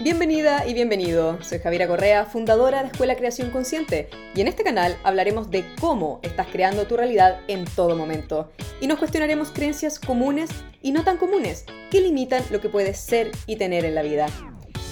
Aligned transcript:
Bienvenida 0.00 0.64
y 0.64 0.74
bienvenido. 0.74 1.42
Soy 1.42 1.58
Javiera 1.58 1.88
Correa, 1.88 2.24
fundadora 2.24 2.82
de 2.82 2.86
Escuela 2.86 3.16
Creación 3.16 3.50
Consciente, 3.50 4.08
y 4.32 4.40
en 4.40 4.46
este 4.46 4.62
canal 4.62 4.96
hablaremos 5.02 5.50
de 5.50 5.64
cómo 5.80 6.20
estás 6.22 6.46
creando 6.46 6.86
tu 6.86 6.96
realidad 6.96 7.40
en 7.48 7.64
todo 7.64 7.96
momento. 7.96 8.52
Y 8.80 8.86
nos 8.86 9.00
cuestionaremos 9.00 9.50
creencias 9.50 9.98
comunes 9.98 10.50
y 10.82 10.92
no 10.92 11.02
tan 11.02 11.16
comunes 11.16 11.64
que 11.90 12.00
limitan 12.00 12.44
lo 12.50 12.60
que 12.60 12.68
puedes 12.68 12.96
ser 13.00 13.32
y 13.46 13.56
tener 13.56 13.84
en 13.84 13.96
la 13.96 14.02
vida. 14.02 14.28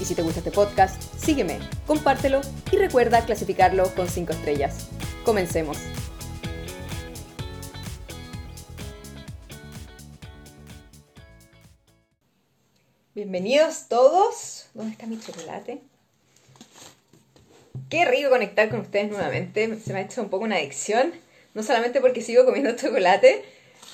Y 0.00 0.04
si 0.06 0.16
te 0.16 0.22
gusta 0.22 0.40
este 0.40 0.50
podcast, 0.50 1.00
sígueme, 1.16 1.60
compártelo 1.86 2.40
y 2.72 2.76
recuerda 2.76 3.24
clasificarlo 3.24 3.94
con 3.94 4.08
5 4.08 4.32
estrellas. 4.32 4.88
Comencemos. 5.24 5.78
Bienvenidos 13.14 13.86
todos. 13.88 14.55
¿Dónde 14.76 14.92
está 14.92 15.06
mi 15.06 15.18
chocolate? 15.18 15.80
Qué 17.88 18.04
rico 18.04 18.28
conectar 18.28 18.68
con 18.68 18.80
ustedes 18.80 19.08
nuevamente. 19.08 19.80
Se 19.80 19.94
me 19.94 20.00
ha 20.00 20.02
hecho 20.02 20.20
un 20.20 20.28
poco 20.28 20.44
una 20.44 20.56
adicción. 20.56 21.14
No 21.54 21.62
solamente 21.62 22.02
porque 22.02 22.20
sigo 22.20 22.44
comiendo 22.44 22.72
chocolate, 22.76 23.42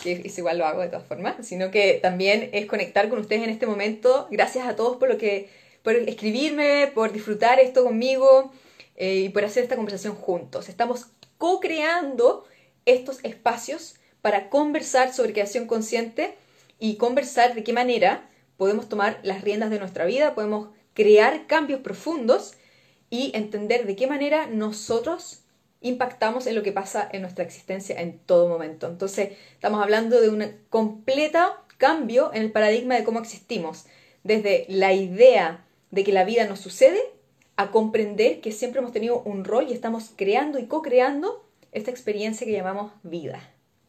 que 0.03 0.23
es 0.25 0.39
igual 0.39 0.59
lo 0.59 0.67
hago 0.67 0.81
de 0.81 0.89
todas 0.89 1.07
formas, 1.07 1.47
sino 1.47 1.71
que 1.71 2.01
también 2.03 2.51
es 2.53 2.67
conectar 2.67 3.09
con 3.09 3.21
ustedes 3.21 3.45
en 3.45 3.51
este 3.51 3.69
momento. 3.69 4.27
Gracias 4.33 4.67
a 4.67 4.75
todos 4.75 4.97
por 4.97 5.09
lo 5.09 5.19
que, 5.19 5.51
por 5.85 5.95
escribirme, 5.95 6.91
por 6.93 7.13
disfrutar 7.13 7.61
esto 7.61 7.85
conmigo 7.85 8.53
eh, 8.97 9.19
y 9.19 9.29
por 9.29 9.45
hacer 9.45 9.63
esta 9.63 9.77
conversación 9.77 10.17
juntos. 10.17 10.69
Estamos 10.69 11.07
co-creando 11.39 12.45
estos 12.87 13.21
espacios 13.23 13.95
para 14.21 14.51
conversar 14.51 15.15
sobre 15.15 15.33
creación 15.33 15.69
consciente 15.69 16.35
y 16.81 16.97
conversar 16.97 17.55
de 17.55 17.63
qué 17.63 17.73
manera 17.73 18.29
podemos 18.63 18.89
tomar 18.89 19.19
las 19.25 19.43
riendas 19.43 19.71
de 19.71 19.81
nuestra 19.81 20.05
vida, 20.05 20.37
podemos 20.37 20.69
crear 20.95 21.49
cambios 21.49 21.81
profundos 21.81 22.53
y 23.11 23.33
entender 23.35 23.89
de 23.89 23.97
qué 23.97 24.07
manera 24.07 24.47
nosotros 24.47 25.43
impactamos 25.81 26.47
en 26.47 26.55
lo 26.55 26.63
que 26.63 26.71
pasa 26.71 27.09
en 27.11 27.23
nuestra 27.23 27.45
existencia 27.45 28.01
en 28.01 28.21
todo 28.21 28.49
momento. 28.49 28.87
Entonces, 28.87 29.31
estamos 29.55 29.83
hablando 29.83 30.21
de 30.21 30.29
un 30.29 30.45
completo 30.71 31.41
cambio 31.77 32.31
en 32.33 32.43
el 32.43 32.53
paradigma 32.53 32.95
de 32.95 33.03
cómo 33.03 33.19
existimos, 33.19 33.87
desde 34.23 34.65
la 34.69 34.93
idea 34.93 35.67
de 35.91 36.05
que 36.05 36.13
la 36.13 36.23
vida 36.23 36.47
nos 36.47 36.61
sucede 36.61 37.03
a 37.57 37.73
comprender 37.73 38.41
que 38.41 38.53
siempre 38.53 38.79
hemos 38.79 38.93
tenido 38.93 39.23
un 39.23 39.45
rol 39.45 39.67
y 39.69 39.73
estamos 39.73 40.13
creando 40.15 40.61
y 40.61 40.67
co-creando 40.67 41.45
esta 41.73 41.91
experiencia 41.91 42.47
que 42.47 42.53
llamamos 42.53 42.93
vida. 43.03 43.41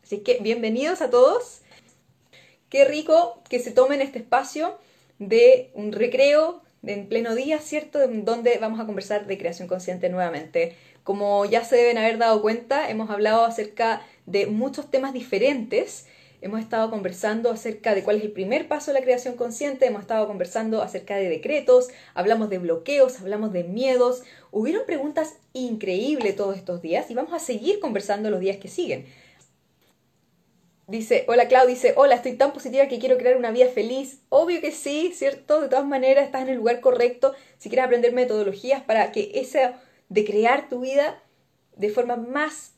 Así 0.02 0.22
que 0.22 0.39
bienvenidos 0.42 1.03
a 1.03 1.11
todos 1.11 1.61
Qué 2.74 2.86
rico 2.86 3.40
que 3.50 3.60
se 3.60 3.70
tomen 3.70 4.02
este 4.02 4.18
espacio 4.18 4.80
de 5.20 5.70
un 5.76 5.92
recreo 5.92 6.64
en 6.82 7.08
pleno 7.08 7.36
día, 7.36 7.60
¿cierto? 7.60 8.00
Donde 8.08 8.58
vamos 8.58 8.80
a 8.80 8.88
conversar 8.88 9.28
de 9.28 9.38
creación 9.38 9.68
consciente 9.68 10.10
nuevamente. 10.10 10.76
Como 11.04 11.46
ya 11.46 11.64
se 11.64 11.76
deben 11.76 12.00
haber 12.00 12.18
dado 12.18 12.42
cuenta, 12.42 12.90
hemos 12.90 13.12
hablado 13.12 13.46
acerca 13.46 14.02
de 14.26 14.48
muchos 14.48 14.90
temas 14.90 15.14
diferentes. 15.14 16.08
Hemos 16.42 16.62
estado 16.62 16.90
conversando 16.90 17.52
acerca 17.52 17.94
de 17.94 18.04
cuál 18.04 18.18
es 18.18 18.24
el 18.24 18.32
primer 18.32 18.68
paso 18.68 18.92
de 18.92 19.00
la 19.00 19.04
creación 19.04 19.36
consciente, 19.36 19.86
hemos 19.86 20.02
estado 20.02 20.26
conversando 20.26 20.82
acerca 20.82 21.16
de 21.16 21.30
decretos, 21.30 21.90
hablamos 22.16 22.50
de 22.50 22.58
bloqueos, 22.58 23.22
hablamos 23.22 23.54
de 23.54 23.66
miedos. 23.66 24.24
Hubieron 24.50 24.88
preguntas 24.88 25.36
increíbles 25.54 26.36
todos 26.36 26.58
estos 26.58 26.82
días 26.82 27.12
y 27.12 27.14
vamos 27.14 27.34
a 27.34 27.40
seguir 27.40 27.80
conversando 27.80 28.32
los 28.32 28.40
días 28.40 28.58
que 28.58 28.68
siguen. 28.68 29.06
Dice, 30.86 31.23
hola 31.30 31.48
Clau, 31.48 31.66
dice, 31.66 31.94
hola, 31.95 32.16
estoy 32.16 32.34
tan 32.34 32.52
positiva 32.52 32.88
que 32.88 33.00
quiero 33.00 33.17
crear 33.17 33.38
una 33.38 33.52
vida 33.52 33.67
feliz. 33.67 34.20
Obvio 34.28 34.59
que 34.59 34.72
sí, 34.72 35.14
¿cierto? 35.16 35.62
De 35.62 35.70
todas 35.70 35.86
maneras, 35.86 36.26
estás 36.26 36.42
en 36.42 36.50
el 36.50 36.58
lugar 36.58 36.81
correcto. 36.81 37.34
Si 37.58 37.70
quieres 37.70 37.86
aprender 37.86 38.12
metodologías 38.12 38.84
para 38.84 39.11
que 39.14 39.31
esa 39.36 39.80
de 40.09 40.26
crear 40.26 40.67
tu 40.67 40.81
vida 40.81 41.23
de 41.78 41.89
forma 41.89 42.17
más 42.17 42.73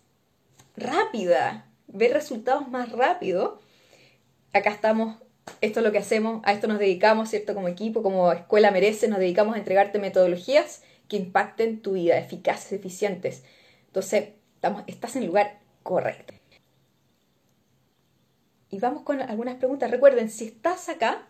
rápida, 0.77 1.67
ver 1.87 2.13
resultados 2.13 2.67
más 2.67 2.91
rápido, 2.91 3.59
acá 4.53 4.69
estamos, 4.69 5.17
esto 5.61 5.79
es 5.79 5.85
lo 5.85 5.91
que 5.91 5.97
hacemos, 5.97 6.41
a 6.45 6.53
esto 6.53 6.67
nos 6.67 6.77
dedicamos, 6.77 7.29
¿cierto? 7.29 7.55
Como 7.55 7.67
equipo, 7.67 8.03
como 8.03 8.31
escuela 8.31 8.69
merece, 8.69 9.07
nos 9.07 9.17
dedicamos 9.17 9.55
a 9.55 9.59
entregarte 9.59 9.97
metodologías 9.97 10.83
que 11.09 11.17
impacten 11.17 11.81
tu 11.81 11.93
vida, 11.93 12.19
eficaces, 12.19 12.71
eficientes. 12.71 13.43
Entonces, 13.87 14.29
estamos, 14.55 14.83
estás 14.85 15.15
en 15.15 15.23
el 15.23 15.29
lugar 15.29 15.59
correcto. 15.81 16.35
Y 18.69 18.79
vamos 18.79 19.03
con 19.03 19.21
algunas 19.21 19.55
preguntas. 19.55 19.91
Recuerden, 19.91 20.29
si 20.29 20.45
estás 20.45 20.89
acá, 20.89 21.27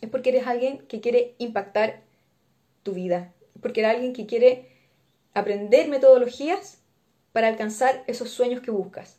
es 0.00 0.08
porque 0.10 0.30
eres 0.30 0.46
alguien 0.46 0.78
que 0.86 1.00
quiere 1.00 1.34
impactar 1.38 2.02
tu 2.82 2.92
vida, 2.92 3.32
porque 3.60 3.80
eres 3.80 3.94
alguien 3.94 4.12
que 4.12 4.26
quiere 4.26 4.68
aprender 5.34 5.88
metodologías 5.88 6.78
para 7.32 7.48
alcanzar 7.48 8.04
esos 8.06 8.30
sueños 8.30 8.60
que 8.60 8.70
buscas. 8.70 9.16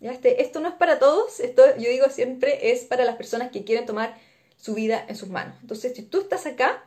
¿Ya? 0.00 0.12
Este, 0.12 0.42
esto 0.42 0.60
no 0.60 0.68
es 0.68 0.74
para 0.74 0.98
todos, 0.98 1.40
esto 1.40 1.62
yo 1.78 1.88
digo 1.88 2.08
siempre 2.10 2.70
es 2.70 2.84
para 2.84 3.04
las 3.04 3.16
personas 3.16 3.50
que 3.50 3.64
quieren 3.64 3.86
tomar 3.86 4.16
su 4.56 4.74
vida 4.74 5.04
en 5.08 5.16
sus 5.16 5.28
manos. 5.28 5.56
Entonces, 5.62 5.94
si 5.94 6.02
tú 6.02 6.20
estás 6.20 6.46
acá, 6.46 6.84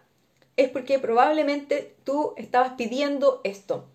es 0.57 0.69
porque 0.69 0.99
probablemente 0.99 1.95
tú 2.03 2.33
estabas 2.37 2.73
pidiendo 2.73 3.41
esto. 3.43 3.87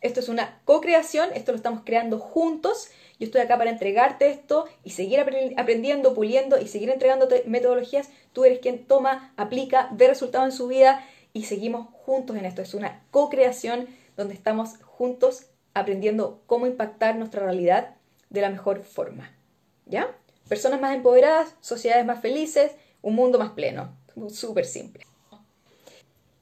Esto 0.00 0.20
es 0.20 0.28
una 0.28 0.60
co-creación, 0.64 1.30
esto 1.34 1.52
lo 1.52 1.56
estamos 1.56 1.82
creando 1.84 2.18
juntos 2.18 2.90
yo 3.20 3.26
estoy 3.26 3.42
acá 3.42 3.58
para 3.58 3.70
entregarte 3.70 4.30
esto 4.30 4.64
y 4.82 4.90
seguir 4.90 5.20
aprendiendo, 5.20 6.14
puliendo 6.14 6.58
y 6.58 6.66
seguir 6.66 6.88
entregando 6.88 7.28
metodologías. 7.44 8.08
Tú 8.32 8.46
eres 8.46 8.60
quien 8.60 8.86
toma, 8.86 9.34
aplica, 9.36 9.90
ve 9.92 10.08
resultados 10.08 10.46
en 10.46 10.56
su 10.56 10.68
vida 10.68 11.04
y 11.34 11.44
seguimos 11.44 11.88
juntos 11.92 12.36
en 12.36 12.46
esto. 12.46 12.62
Es 12.62 12.72
una 12.72 13.02
co-creación 13.10 13.88
donde 14.16 14.32
estamos 14.32 14.78
juntos 14.82 15.44
aprendiendo 15.74 16.40
cómo 16.46 16.66
impactar 16.66 17.16
nuestra 17.16 17.44
realidad 17.44 17.94
de 18.30 18.40
la 18.40 18.48
mejor 18.48 18.84
forma. 18.84 19.30
¿Ya? 19.84 20.16
Personas 20.48 20.80
más 20.80 20.96
empoderadas, 20.96 21.54
sociedades 21.60 22.06
más 22.06 22.22
felices, 22.22 22.72
un 23.02 23.16
mundo 23.16 23.38
más 23.38 23.50
pleno. 23.50 23.94
Súper 24.30 24.64
simple. 24.64 25.04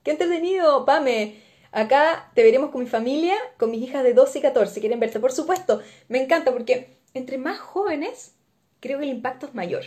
Qué 0.04 0.12
entretenido, 0.12 0.84
Pame. 0.84 1.47
Acá 1.72 2.30
te 2.34 2.42
veremos 2.42 2.70
con 2.70 2.82
mi 2.82 2.88
familia, 2.88 3.34
con 3.58 3.70
mis 3.70 3.82
hijas 3.82 4.02
de 4.02 4.14
12 4.14 4.38
y 4.38 4.42
14. 4.42 4.80
¿Quieren 4.80 5.00
verse? 5.00 5.20
Por 5.20 5.32
supuesto, 5.32 5.80
me 6.08 6.22
encanta 6.22 6.52
porque 6.52 6.98
entre 7.14 7.38
más 7.38 7.58
jóvenes, 7.58 8.34
creo 8.80 8.98
que 8.98 9.04
el 9.04 9.10
impacto 9.10 9.46
es 9.46 9.54
mayor. 9.54 9.84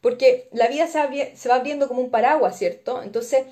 Porque 0.00 0.48
la 0.52 0.68
vida 0.68 0.86
se 0.86 0.98
va, 1.48 1.54
abriendo 1.54 1.88
como 1.88 2.00
un 2.00 2.10
paraguas, 2.10 2.56
¿cierto? 2.56 3.02
Entonces, 3.02 3.44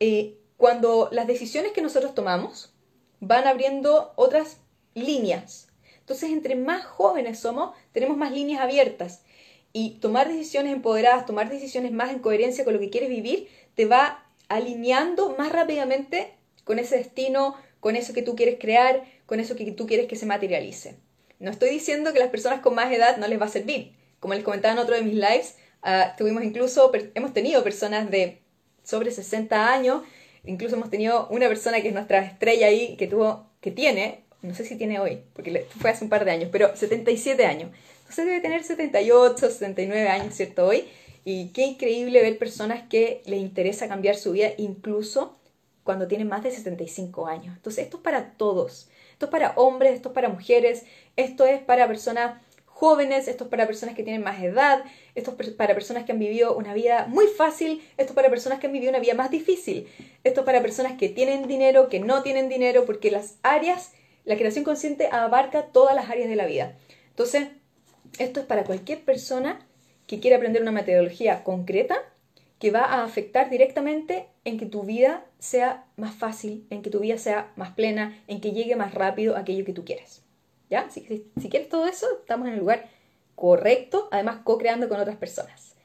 eh, 0.00 0.38
cuando 0.56 1.08
las 1.12 1.26
decisiones 1.26 1.72
que 1.72 1.82
nosotros 1.82 2.14
tomamos 2.14 2.72
van 3.20 3.46
abriendo 3.46 4.12
otras 4.16 4.58
líneas. 4.94 5.68
Entonces, 6.00 6.30
entre 6.30 6.54
más 6.54 6.84
jóvenes 6.84 7.40
somos, 7.40 7.76
tenemos 7.92 8.16
más 8.16 8.32
líneas 8.32 8.62
abiertas. 8.62 9.22
Y 9.72 9.98
tomar 10.00 10.28
decisiones 10.28 10.72
empoderadas, 10.72 11.26
tomar 11.26 11.50
decisiones 11.50 11.92
más 11.92 12.10
en 12.10 12.20
coherencia 12.20 12.64
con 12.64 12.74
lo 12.74 12.80
que 12.80 12.90
quieres 12.90 13.10
vivir, 13.10 13.48
te 13.74 13.86
va 13.86 14.24
alineando 14.48 15.34
más 15.36 15.52
rápidamente 15.52 16.37
con 16.68 16.78
ese 16.78 16.98
destino, 16.98 17.56
con 17.80 17.96
eso 17.96 18.12
que 18.12 18.20
tú 18.20 18.36
quieres 18.36 18.58
crear, 18.60 19.02
con 19.24 19.40
eso 19.40 19.56
que 19.56 19.72
tú 19.72 19.86
quieres 19.86 20.06
que 20.06 20.16
se 20.16 20.26
materialice. 20.26 20.96
No 21.38 21.50
estoy 21.50 21.70
diciendo 21.70 22.12
que 22.12 22.18
las 22.18 22.28
personas 22.28 22.60
con 22.60 22.74
más 22.74 22.92
edad 22.92 23.16
no 23.16 23.26
les 23.26 23.40
va 23.40 23.46
a 23.46 23.48
servir. 23.48 23.94
Como 24.20 24.34
les 24.34 24.44
comentaba 24.44 24.74
en 24.74 24.78
otro 24.78 24.94
de 24.94 25.00
mis 25.00 25.14
lives, 25.14 25.56
uh, 25.82 26.14
tuvimos 26.18 26.44
incluso, 26.44 26.92
hemos 27.14 27.32
tenido 27.32 27.64
personas 27.64 28.10
de 28.10 28.42
sobre 28.84 29.10
60 29.10 29.72
años, 29.72 30.02
incluso 30.44 30.76
hemos 30.76 30.90
tenido 30.90 31.26
una 31.30 31.48
persona 31.48 31.80
que 31.80 31.88
es 31.88 31.94
nuestra 31.94 32.22
estrella 32.22 32.66
ahí, 32.66 32.96
que 32.98 33.06
tuvo, 33.06 33.46
que 33.62 33.70
tiene, 33.70 34.24
no 34.42 34.54
sé 34.54 34.66
si 34.66 34.76
tiene 34.76 35.00
hoy, 35.00 35.22
porque 35.32 35.64
fue 35.80 35.88
hace 35.88 36.04
un 36.04 36.10
par 36.10 36.26
de 36.26 36.32
años, 36.32 36.50
pero 36.52 36.76
77 36.76 37.46
años. 37.46 37.70
Entonces 38.00 38.26
debe 38.26 38.40
tener 38.40 38.62
78, 38.62 39.38
79 39.38 40.06
años, 40.06 40.34
¿cierto? 40.34 40.66
Hoy. 40.66 40.84
Y 41.24 41.48
qué 41.48 41.62
increíble 41.62 42.20
ver 42.20 42.36
personas 42.36 42.86
que 42.90 43.22
les 43.24 43.40
interesa 43.40 43.88
cambiar 43.88 44.16
su 44.16 44.32
vida, 44.32 44.50
incluso 44.58 45.37
cuando 45.88 46.06
tienen 46.06 46.28
más 46.28 46.42
de 46.42 46.50
75 46.50 47.28
años. 47.28 47.56
Entonces, 47.56 47.84
esto 47.84 47.96
es 47.96 48.02
para 48.02 48.32
todos. 48.32 48.90
Esto 49.12 49.24
es 49.24 49.32
para 49.32 49.52
hombres, 49.52 49.94
esto 49.94 50.10
es 50.10 50.14
para 50.14 50.28
mujeres, 50.28 50.84
esto 51.16 51.46
es 51.46 51.62
para 51.62 51.88
personas 51.88 52.42
jóvenes, 52.66 53.26
esto 53.26 53.44
es 53.44 53.50
para 53.50 53.66
personas 53.66 53.94
que 53.94 54.02
tienen 54.02 54.22
más 54.22 54.42
edad, 54.42 54.84
esto 55.14 55.34
es 55.40 55.48
para 55.48 55.72
personas 55.72 56.04
que 56.04 56.12
han 56.12 56.18
vivido 56.18 56.54
una 56.58 56.74
vida 56.74 57.06
muy 57.08 57.26
fácil, 57.26 57.82
esto 57.96 58.12
es 58.12 58.14
para 58.14 58.28
personas 58.28 58.58
que 58.58 58.66
han 58.66 58.74
vivido 58.74 58.90
una 58.90 58.98
vida 58.98 59.14
más 59.14 59.30
difícil, 59.30 59.88
esto 60.24 60.40
es 60.40 60.44
para 60.44 60.60
personas 60.60 60.98
que 60.98 61.08
tienen 61.08 61.48
dinero, 61.48 61.88
que 61.88 62.00
no 62.00 62.22
tienen 62.22 62.50
dinero, 62.50 62.84
porque 62.84 63.10
las 63.10 63.38
áreas, 63.42 63.92
la 64.26 64.36
creación 64.36 64.66
consciente 64.66 65.08
abarca 65.10 65.68
todas 65.72 65.96
las 65.96 66.10
áreas 66.10 66.28
de 66.28 66.36
la 66.36 66.44
vida. 66.44 66.76
Entonces, 67.08 67.48
esto 68.18 68.40
es 68.40 68.46
para 68.46 68.64
cualquier 68.64 69.06
persona 69.06 69.66
que 70.06 70.20
quiera 70.20 70.36
aprender 70.36 70.60
una 70.60 70.70
metodología 70.70 71.44
concreta 71.44 71.96
que 72.58 72.70
va 72.70 72.80
a 72.80 73.04
afectar 73.04 73.50
directamente 73.50 74.28
en 74.44 74.58
que 74.58 74.66
tu 74.66 74.82
vida 74.82 75.24
sea 75.38 75.86
más 75.96 76.14
fácil, 76.14 76.66
en 76.70 76.82
que 76.82 76.90
tu 76.90 77.00
vida 77.00 77.18
sea 77.18 77.52
más 77.56 77.70
plena, 77.72 78.20
en 78.26 78.40
que 78.40 78.52
llegue 78.52 78.76
más 78.76 78.94
rápido 78.94 79.36
aquello 79.36 79.64
que 79.64 79.72
tú 79.72 79.84
quieres. 79.84 80.22
¿Ya? 80.68 80.90
Si, 80.90 81.24
si, 81.40 81.48
quieres 81.48 81.68
todo 81.68 81.86
eso, 81.86 82.06
estamos 82.20 82.48
en 82.48 82.54
el 82.54 82.60
lugar 82.60 82.90
correcto, 83.36 84.08
además 84.10 84.40
co-creando 84.44 84.88
con 84.88 85.00
otras 85.00 85.16
personas. 85.16 85.76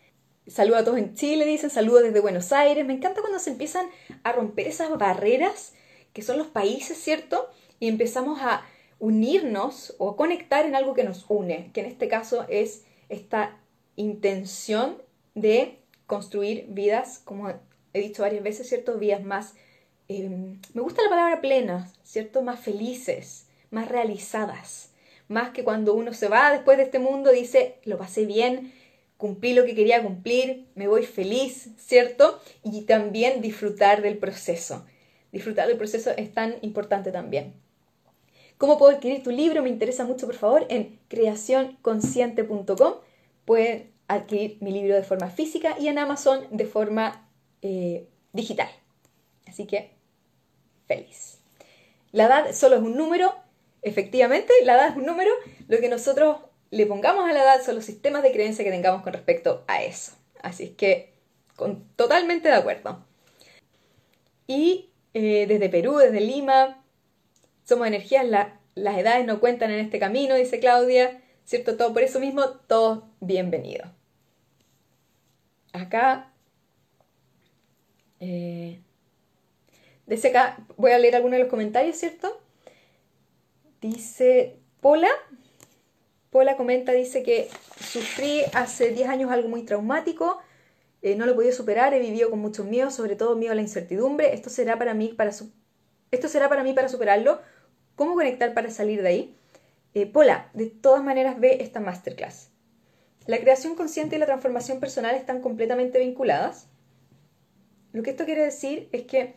Saludos 0.48 0.82
a 0.82 0.84
todos 0.84 0.98
en 0.98 1.14
Chile, 1.14 1.46
dicen, 1.46 1.70
saludos 1.70 2.04
desde 2.04 2.20
Buenos 2.20 2.52
Aires. 2.52 2.86
Me 2.86 2.94
encanta 2.94 3.22
cuando 3.22 3.40
se 3.40 3.52
empiezan 3.52 3.86
a 4.24 4.34
romper 4.34 4.68
esas 4.68 4.90
barreras 4.98 5.74
que 6.12 6.22
son 6.22 6.38
los 6.38 6.48
países, 6.48 6.98
¿cierto? 6.98 7.50
Y 7.80 7.88
empezamos 7.88 8.40
a 8.42 8.66
unirnos 9.00 9.96
o 10.00 10.12
a 10.12 10.16
conectar 10.18 10.66
en 10.66 10.76
algo 10.76 10.94
que 10.94 11.04
nos 11.04 11.26
une, 11.30 11.72
que 11.74 11.82
en 11.82 11.86
este 11.86 12.08
caso 12.08 12.46
es 12.50 12.84
esta 13.10 13.58
intención 13.96 15.02
de 15.36 15.83
construir 16.08 16.66
vidas, 16.70 17.20
como 17.24 17.54
he 17.94 18.00
dicho 18.00 18.24
varias 18.24 18.44
veces, 18.44 18.68
¿cierto? 18.68 18.98
Vidas 18.98 19.24
más, 19.24 19.54
em, 20.08 20.60
me 20.74 20.82
gusta 20.82 21.04
la 21.04 21.10
palabra 21.10 21.42
plenas, 21.42 21.94
¿cierto? 22.04 22.42
Más 22.42 22.60
felices, 22.60 23.48
más 23.72 23.88
realizadas. 23.88 24.92
Más 25.28 25.52
que 25.52 25.64
cuando 25.64 25.94
uno 25.94 26.14
se 26.14 26.28
va 26.28 26.52
después 26.52 26.78
de 26.78 26.84
este 26.84 27.00
mundo, 27.00 27.32
dice, 27.32 27.76
lo 27.86 27.98
pasé 27.98 28.26
bien, 28.26 28.74
cumplí 29.18 29.54
lo 29.54 29.66
que 29.66 29.76
quería 29.76 30.04
cumplir, 30.04 30.68
me 30.76 30.88
voy 30.88 31.06
feliz, 31.06 31.70
¿cierto? 31.78 32.42
Y 32.64 32.82
también 32.82 33.42
disfrutar 33.42 34.02
del 34.02 34.18
proceso. 34.18 34.86
Disfrutar 35.32 35.68
del 35.68 35.78
proceso 35.78 36.12
es 36.12 36.34
tan 36.34 36.56
importante 36.62 37.12
también. 37.12 37.54
¿Cómo 38.58 38.78
puedo 38.78 38.96
adquirir 38.96 39.24
tu 39.24 39.32
libro? 39.32 39.64
Me 39.64 39.70
interesa 39.70 40.04
mucho, 40.06 40.26
por 40.26 40.36
favor, 40.36 40.66
en 40.70 41.00
creacionconsciente.com. 41.08 42.94
Pueden 43.46 43.93
adquirir 44.08 44.58
mi 44.62 44.72
libro 44.72 44.96
de 44.96 45.04
forma 45.04 45.30
física 45.30 45.76
y 45.80 45.88
en 45.88 45.98
Amazon 45.98 46.46
de 46.52 46.66
forma 46.66 47.30
eh, 47.62 48.08
digital. 48.32 48.70
Así 49.48 49.66
que, 49.66 49.92
feliz. 50.88 51.40
La 52.12 52.26
edad 52.26 52.54
solo 52.54 52.76
es 52.76 52.82
un 52.82 52.96
número, 52.96 53.34
efectivamente, 53.82 54.54
la 54.64 54.76
edad 54.76 54.90
es 54.90 54.96
un 54.96 55.06
número. 55.06 55.32
Lo 55.68 55.80
que 55.80 55.90
nosotros 55.90 56.38
le 56.70 56.86
pongamos 56.86 57.30
a 57.30 57.34
la 57.34 57.44
edad 57.44 57.64
son 57.64 57.76
los 57.76 57.86
sistemas 57.86 58.24
de 58.24 58.32
creencia 58.32 58.64
que 58.64 58.72
tengamos 58.72 59.02
con 59.02 59.14
respecto 59.14 59.64
a 59.68 59.84
eso. 59.84 60.14
Así 60.42 60.64
es 60.66 60.72
que, 60.72 61.14
con, 61.56 61.88
totalmente 61.96 62.50
de 62.50 62.56
acuerdo. 62.56 63.06
Y 64.48 64.90
eh, 65.14 65.46
desde 65.48 65.70
Perú, 65.70 65.98
desde 65.98 66.20
Lima, 66.20 66.84
somos 67.64 67.88
energías, 67.88 68.26
las 68.26 68.98
edades 68.98 69.26
no 69.26 69.40
cuentan 69.40 69.72
en 69.72 69.80
este 69.80 70.00
camino, 70.00 70.36
dice 70.36 70.60
Claudia, 70.60 71.23
¿cierto? 71.46 71.78
Todo 71.78 71.94
por 71.94 72.04
eso 72.04 72.20
mismo, 72.20 72.50
todos 72.68 73.04
bienvenidos. 73.20 73.90
Acá, 75.74 76.32
eh, 78.20 78.82
desde 80.06 80.30
acá, 80.30 80.58
voy 80.78 80.92
a 80.92 81.00
leer 81.00 81.16
algunos 81.16 81.38
de 81.38 81.44
los 81.44 81.50
comentarios, 81.50 81.98
¿cierto? 81.98 82.40
Dice 83.82 84.60
Pola, 84.82 85.10
Pola 86.30 86.58
comenta, 86.58 86.92
dice 86.92 87.24
que 87.24 87.50
sufrí 87.80 88.42
hace 88.54 88.92
10 88.92 89.10
años 89.10 89.32
algo 89.32 89.50
muy 89.50 89.64
traumático, 89.64 90.40
eh, 91.04 91.16
no 91.16 91.26
lo 91.26 91.36
podido 91.36 91.54
superar, 91.54 91.94
he 91.94 92.00
vivido 92.00 92.30
con 92.30 92.40
muchos 92.40 92.66
miedos, 92.66 92.96
sobre 92.96 93.18
todo 93.18 93.36
miedo 93.36 93.52
a 93.52 93.56
la 93.56 93.62
incertidumbre. 93.62 94.34
Esto 94.34 94.50
será 94.50 94.78
para 94.80 94.94
mí 94.94 95.10
para, 95.10 95.32
Esto 96.12 96.28
será 96.30 96.48
para, 96.48 96.64
mí 96.64 96.74
para 96.74 96.88
superarlo. 96.88 97.42
¿Cómo 97.96 98.16
conectar 98.16 98.54
para 98.54 98.72
salir 98.72 99.02
de 99.02 99.08
ahí? 99.10 99.38
Eh, 99.94 100.06
Pola, 100.08 100.50
de 100.54 100.68
todas 100.68 101.04
maneras 101.04 101.40
ve 101.40 101.58
esta 101.62 101.80
masterclass. 101.80 102.50
La 103.26 103.40
creación 103.40 103.76
consciente 103.76 104.16
y 104.16 104.20
la 104.20 104.26
transformación 104.26 104.80
personal 104.80 105.16
están 105.16 105.42
completamente 105.42 106.00
vinculadas. 106.00 106.68
Lo 107.94 108.04
que 108.04 108.10
esto 108.10 108.26
quiere 108.26 108.44
decir 108.44 108.90
es 108.92 109.04
que 109.04 109.36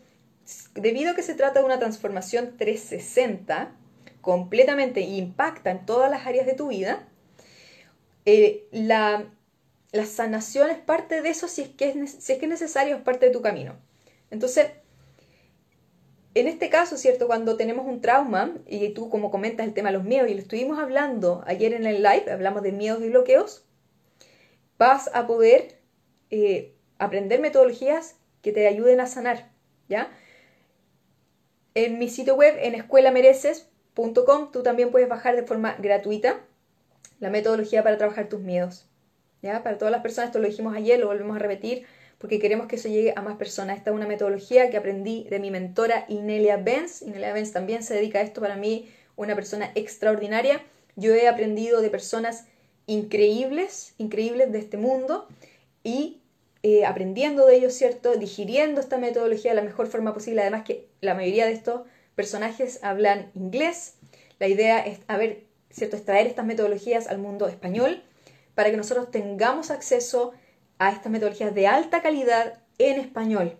debido 0.74 1.12
a 1.12 1.14
que 1.14 1.22
se 1.22 1.34
trata 1.34 1.60
de 1.60 1.66
una 1.66 1.78
transformación 1.78 2.56
360, 2.56 3.72
completamente 4.20 5.00
impacta 5.00 5.70
en 5.70 5.86
todas 5.86 6.10
las 6.10 6.26
áreas 6.26 6.46
de 6.46 6.54
tu 6.54 6.68
vida, 6.68 7.06
eh, 8.24 8.66
la, 8.72 9.26
sanación 10.04 10.70
es 10.70 10.78
parte 10.78 11.22
de 11.22 11.28
eso 11.28 11.48
si 11.48 11.62
es, 11.62 11.68
que 11.68 11.88
es, 11.88 12.10
si 12.10 12.32
es 12.32 12.38
que 12.38 12.46
es 12.46 12.50
necesario, 12.50 12.96
es 12.96 13.02
parte 13.02 13.26
de 13.26 13.32
tu 13.32 13.40
camino. 13.40 13.76
Entonces, 14.30 14.68
en 16.40 16.48
este 16.48 16.68
caso, 16.68 16.96
¿cierto? 16.96 17.26
Cuando 17.26 17.56
tenemos 17.56 17.86
un 17.86 18.00
trauma, 18.00 18.54
y 18.66 18.90
tú 18.90 19.08
como 19.08 19.30
comentas 19.30 19.66
el 19.66 19.72
tema 19.72 19.90
de 19.90 19.96
los 19.96 20.04
miedos, 20.04 20.30
y 20.30 20.34
lo 20.34 20.40
estuvimos 20.40 20.78
hablando 20.78 21.42
ayer 21.46 21.72
en 21.72 21.86
el 21.86 22.02
live, 22.02 22.30
hablamos 22.30 22.62
de 22.62 22.72
miedos 22.72 23.02
y 23.02 23.08
bloqueos, 23.08 23.64
vas 24.78 25.10
a 25.14 25.26
poder 25.26 25.78
eh, 26.30 26.74
aprender 26.98 27.40
metodologías 27.40 28.16
que 28.42 28.52
te 28.52 28.66
ayuden 28.66 29.00
a 29.00 29.06
sanar, 29.06 29.50
¿ya? 29.88 30.10
En 31.74 31.98
mi 31.98 32.08
sitio 32.08 32.34
web, 32.34 32.54
en 32.58 32.74
escuelamereces, 32.74 33.70
tú 34.52 34.62
también 34.62 34.90
puedes 34.90 35.08
bajar 35.08 35.36
de 35.36 35.42
forma 35.42 35.76
gratuita 35.78 36.40
la 37.18 37.30
metodología 37.30 37.82
para 37.82 37.96
trabajar 37.96 38.28
tus 38.28 38.40
miedos. 38.40 38.86
¿ya? 39.42 39.62
Para 39.62 39.78
todas 39.78 39.92
las 39.92 40.02
personas, 40.02 40.28
esto 40.28 40.38
lo 40.38 40.48
dijimos 40.48 40.76
ayer, 40.76 40.98
lo 40.98 41.06
volvemos 41.06 41.36
a 41.36 41.38
repetir, 41.38 41.86
porque 42.18 42.38
queremos 42.38 42.66
que 42.66 42.76
eso 42.76 42.88
llegue 42.88 43.12
a 43.16 43.22
más 43.22 43.36
personas. 43.36 43.76
Esta 43.76 43.90
es 43.90 43.96
una 43.96 44.06
metodología 44.06 44.70
que 44.70 44.76
aprendí 44.76 45.24
de 45.24 45.38
mi 45.38 45.50
mentora 45.50 46.06
Inelia 46.08 46.56
Benz. 46.56 47.02
Inelia 47.02 47.32
Benz 47.32 47.52
también 47.52 47.82
se 47.82 47.94
dedica 47.94 48.20
a 48.20 48.22
esto, 48.22 48.40
para 48.40 48.56
mí, 48.56 48.90
una 49.16 49.34
persona 49.34 49.70
extraordinaria. 49.74 50.62
Yo 50.96 51.14
he 51.14 51.28
aprendido 51.28 51.80
de 51.80 51.90
personas 51.90 52.46
increíbles, 52.86 53.94
increíbles 53.98 54.50
de 54.52 54.58
este 54.58 54.76
mundo, 54.76 55.28
y 55.84 56.20
eh, 56.62 56.84
aprendiendo 56.84 57.46
de 57.46 57.56
ellos, 57.56 57.74
¿cierto? 57.74 58.16
Digiriendo 58.16 58.80
esta 58.80 58.98
metodología 58.98 59.52
de 59.52 59.56
la 59.56 59.62
mejor 59.62 59.86
forma 59.86 60.14
posible. 60.14 60.40
Además 60.40 60.64
que 60.64 60.88
la 61.00 61.14
mayoría 61.14 61.46
de 61.46 61.52
estos 61.52 61.82
personajes 62.14 62.82
hablan 62.82 63.30
inglés. 63.34 63.94
La 64.38 64.48
idea 64.48 64.80
es, 64.84 65.00
a 65.06 65.16
ver, 65.16 65.44
¿cierto? 65.70 65.96
extraer 65.96 66.26
estas 66.26 66.46
metodologías 66.46 67.06
al 67.06 67.18
mundo 67.18 67.46
español 67.46 68.02
para 68.54 68.70
que 68.70 68.76
nosotros 68.76 69.10
tengamos 69.10 69.70
acceso 69.70 70.32
estas 70.78 71.10
metodologías 71.10 71.54
de 71.54 71.66
alta 71.66 72.02
calidad 72.02 72.60
en 72.78 73.00
español, 73.00 73.56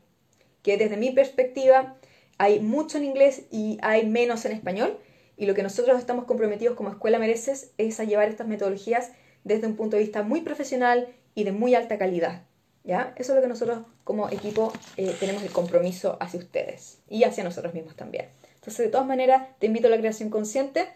que 0.62 0.76
desde 0.76 0.96
mi 0.96 1.10
perspectiva 1.10 1.96
hay 2.38 2.60
mucho 2.60 2.98
en 2.98 3.04
inglés 3.04 3.44
y 3.50 3.78
hay 3.82 4.06
menos 4.06 4.44
en 4.44 4.52
español, 4.52 4.98
y 5.36 5.46
lo 5.46 5.54
que 5.54 5.62
nosotros 5.62 5.98
estamos 5.98 6.24
comprometidos 6.24 6.76
como 6.76 6.90
Escuela 6.90 7.18
Mereces 7.18 7.72
es 7.78 8.00
a 8.00 8.04
llevar 8.04 8.28
estas 8.28 8.46
metodologías 8.46 9.12
desde 9.44 9.66
un 9.66 9.76
punto 9.76 9.96
de 9.96 10.02
vista 10.02 10.22
muy 10.22 10.40
profesional 10.40 11.08
y 11.34 11.44
de 11.44 11.52
muy 11.52 11.74
alta 11.74 11.98
calidad. 11.98 12.42
¿Ya? 12.84 13.14
Eso 13.16 13.32
es 13.32 13.36
lo 13.36 13.42
que 13.42 13.48
nosotros 13.48 13.80
como 14.04 14.28
equipo 14.28 14.72
eh, 14.96 15.14
tenemos 15.18 15.42
el 15.42 15.50
compromiso 15.50 16.16
hacia 16.20 16.38
ustedes 16.38 17.00
y 17.08 17.24
hacia 17.24 17.42
nosotros 17.42 17.74
mismos 17.74 17.96
también. 17.96 18.28
Entonces, 18.54 18.86
de 18.86 18.92
todas 18.92 19.06
maneras, 19.06 19.48
te 19.58 19.66
invito 19.66 19.88
a 19.88 19.90
la 19.90 19.98
creación 19.98 20.30
consciente. 20.30 20.86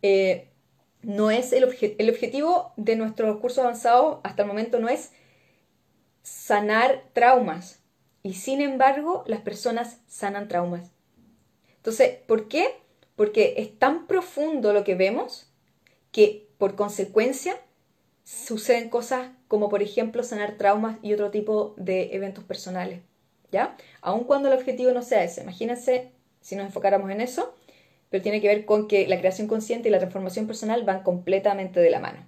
Eh, 0.00 0.48
no 1.02 1.30
es 1.30 1.52
el, 1.52 1.64
el 1.98 2.10
objetivo 2.10 2.72
de 2.76 2.96
nuestros 2.96 3.38
cursos 3.40 3.58
avanzados 3.58 4.20
hasta 4.24 4.42
el 4.42 4.48
momento 4.48 4.80
no 4.80 4.88
es 4.88 5.12
sanar 6.28 7.04
traumas. 7.12 7.80
Y 8.22 8.34
sin 8.34 8.60
embargo, 8.60 9.24
las 9.26 9.40
personas 9.40 9.98
sanan 10.06 10.48
traumas. 10.48 10.90
Entonces, 11.76 12.18
¿por 12.26 12.48
qué? 12.48 12.76
Porque 13.16 13.54
es 13.58 13.78
tan 13.78 14.06
profundo 14.06 14.72
lo 14.72 14.84
que 14.84 14.94
vemos 14.94 15.50
que 16.12 16.48
por 16.58 16.74
consecuencia 16.74 17.56
suceden 18.24 18.90
cosas 18.90 19.30
como 19.46 19.68
por 19.68 19.82
ejemplo 19.82 20.22
sanar 20.22 20.56
traumas 20.58 20.98
y 21.02 21.14
otro 21.14 21.30
tipo 21.30 21.74
de 21.78 22.14
eventos 22.14 22.44
personales. 22.44 23.00
¿Ya? 23.50 23.76
Aun 24.02 24.24
cuando 24.24 24.48
el 24.48 24.58
objetivo 24.58 24.90
no 24.92 25.02
sea 25.02 25.24
ese. 25.24 25.42
Imagínense 25.42 26.12
si 26.42 26.54
nos 26.54 26.66
enfocáramos 26.66 27.10
en 27.10 27.22
eso, 27.22 27.56
pero 28.10 28.22
tiene 28.22 28.42
que 28.42 28.48
ver 28.48 28.66
con 28.66 28.88
que 28.88 29.06
la 29.06 29.18
creación 29.18 29.48
consciente 29.48 29.88
y 29.88 29.90
la 29.90 29.98
transformación 29.98 30.46
personal 30.46 30.84
van 30.84 31.02
completamente 31.02 31.80
de 31.80 31.90
la 31.90 32.00
mano. 32.00 32.26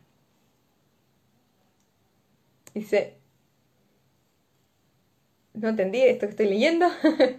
Dice, 2.73 3.20
no 5.54 5.69
entendí 5.69 6.00
esto 6.02 6.26
que 6.26 6.30
estoy 6.30 6.47
leyendo. 6.47 6.87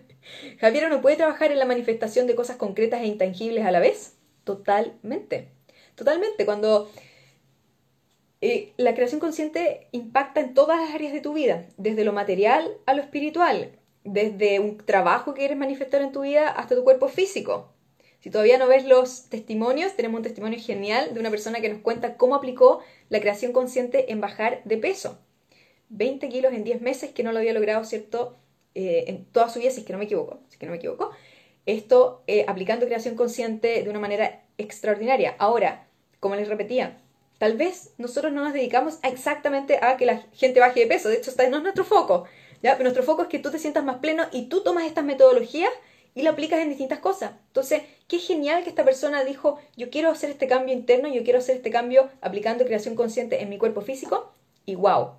Javier 0.59 0.89
no 0.89 1.01
puede 1.01 1.15
trabajar 1.15 1.51
en 1.51 1.59
la 1.59 1.65
manifestación 1.65 2.27
de 2.27 2.35
cosas 2.35 2.57
concretas 2.57 3.01
e 3.01 3.07
intangibles 3.07 3.65
a 3.65 3.71
la 3.71 3.79
vez. 3.79 4.17
Totalmente. 4.43 5.49
Totalmente. 5.95 6.45
Cuando 6.45 6.89
eh, 8.41 8.73
la 8.77 8.95
creación 8.95 9.19
consciente 9.19 9.87
impacta 9.91 10.41
en 10.41 10.53
todas 10.53 10.79
las 10.79 10.93
áreas 10.93 11.13
de 11.13 11.21
tu 11.21 11.33
vida, 11.33 11.65
desde 11.77 12.03
lo 12.03 12.13
material 12.13 12.77
a 12.85 12.93
lo 12.93 13.01
espiritual, 13.01 13.71
desde 14.03 14.59
un 14.59 14.77
trabajo 14.77 15.33
que 15.33 15.39
quieres 15.39 15.57
manifestar 15.57 16.01
en 16.01 16.11
tu 16.11 16.21
vida 16.21 16.49
hasta 16.49 16.75
tu 16.75 16.83
cuerpo 16.83 17.07
físico. 17.07 17.71
Si 18.19 18.29
todavía 18.29 18.57
no 18.57 18.67
ves 18.67 18.85
los 18.85 19.29
testimonios, 19.29 19.95
tenemos 19.95 20.19
un 20.19 20.23
testimonio 20.23 20.59
genial 20.59 21.13
de 21.13 21.19
una 21.19 21.31
persona 21.31 21.59
que 21.59 21.69
nos 21.69 21.81
cuenta 21.81 22.17
cómo 22.17 22.35
aplicó 22.35 22.81
la 23.09 23.19
creación 23.19 23.51
consciente 23.51 24.11
en 24.11 24.21
bajar 24.21 24.61
de 24.63 24.77
peso. 24.77 25.19
20 25.91 26.29
kilos 26.29 26.53
en 26.53 26.63
10 26.63 26.81
meses 26.81 27.11
que 27.11 27.23
no 27.23 27.31
lo 27.31 27.39
había 27.39 27.53
logrado, 27.53 27.83
¿cierto? 27.83 28.37
Eh, 28.73 29.05
en 29.07 29.25
toda 29.25 29.49
su 29.49 29.59
vida, 29.59 29.71
si 29.71 29.81
es 29.81 29.85
que 29.85 29.93
no 29.93 29.99
me 29.99 30.05
equivoco, 30.05 30.39
si 30.47 30.53
es 30.53 30.57
que 30.57 30.65
no 30.65 30.71
me 30.71 30.77
equivoco. 30.77 31.11
Esto 31.65 32.23
eh, 32.27 32.45
aplicando 32.47 32.85
creación 32.85 33.15
consciente 33.15 33.83
de 33.83 33.89
una 33.89 33.99
manera 33.99 34.43
extraordinaria. 34.57 35.35
Ahora, 35.37 35.87
como 36.19 36.35
les 36.35 36.47
repetía, 36.47 36.97
tal 37.37 37.57
vez 37.57 37.93
nosotros 37.97 38.31
no 38.31 38.43
nos 38.43 38.53
dedicamos 38.53 38.99
exactamente 39.03 39.79
a 39.81 39.97
que 39.97 40.05
la 40.05 40.23
gente 40.33 40.59
baje 40.59 40.81
de 40.81 40.87
peso. 40.87 41.09
De 41.09 41.17
hecho, 41.17 41.31
no 41.49 41.57
es 41.57 41.63
nuestro 41.63 41.83
foco. 41.83 42.25
¿ya? 42.63 42.73
Pero 42.73 42.83
nuestro 42.85 43.03
foco 43.03 43.23
es 43.23 43.27
que 43.27 43.39
tú 43.39 43.51
te 43.51 43.59
sientas 43.59 43.83
más 43.83 43.97
pleno 43.97 44.23
y 44.31 44.47
tú 44.47 44.63
tomas 44.63 44.85
estas 44.85 45.03
metodologías 45.03 45.71
y 46.15 46.23
lo 46.23 46.31
aplicas 46.31 46.59
en 46.59 46.69
distintas 46.69 46.99
cosas. 46.99 47.31
Entonces, 47.47 47.83
qué 48.07 48.19
genial 48.19 48.63
que 48.63 48.69
esta 48.69 48.83
persona 48.83 49.23
dijo, 49.23 49.59
yo 49.75 49.89
quiero 49.89 50.09
hacer 50.09 50.29
este 50.29 50.47
cambio 50.47 50.73
interno, 50.73 51.07
yo 51.07 51.23
quiero 51.23 51.39
hacer 51.39 51.57
este 51.57 51.71
cambio 51.71 52.09
aplicando 52.21 52.65
creación 52.65 52.95
consciente 52.95 53.41
en 53.41 53.49
mi 53.49 53.57
cuerpo 53.57 53.81
físico 53.81 54.33
y 54.65 54.75
wow, 54.75 55.11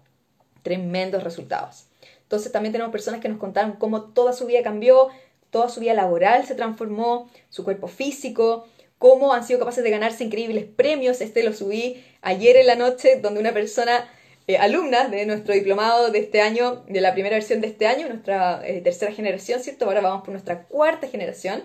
tremendos 0.63 1.23
resultados. 1.23 1.87
Entonces 2.23 2.51
también 2.51 2.73
tenemos 2.73 2.93
personas 2.93 3.21
que 3.21 3.29
nos 3.29 3.39
contaron 3.39 3.73
cómo 3.73 4.05
toda 4.05 4.33
su 4.33 4.47
vida 4.47 4.63
cambió, 4.63 5.09
toda 5.51 5.69
su 5.69 5.81
vida 5.81 5.93
laboral 5.93 6.47
se 6.47 6.55
transformó, 6.55 7.31
su 7.51 7.63
cuerpo 7.63 7.89
físico, 7.89 8.67
cómo 8.99 9.35
han 9.35 9.45
sido 9.45 9.59
capaces 9.59 9.85
de 9.85 9.91
ganarse 9.91 10.25
increíbles 10.25 10.65
premios. 10.65 11.21
Este 11.21 11.43
lo 11.43 11.53
subí 11.53 12.03
ayer 12.23 12.57
en 12.57 12.67
la 12.67 12.75
noche, 12.75 13.21
donde 13.21 13.41
una 13.41 13.53
persona, 13.53 14.09
eh, 14.47 14.57
alumna 14.57 15.09
de 15.09 15.27
nuestro 15.27 15.53
diplomado 15.53 16.11
de 16.11 16.21
este 16.21 16.41
año, 16.41 16.85
de 16.89 17.01
la 17.01 17.13
primera 17.13 17.37
versión 17.37 17.61
de 17.61 17.67
este 17.67 17.87
año, 17.87 18.09
nuestra 18.09 18.67
eh, 18.67 18.81
tercera 18.81 19.13
generación, 19.13 19.61
¿cierto? 19.61 19.85
Ahora 19.85 20.01
vamos 20.01 20.23
por 20.23 20.31
nuestra 20.31 20.63
cuarta 20.65 21.09
generación, 21.09 21.63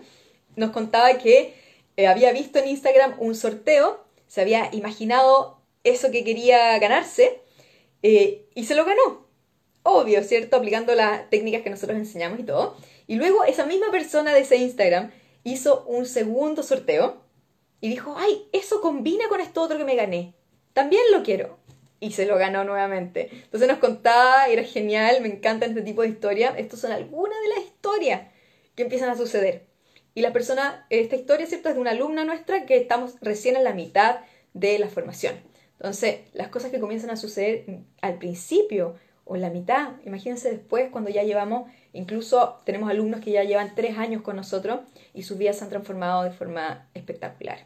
nos 0.58 0.72
contaba 0.72 1.18
que 1.18 1.54
eh, 1.96 2.08
había 2.08 2.34
visto 2.34 2.60
en 2.60 2.68
Instagram 2.68 3.16
un 3.20 3.36
sorteo, 3.36 4.04
se 4.28 4.42
había 4.42 4.70
imaginado 4.74 5.62
eso 5.84 6.12
que 6.12 6.26
quería 6.26 6.78
ganarse 6.80 7.40
y 8.02 8.66
se 8.66 8.76
lo 8.76 8.86
ganó. 8.86 9.28
Obvio, 9.84 10.24
¿cierto? 10.24 10.58
Aplicando 10.58 10.94
las 10.96 11.30
técnicas 11.30 11.62
que 11.62 11.70
nosotros 11.70 11.98
enseñamos 11.98 12.40
y 12.40 12.44
todo. 12.44 12.76
Y 13.08 13.16
luego 13.16 13.46
esa 13.46 13.66
misma 13.66 13.90
persona 13.90 14.34
de 14.34 14.42
ese 14.42 14.58
Instagram 14.58 15.12
hizo 15.44 15.86
un 15.86 16.06
segundo 16.06 16.62
sorteo 16.62 17.22
y 17.80 17.90
dijo, 17.90 18.16
ay, 18.18 18.48
eso 18.52 18.82
combina 18.82 19.30
con 19.30 19.40
esto 19.40 19.62
otro 19.62 19.78
que 19.78 19.86
me 19.86 19.96
gané. 19.96 20.34
También 20.74 21.04
lo 21.12 21.24
quiero. 21.24 21.58
Y 22.00 22.12
se 22.12 22.26
lo 22.26 22.38
ganó 22.38 22.64
nuevamente. 22.64 23.30
Entonces 23.32 23.68
nos 23.68 23.80
contaba, 23.80 24.48
era 24.48 24.64
genial, 24.64 25.22
me 25.22 25.30
encanta 25.30 25.66
este 25.66 25.82
tipo 25.82 26.02
de 26.02 26.10
historias. 26.10 26.54
Estas 26.58 26.82
son 26.82 26.92
algunas 26.92 27.38
de 27.42 27.50
las 27.50 27.66
historias 27.66 28.28
que 28.76 28.84
empiezan 28.84 29.10
a 29.10 29.18
suceder. 29.18 29.66
Y 30.14 30.22
la 30.22 30.34
persona, 30.34 30.86
esta 30.90 31.16
historia, 31.16 31.48
¿cierto? 31.48 31.70
Es 31.70 31.76
de 31.76 31.82
una 31.82 31.92
alumna 31.92 32.26
nuestra 32.26 32.66
que 32.66 32.78
estamos 32.78 33.16
recién 33.22 33.56
en 33.56 33.64
la 33.64 33.74
mitad 33.74 34.20
de 34.54 34.78
la 34.80 34.90
formación. 34.90 35.36
Entonces, 35.80 36.22
las 36.34 36.50
cosas 36.50 36.72
que 36.72 36.80
comienzan 36.80 37.10
a 37.10 37.18
suceder 37.18 37.66
al 38.02 38.18
principio 38.18 38.96
o 39.26 39.36
en 39.36 39.42
la 39.42 39.50
mitad, 39.50 39.94
imagínense 40.06 40.50
después 40.50 40.90
cuando 40.92 41.10
ya 41.10 41.24
llevamos 41.24 41.68
Incluso 41.98 42.62
tenemos 42.64 42.92
alumnos 42.92 43.22
que 43.22 43.32
ya 43.32 43.44
llevan 43.44 43.74
tres 43.74 43.98
años 43.98 44.22
con 44.22 44.36
nosotros 44.36 44.82
y 45.16 45.24
sus 45.24 45.36
vidas 45.36 45.58
se 45.58 45.64
han 45.64 45.72
transformado 45.72 46.22
de 46.22 46.30
forma 46.30 46.88
espectacular. 46.94 47.66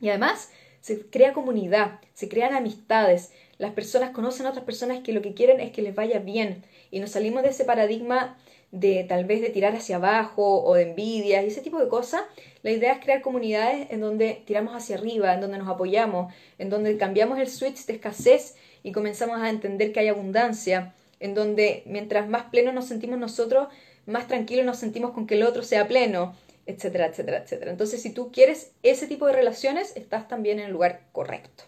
Y 0.00 0.08
además 0.08 0.50
se 0.80 1.10
crea 1.10 1.32
comunidad, 1.32 1.98
se 2.14 2.28
crean 2.28 2.54
amistades, 2.54 3.32
las 3.58 3.72
personas 3.72 4.10
conocen 4.10 4.46
a 4.46 4.50
otras 4.50 4.64
personas 4.64 5.00
que 5.00 5.12
lo 5.12 5.20
que 5.20 5.34
quieren 5.34 5.58
es 5.58 5.72
que 5.72 5.82
les 5.82 5.96
vaya 5.96 6.20
bien 6.20 6.62
y 6.92 7.00
nos 7.00 7.10
salimos 7.10 7.42
de 7.42 7.48
ese 7.48 7.64
paradigma 7.64 8.38
de 8.72 9.04
tal 9.04 9.24
vez 9.24 9.40
de 9.40 9.50
tirar 9.50 9.74
hacia 9.74 9.96
abajo 9.96 10.62
o 10.64 10.74
de 10.74 10.82
envidia 10.82 11.42
y 11.42 11.46
ese 11.46 11.62
tipo 11.62 11.78
de 11.78 11.88
cosas. 11.88 12.22
La 12.62 12.70
idea 12.70 12.92
es 12.92 13.00
crear 13.00 13.22
comunidades 13.22 13.88
en 13.90 14.00
donde 14.00 14.42
tiramos 14.46 14.74
hacia 14.74 14.96
arriba, 14.96 15.34
en 15.34 15.40
donde 15.40 15.58
nos 15.58 15.68
apoyamos, 15.68 16.32
en 16.58 16.70
donde 16.70 16.96
cambiamos 16.96 17.38
el 17.38 17.48
switch 17.48 17.86
de 17.86 17.94
escasez 17.94 18.56
y 18.82 18.92
comenzamos 18.92 19.40
a 19.40 19.50
entender 19.50 19.92
que 19.92 20.00
hay 20.00 20.08
abundancia, 20.08 20.94
en 21.20 21.34
donde 21.34 21.82
mientras 21.86 22.28
más 22.28 22.44
pleno 22.44 22.72
nos 22.72 22.86
sentimos 22.86 23.18
nosotros, 23.18 23.68
más 24.04 24.28
tranquilos 24.28 24.66
nos 24.66 24.78
sentimos 24.78 25.12
con 25.12 25.26
que 25.26 25.34
el 25.34 25.42
otro 25.42 25.62
sea 25.62 25.88
pleno, 25.88 26.34
etcétera, 26.66 27.06
etcétera, 27.06 27.38
etcétera. 27.38 27.70
Entonces, 27.70 28.02
si 28.02 28.10
tú 28.10 28.30
quieres 28.32 28.72
ese 28.82 29.06
tipo 29.06 29.26
de 29.26 29.32
relaciones, 29.32 29.96
estás 29.96 30.28
también 30.28 30.58
en 30.58 30.66
el 30.66 30.72
lugar 30.72 31.02
correcto. 31.12 31.64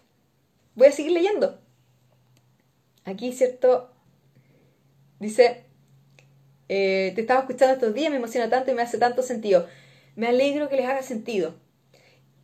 Voy 0.75 0.87
a 0.87 0.91
seguir 0.91 1.11
leyendo. 1.11 1.59
Aquí, 3.05 3.33
¿cierto? 3.33 3.91
Dice, 5.19 5.65
eh, 6.69 7.11
te 7.15 7.21
estaba 7.21 7.41
escuchando 7.41 7.73
estos 7.73 7.93
días, 7.93 8.11
me 8.11 8.17
emociona 8.17 8.49
tanto 8.49 8.71
y 8.71 8.75
me 8.75 8.83
hace 8.83 8.97
tanto 8.97 9.23
sentido. 9.23 9.67
Me 10.15 10.27
alegro 10.27 10.69
que 10.69 10.75
les 10.75 10.85
haga 10.85 11.01
sentido. 11.01 11.55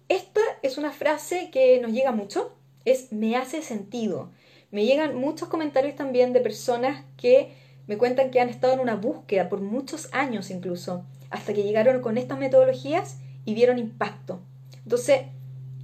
Esta 0.10 0.42
es 0.62 0.78
una 0.78 0.92
frase 0.92 1.50
que 1.52 1.80
nos 1.80 1.92
llega 1.92 2.12
mucho, 2.12 2.56
es 2.84 3.12
me 3.12 3.38
hace 3.38 3.62
sentido. 3.62 4.32
Me 4.72 4.86
llegan 4.86 5.16
muchos 5.16 5.48
comentarios 5.48 5.96
también 5.96 6.34
de 6.34 6.42
personas 6.42 7.06
que 7.18 7.54
me 7.88 7.98
cuentan 7.98 8.32
que 8.32 8.40
han 8.40 8.50
estado 8.50 8.74
en 8.74 8.80
una 8.80 8.96
búsqueda 8.96 9.48
por 9.48 9.62
muchos 9.62 10.10
años 10.12 10.50
incluso, 10.50 11.06
hasta 11.30 11.54
que 11.54 11.64
llegaron 11.64 12.02
con 12.02 12.18
estas 12.18 12.38
metodologías 12.40 13.18
y 13.46 13.54
vieron 13.54 13.78
impacto. 13.78 14.42
Entonces, 14.84 15.22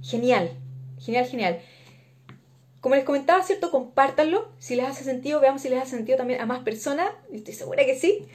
genial, 0.02 0.50
genial, 0.98 1.26
genial. 1.26 1.58
Como 2.82 2.96
les 2.96 3.04
comentaba, 3.04 3.44
¿cierto? 3.44 3.70
Compártanlo. 3.70 4.48
Si 4.58 4.74
les 4.74 4.86
hace 4.86 5.04
sentido, 5.04 5.40
veamos 5.40 5.62
si 5.62 5.68
les 5.68 5.80
hace 5.80 5.92
sentido 5.96 6.18
también 6.18 6.40
a 6.40 6.46
más 6.46 6.64
personas. 6.64 7.12
Estoy 7.32 7.54
segura 7.54 7.86
que 7.86 7.96
sí. 7.96 8.26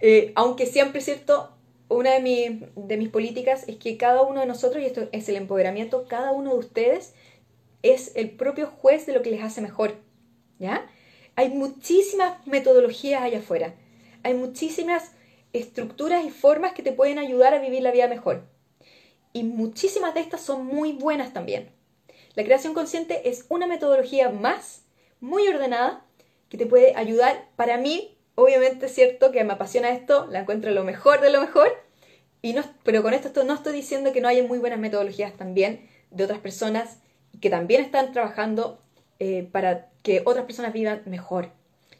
Eh, 0.00 0.32
aunque 0.34 0.66
siempre, 0.66 1.00
¿cierto? 1.00 1.56
Una 1.88 2.10
de, 2.20 2.68
de 2.76 2.96
mis 2.98 3.08
políticas 3.08 3.64
es 3.66 3.76
que 3.76 3.96
cada 3.96 4.20
uno 4.20 4.40
de 4.40 4.46
nosotros, 4.46 4.82
y 4.82 4.86
esto 4.86 5.08
es 5.12 5.30
el 5.30 5.36
empoderamiento, 5.36 6.06
cada 6.08 6.32
uno 6.32 6.52
de 6.52 6.58
ustedes 6.58 7.14
es 7.82 8.12
el 8.16 8.32
propio 8.32 8.66
juez 8.66 9.06
de 9.06 9.14
lo 9.14 9.22
que 9.22 9.30
les 9.30 9.42
hace 9.42 9.62
mejor. 9.62 9.94
¿Ya? 10.58 10.86
Hay 11.34 11.48
muchísimas 11.48 12.46
metodologías 12.46 13.22
allá 13.22 13.38
afuera. 13.38 13.76
Hay 14.24 14.34
muchísimas 14.34 15.12
estructuras 15.54 16.22
y 16.22 16.28
formas 16.28 16.74
que 16.74 16.82
te 16.82 16.92
pueden 16.92 17.18
ayudar 17.18 17.54
a 17.54 17.60
vivir 17.60 17.82
la 17.82 17.92
vida 17.92 18.08
mejor. 18.08 18.42
Y 19.32 19.44
muchísimas 19.44 20.12
de 20.12 20.20
estas 20.20 20.42
son 20.42 20.66
muy 20.66 20.92
buenas 20.92 21.32
también. 21.32 21.75
La 22.36 22.44
creación 22.44 22.74
consciente 22.74 23.30
es 23.30 23.46
una 23.48 23.66
metodología 23.66 24.28
más, 24.28 24.82
muy 25.20 25.48
ordenada, 25.48 26.04
que 26.50 26.58
te 26.58 26.66
puede 26.66 26.94
ayudar. 26.94 27.48
Para 27.56 27.78
mí, 27.78 28.14
obviamente 28.34 28.86
es 28.86 28.94
cierto 28.94 29.32
que 29.32 29.42
me 29.42 29.54
apasiona 29.54 29.88
esto, 29.88 30.26
la 30.30 30.40
encuentro 30.40 30.70
lo 30.70 30.84
mejor 30.84 31.22
de 31.22 31.30
lo 31.30 31.40
mejor, 31.40 31.72
y 32.42 32.52
no, 32.52 32.62
pero 32.84 33.02
con 33.02 33.14
esto 33.14 33.42
no 33.42 33.54
estoy 33.54 33.72
diciendo 33.72 34.12
que 34.12 34.20
no 34.20 34.28
haya 34.28 34.42
muy 34.42 34.58
buenas 34.58 34.78
metodologías 34.78 35.32
también 35.32 35.88
de 36.10 36.24
otras 36.24 36.38
personas 36.38 36.98
que 37.40 37.48
también 37.48 37.80
están 37.80 38.12
trabajando 38.12 38.82
eh, 39.18 39.48
para 39.50 39.88
que 40.02 40.20
otras 40.26 40.44
personas 40.44 40.74
vivan 40.74 41.02
mejor. 41.06 41.50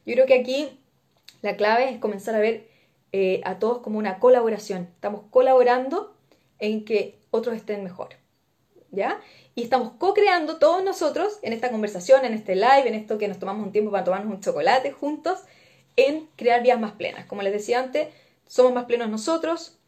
Yo 0.05 0.13
creo 0.13 0.27
que 0.27 0.39
aquí 0.39 0.79
la 1.41 1.57
clave 1.57 1.89
es 1.89 1.99
comenzar 1.99 2.35
a 2.35 2.41
ver 2.41 2.69
eh, 3.13 3.41
a 3.45 3.59
todos 3.59 3.79
como 3.79 3.99
una 3.99 4.19
colaboración. 4.19 4.89
Estamos 4.95 5.23
colaborando 5.31 6.15
en 6.59 6.85
que 6.85 7.19
otros 7.31 7.57
estén 7.57 7.83
mejor. 7.83 8.11
Y 9.55 9.63
estamos 9.63 9.93
co-creando 9.99 10.59
todos 10.59 10.83
nosotros 10.83 11.39
en 11.43 11.53
esta 11.53 11.71
conversación, 11.71 12.25
en 12.25 12.35
este 12.35 12.55
live, 12.55 12.87
en 12.87 12.95
esto 12.95 13.19
que 13.19 13.29
nos 13.29 13.39
tomamos 13.39 13.67
un 13.67 13.73
tiempo 13.73 13.91
para 13.91 14.05
tomarnos 14.05 14.33
un 14.33 14.41
chocolate 14.41 14.93
juntos, 14.93 15.41
en 15.97 16.29
crear 16.37 16.63
vidas 16.63 16.81
más 16.81 16.93
plenas. 16.93 17.27
Como 17.27 17.43
les 17.43 17.53
decía 17.53 17.81
antes, 17.81 18.09
somos 18.47 18.73
más 18.73 18.85
plenos 18.85 19.09
nosotros, 19.09 19.79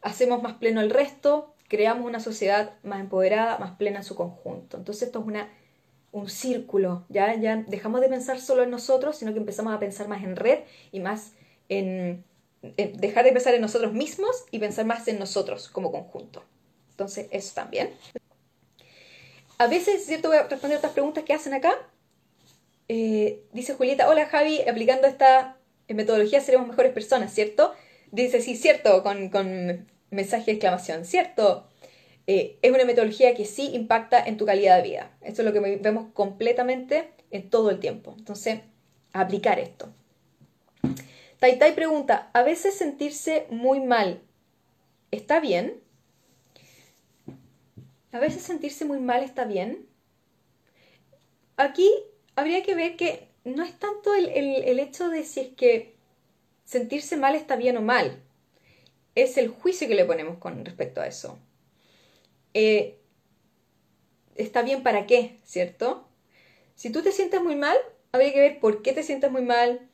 hacemos 0.00 0.42
más 0.42 0.54
pleno 0.54 0.80
el 0.80 0.90
resto, 0.90 1.54
creamos 1.68 2.06
una 2.06 2.20
sociedad 2.20 2.74
más 2.82 3.00
empoderada, 3.00 3.58
más 3.58 3.72
plena 3.72 3.98
en 3.98 4.04
su 4.04 4.14
conjunto. 4.14 4.76
Entonces 4.76 5.08
esto 5.08 5.20
es 5.20 5.26
una, 5.26 5.48
un 6.12 6.28
círculo, 6.28 7.04
¿ya? 7.08 7.34
ya 7.36 7.56
dejamos 7.56 8.00
de 8.00 8.08
pensar 8.08 8.40
solo 8.40 8.62
en 8.62 8.70
nosotros, 8.70 9.16
sino 9.16 9.32
que 9.32 9.38
empezamos 9.38 9.74
a 9.74 9.78
pensar 9.78 10.08
más 10.08 10.22
en 10.22 10.36
red 10.36 10.60
y 10.92 11.00
más 11.00 11.34
en, 11.68 12.24
dejar 12.76 13.24
de 13.24 13.32
pensar 13.32 13.54
en 13.54 13.60
nosotros 13.60 13.92
mismos 13.92 14.44
y 14.50 14.58
pensar 14.58 14.86
más 14.86 15.06
en 15.08 15.18
nosotros 15.18 15.68
como 15.68 15.92
conjunto. 15.92 16.42
Entonces 16.94 17.26
eso 17.32 17.52
también. 17.54 17.90
A 19.58 19.66
veces, 19.66 20.06
¿cierto? 20.06 20.28
Voy 20.28 20.36
a 20.36 20.44
responder 20.44 20.78
otras 20.78 20.92
preguntas 20.92 21.24
que 21.24 21.34
hacen 21.34 21.54
acá. 21.54 21.74
Eh, 22.88 23.42
dice 23.52 23.74
Julieta, 23.74 24.08
hola 24.08 24.26
Javi, 24.26 24.60
aplicando 24.68 25.08
esta 25.08 25.56
metodología 25.88 26.40
seremos 26.40 26.68
mejores 26.68 26.92
personas, 26.92 27.34
¿cierto? 27.34 27.72
Dice, 28.12 28.40
sí, 28.40 28.56
cierto, 28.56 29.02
con, 29.02 29.28
con 29.28 29.88
mensaje 30.10 30.46
de 30.46 30.52
exclamación, 30.52 31.04
¿cierto? 31.04 31.66
Eh, 32.28 32.58
es 32.62 32.70
una 32.70 32.84
metodología 32.84 33.34
que 33.34 33.44
sí 33.44 33.70
impacta 33.74 34.22
en 34.24 34.36
tu 34.36 34.46
calidad 34.46 34.76
de 34.76 34.88
vida. 34.88 35.16
Esto 35.20 35.42
es 35.42 35.46
lo 35.46 35.52
que 35.52 35.78
vemos 35.78 36.12
completamente 36.12 37.10
en 37.32 37.50
todo 37.50 37.70
el 37.70 37.80
tiempo. 37.80 38.14
Entonces, 38.16 38.60
aplicar 39.12 39.58
esto. 39.58 39.92
Tai 41.40 41.58
Tai 41.58 41.74
pregunta, 41.74 42.30
¿a 42.32 42.42
veces 42.42 42.74
sentirse 42.76 43.46
muy 43.50 43.80
mal 43.80 44.22
está 45.10 45.40
bien? 45.40 45.83
¿A 48.14 48.20
veces 48.20 48.44
sentirse 48.44 48.84
muy 48.84 49.00
mal 49.00 49.24
está 49.24 49.44
bien? 49.44 49.88
Aquí 51.56 51.90
habría 52.36 52.62
que 52.62 52.76
ver 52.76 52.96
que 52.96 53.26
no 53.42 53.64
es 53.64 53.76
tanto 53.76 54.14
el, 54.14 54.28
el 54.28 54.78
hecho 54.78 55.08
de 55.08 55.24
si 55.24 55.40
es 55.40 55.48
que 55.48 55.96
sentirse 56.64 57.16
mal 57.16 57.34
está 57.34 57.56
bien 57.56 57.76
o 57.76 57.82
mal 57.82 58.22
es 59.16 59.36
el 59.36 59.48
juicio 59.48 59.88
que 59.88 59.96
le 59.96 60.04
ponemos 60.04 60.38
con 60.38 60.64
respecto 60.64 61.00
a 61.00 61.08
eso. 61.08 61.40
Eh, 62.54 63.00
¿Está 64.36 64.62
bien 64.62 64.84
para 64.84 65.08
qué? 65.08 65.40
¿Cierto? 65.42 66.06
Si 66.76 66.90
tú 66.90 67.02
te 67.02 67.10
sientes 67.10 67.42
muy 67.42 67.56
mal, 67.56 67.76
habría 68.12 68.32
que 68.32 68.40
ver 68.40 68.60
por 68.60 68.82
qué 68.82 68.92
te 68.92 69.02
sientes 69.02 69.32
muy 69.32 69.42
mal, 69.42 69.88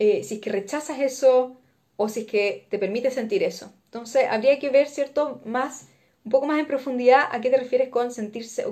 eh, 0.00 0.24
si 0.24 0.34
es 0.34 0.40
que 0.40 0.50
rechazas 0.50 0.98
eso 0.98 1.60
o 1.94 2.08
si 2.08 2.22
es 2.22 2.26
que 2.26 2.66
te 2.70 2.80
permite 2.80 3.12
sentir 3.12 3.44
eso. 3.44 3.72
Entonces, 3.84 4.26
habría 4.28 4.58
que 4.58 4.70
ver, 4.70 4.88
¿cierto? 4.88 5.40
Más, 5.44 5.86
un 6.24 6.30
poco 6.30 6.46
más 6.46 6.58
en 6.60 6.66
profundidad 6.66 7.28
a 7.30 7.40
qué 7.40 7.50
te 7.50 7.56
refieres 7.56 7.88
con 7.88 8.12
sentirse, 8.12 8.64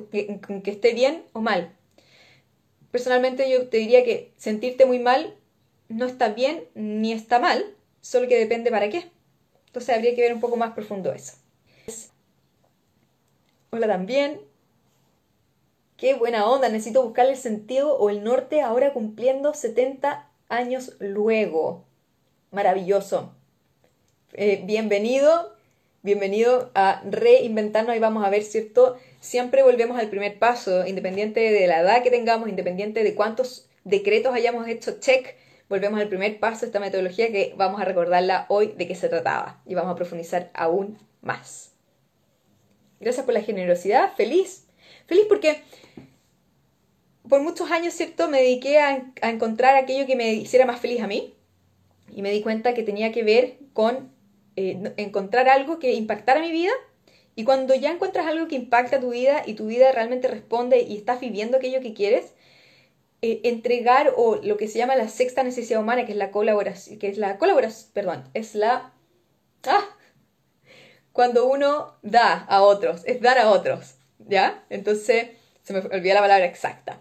con 0.46 0.62
que 0.62 0.70
esté 0.70 0.94
bien 0.94 1.24
o 1.32 1.40
mal. 1.40 1.72
Personalmente 2.90 3.50
yo 3.50 3.68
te 3.68 3.78
diría 3.78 4.04
que 4.04 4.32
sentirte 4.36 4.86
muy 4.86 4.98
mal 4.98 5.36
no 5.90 6.06
está 6.06 6.28
bien 6.28 6.64
ni 6.74 7.12
está 7.12 7.38
mal, 7.40 7.64
solo 8.00 8.28
que 8.28 8.38
depende 8.38 8.70
para 8.70 8.88
qué. 8.88 9.10
Entonces 9.66 9.94
habría 9.94 10.14
que 10.14 10.22
ver 10.22 10.32
un 10.32 10.40
poco 10.40 10.56
más 10.56 10.72
profundo 10.72 11.12
eso. 11.12 11.34
Hola 13.70 13.86
también. 13.86 14.40
qué 15.96 16.14
buena 16.14 16.48
onda, 16.48 16.68
necesito 16.68 17.02
buscarle 17.02 17.32
el 17.32 17.36
sentido 17.36 17.96
o 17.98 18.08
el 18.08 18.24
norte 18.24 18.62
ahora 18.62 18.92
cumpliendo 18.92 19.52
70 19.52 20.30
años 20.48 20.96
luego. 20.98 21.84
Maravilloso. 22.52 23.34
Eh, 24.32 24.62
bienvenido, 24.64 25.49
bienvenido 26.02 26.70
a 26.74 27.02
reinventarnos 27.04 27.94
y 27.94 27.98
vamos 27.98 28.24
a 28.24 28.30
ver, 28.30 28.42
¿cierto? 28.42 28.96
Siempre 29.20 29.62
volvemos 29.62 29.98
al 29.98 30.08
primer 30.08 30.38
paso, 30.38 30.86
independiente 30.86 31.40
de 31.40 31.66
la 31.66 31.80
edad 31.80 32.02
que 32.02 32.10
tengamos, 32.10 32.48
independiente 32.48 33.04
de 33.04 33.14
cuántos 33.14 33.68
decretos 33.84 34.34
hayamos 34.34 34.66
hecho 34.66 34.98
check, 34.98 35.36
volvemos 35.68 36.00
al 36.00 36.08
primer 36.08 36.40
paso, 36.40 36.64
esta 36.64 36.80
metodología 36.80 37.30
que 37.30 37.52
vamos 37.56 37.80
a 37.80 37.84
recordarla 37.84 38.46
hoy 38.48 38.68
de 38.78 38.88
qué 38.88 38.94
se 38.94 39.08
trataba 39.08 39.60
y 39.66 39.74
vamos 39.74 39.92
a 39.92 39.96
profundizar 39.96 40.50
aún 40.54 40.98
más. 41.20 41.72
Gracias 42.98 43.24
por 43.24 43.34
la 43.34 43.42
generosidad, 43.42 44.14
feliz, 44.14 44.66
feliz 45.06 45.26
porque 45.28 45.62
por 47.28 47.42
muchos 47.42 47.70
años, 47.70 47.92
¿cierto? 47.92 48.28
Me 48.28 48.38
dediqué 48.38 48.78
a, 48.78 49.12
a 49.20 49.30
encontrar 49.30 49.76
aquello 49.76 50.06
que 50.06 50.16
me 50.16 50.32
hiciera 50.32 50.64
más 50.64 50.80
feliz 50.80 51.02
a 51.02 51.06
mí 51.06 51.34
y 52.10 52.22
me 52.22 52.30
di 52.30 52.40
cuenta 52.42 52.74
que 52.74 52.82
tenía 52.82 53.12
que 53.12 53.22
ver 53.22 53.58
con 53.74 54.10
eh, 54.56 54.92
encontrar 54.96 55.48
algo 55.48 55.78
que 55.78 55.92
impactara 55.92 56.40
mi 56.40 56.50
vida. 56.50 56.72
Y 57.36 57.44
cuando 57.44 57.74
ya 57.74 57.90
encuentras 57.90 58.26
algo 58.26 58.48
que 58.48 58.56
impacta 58.56 59.00
tu 59.00 59.10
vida 59.10 59.42
y 59.46 59.54
tu 59.54 59.66
vida 59.66 59.92
realmente 59.92 60.28
responde 60.28 60.80
y 60.80 60.96
estás 60.96 61.20
viviendo 61.20 61.56
aquello 61.56 61.80
que 61.80 61.94
quieres, 61.94 62.34
eh, 63.22 63.40
entregar 63.44 64.14
o 64.16 64.36
lo 64.36 64.56
que 64.56 64.66
se 64.66 64.78
llama 64.78 64.96
la 64.96 65.08
sexta 65.08 65.42
necesidad 65.42 65.80
humana, 65.80 66.06
que 66.06 66.12
es 66.12 66.18
la 66.18 66.30
colaboración, 66.30 66.98
que 66.98 67.08
es 67.08 67.18
la 67.18 67.38
colaboración, 67.38 67.90
perdón, 67.92 68.24
es 68.34 68.54
la... 68.54 68.92
¡Ah! 69.66 69.84
Cuando 71.12 71.46
uno 71.46 71.98
da 72.02 72.32
a 72.48 72.62
otros, 72.62 73.02
es 73.04 73.20
dar 73.20 73.38
a 73.38 73.50
otros, 73.50 73.96
¿ya? 74.18 74.64
Entonces, 74.70 75.28
se 75.62 75.72
me 75.72 75.80
olvidó 75.80 76.14
la 76.14 76.20
palabra 76.20 76.46
exacta. 76.46 77.00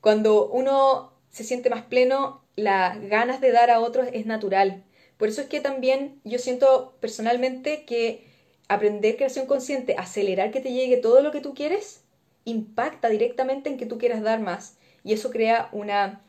Cuando 0.00 0.48
uno 0.48 1.12
se 1.30 1.44
siente 1.44 1.68
más 1.68 1.82
pleno, 1.82 2.42
las 2.56 3.00
ganas 3.02 3.40
de 3.40 3.52
dar 3.52 3.70
a 3.70 3.80
otros 3.80 4.08
es 4.12 4.24
natural. 4.24 4.84
Por 5.20 5.28
eso 5.28 5.42
es 5.42 5.48
que 5.48 5.60
también 5.60 6.18
yo 6.24 6.38
siento 6.38 6.96
personalmente 6.98 7.84
que 7.84 8.24
aprender 8.68 9.16
creación 9.16 9.44
consciente, 9.44 9.94
acelerar 9.98 10.50
que 10.50 10.62
te 10.62 10.72
llegue 10.72 10.96
todo 10.96 11.20
lo 11.20 11.30
que 11.30 11.42
tú 11.42 11.52
quieres, 11.52 12.00
impacta 12.46 13.10
directamente 13.10 13.68
en 13.68 13.76
que 13.76 13.84
tú 13.84 13.98
quieras 13.98 14.22
dar 14.22 14.40
más. 14.40 14.78
Y 15.04 15.12
eso 15.12 15.30
crea 15.30 15.68
una, 15.72 16.22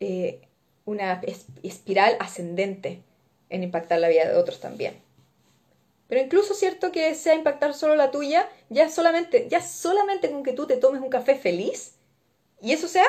eh, 0.00 0.40
una 0.84 1.22
espiral 1.62 2.16
ascendente 2.18 3.04
en 3.48 3.62
impactar 3.62 4.00
la 4.00 4.08
vida 4.08 4.28
de 4.28 4.34
otros 4.34 4.58
también. 4.58 4.94
Pero 6.08 6.20
incluso 6.20 6.54
cierto 6.54 6.90
que 6.90 7.14
sea 7.14 7.36
impactar 7.36 7.74
solo 7.74 7.94
la 7.94 8.10
tuya, 8.10 8.48
ya 8.70 8.90
solamente, 8.90 9.46
ya 9.48 9.62
solamente 9.62 10.32
con 10.32 10.42
que 10.42 10.52
tú 10.52 10.66
te 10.66 10.78
tomes 10.78 11.00
un 11.00 11.10
café 11.10 11.36
feliz, 11.36 11.94
y 12.60 12.72
eso 12.72 12.88
sea, 12.88 13.06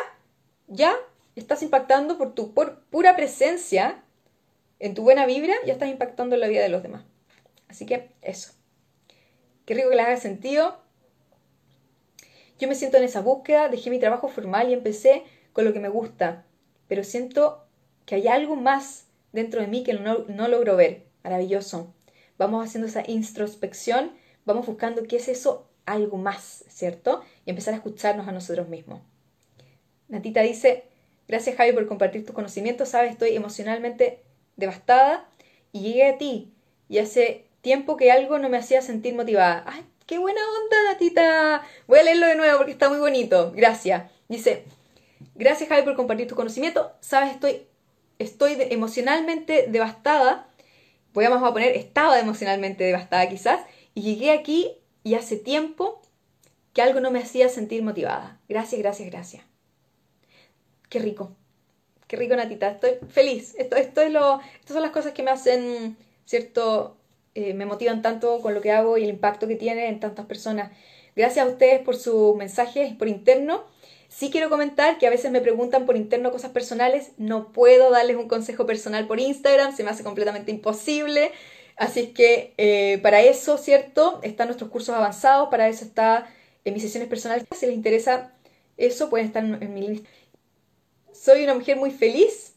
ya 0.68 0.96
estás 1.36 1.64
impactando 1.64 2.20
por 2.20 2.36
tu 2.36 2.54
por 2.54 2.82
pura 2.92 3.16
presencia 3.16 4.04
en 4.84 4.96
tu 4.96 5.04
buena 5.04 5.26
vibra, 5.26 5.54
ya 5.66 5.72
estás 5.72 5.88
impactando 5.88 6.36
en 6.36 6.42
la 6.42 6.50
vida 6.50 6.62
de 6.62 6.68
los 6.68 6.84
demás. 6.84 7.06
Así 7.70 7.86
que 7.86 8.10
eso. 8.22 8.52
Qué 9.66 9.76
rico 9.76 9.90
que 9.90 9.96
les 9.96 10.06
haga 10.06 10.18
sentido. 10.18 10.78
Yo 12.60 12.68
me 12.68 12.76
siento 12.76 12.98
en 12.98 13.06
esa 13.06 13.22
búsqueda, 13.22 13.70
dejé 13.70 13.90
mi 13.90 13.98
trabajo 13.98 14.28
formal 14.28 14.70
y 14.70 14.74
empecé 14.74 15.24
con 15.54 15.64
lo 15.64 15.72
que 15.72 15.80
me 15.80 15.88
gusta, 15.88 16.46
pero 16.90 17.06
siento 17.06 17.66
que 18.06 18.16
hay 18.16 18.28
algo 18.28 18.58
más 18.58 19.08
dentro 19.32 19.62
de 19.62 19.68
mí 19.68 19.84
que 19.84 19.94
no, 19.94 20.26
no 20.28 20.50
logro 20.50 20.76
ver. 20.76 21.06
Maravilloso. 21.24 21.94
Vamos 22.38 22.66
haciendo 22.66 22.90
esa 22.90 23.04
introspección, 23.08 24.12
vamos 24.44 24.66
buscando 24.66 25.04
qué 25.04 25.16
es 25.16 25.30
eso 25.30 25.70
algo 25.86 26.18
más, 26.18 26.66
¿cierto? 26.68 27.24
Y 27.46 27.52
empezar 27.52 27.74
a 27.74 27.78
escucharnos 27.78 28.28
a 28.28 28.34
nosotros 28.34 28.68
mismos. 28.68 29.00
Natita 30.10 30.42
dice, 30.42 30.84
gracias 31.26 31.56
Javi 31.56 31.72
por 31.72 31.88
compartir 31.88 32.26
tus 32.26 32.36
conocimientos, 32.36 32.90
sabes, 32.90 33.12
estoy 33.12 33.34
emocionalmente 33.38 34.23
devastada 34.56 35.28
y 35.72 35.82
llegué 35.82 36.06
a 36.06 36.18
ti 36.18 36.54
y 36.90 37.00
hace 37.00 37.48
tiempo 37.62 37.98
que 37.98 38.12
algo 38.12 38.38
no 38.40 38.50
me 38.50 38.58
hacía 38.58 38.82
sentir 38.82 39.16
motivada. 39.16 39.64
¡Ay, 39.66 39.84
qué 40.06 40.18
buena 40.20 40.42
onda, 40.42 40.92
Natita! 40.92 41.64
Voy 41.88 42.00
a 42.00 42.04
leerlo 42.04 42.28
de 42.28 42.36
nuevo 42.36 42.58
porque 42.58 42.74
está 42.74 42.90
muy 42.90 43.00
bonito. 43.00 43.52
Gracias. 43.56 44.12
Dice, 44.28 44.66
gracias 45.36 45.70
Javi 45.70 45.84
por 45.84 45.96
compartir 45.96 46.28
tu 46.28 46.36
conocimiento. 46.36 46.92
Sabes, 47.00 47.32
estoy, 47.32 47.68
estoy 48.20 48.58
emocionalmente 48.70 49.68
devastada. 49.70 50.48
Voy 51.14 51.26
a, 51.26 51.30
vamos 51.30 51.50
a 51.50 51.54
poner, 51.54 51.76
estaba 51.76 52.20
emocionalmente 52.20 52.84
devastada 52.84 53.28
quizás. 53.30 53.62
Y 53.96 54.02
llegué 54.02 54.32
aquí 54.32 54.78
y 55.04 55.16
hace 55.16 55.38
tiempo 55.38 56.02
que 56.74 56.82
algo 56.82 57.00
no 57.00 57.12
me 57.12 57.20
hacía 57.20 57.50
sentir 57.50 57.84
motivada. 57.84 58.40
Gracias, 58.50 58.82
gracias, 58.82 59.10
gracias. 59.10 59.44
Qué 60.90 61.00
rico 61.00 61.36
qué 62.14 62.20
rico 62.20 62.36
Natita, 62.36 62.70
estoy 62.70 62.92
feliz. 63.10 63.56
Esto, 63.58 63.76
esto 63.76 64.02
es 64.02 64.12
lo, 64.12 64.40
estas 64.60 64.74
son 64.76 64.84
las 64.84 64.92
cosas 64.92 65.14
que 65.14 65.24
me 65.24 65.32
hacen, 65.32 65.98
¿cierto? 66.26 66.96
Eh, 67.34 67.56
me 67.56 67.66
motivan 67.66 68.04
tanto 68.04 68.40
con 68.40 68.54
lo 68.54 68.62
que 68.62 68.72
hago 68.72 69.00
y 69.00 69.04
el 69.04 69.10
impacto 69.10 69.48
que 69.48 69.56
tiene 69.56 69.88
en 69.90 70.00
tantas 70.00 70.28
personas. 70.28 70.72
Gracias 71.16 71.44
a 71.44 71.50
ustedes 71.50 71.82
por 71.82 71.96
sus 71.96 72.36
mensajes 72.36 72.94
por 72.94 73.08
interno. 73.08 73.64
Sí 74.10 74.30
quiero 74.30 74.48
comentar 74.52 75.00
que 75.00 75.08
a 75.08 75.10
veces 75.10 75.32
me 75.32 75.42
preguntan 75.42 75.88
por 75.88 75.98
interno 75.98 76.32
cosas 76.32 76.52
personales. 76.52 77.14
No 77.18 77.52
puedo 77.52 77.90
darles 77.90 78.16
un 78.16 78.28
consejo 78.28 78.68
personal 78.68 79.08
por 79.08 79.20
Instagram, 79.20 79.76
se 79.76 79.84
me 79.84 79.90
hace 79.90 80.04
completamente 80.04 80.52
imposible. 80.52 81.32
Así 81.78 82.02
es 82.02 82.10
que 82.10 82.54
eh, 82.58 83.00
para 83.02 83.22
eso, 83.22 83.58
¿cierto? 83.58 84.20
Están 84.22 84.50
nuestros 84.50 84.70
cursos 84.70 84.94
avanzados, 84.94 85.50
para 85.50 85.68
eso 85.68 85.84
está 85.84 86.28
en 86.64 86.76
mis 86.76 86.84
sesiones 86.84 87.10
personales. 87.10 87.44
Si 87.58 87.66
les 87.66 87.74
interesa 87.74 88.36
eso, 88.78 89.10
pueden 89.10 89.26
estar 89.26 89.44
en 89.44 89.74
mi 89.74 89.88
lista 89.88 90.10
soy 91.24 91.46
una 91.46 91.54
mujer 91.54 91.78
muy 91.78 91.92
feliz, 91.92 92.54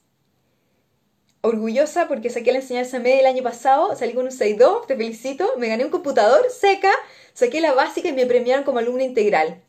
orgullosa 1.41 2.09
porque 2.09 2.31
saqué 2.31 2.51
la 2.51 2.59
enseñanza 2.59 2.99
media 2.99 3.21
el 3.21 3.27
año 3.27 3.45
pasado, 3.45 3.95
salí 3.95 4.13
con 4.13 4.25
un 4.25 4.33
6.2, 4.33 4.89
te 4.89 4.97
felicito, 4.97 5.49
me 5.57 5.69
gané 5.69 5.85
un 5.85 5.93
computador 5.93 6.45
seca, 6.51 6.91
saqué 7.33 7.61
la 7.61 7.75
básica 7.75 8.09
y 8.09 8.13
me 8.13 8.27
premiaron 8.27 8.65
como 8.65 8.81
alumna 8.81 9.05
integral. 9.05 9.63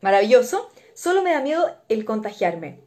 Maravilloso, 0.00 0.70
solo 0.94 1.22
me 1.22 1.32
da 1.32 1.42
miedo 1.42 1.70
el 1.90 2.06
contagiarme. 2.06 2.78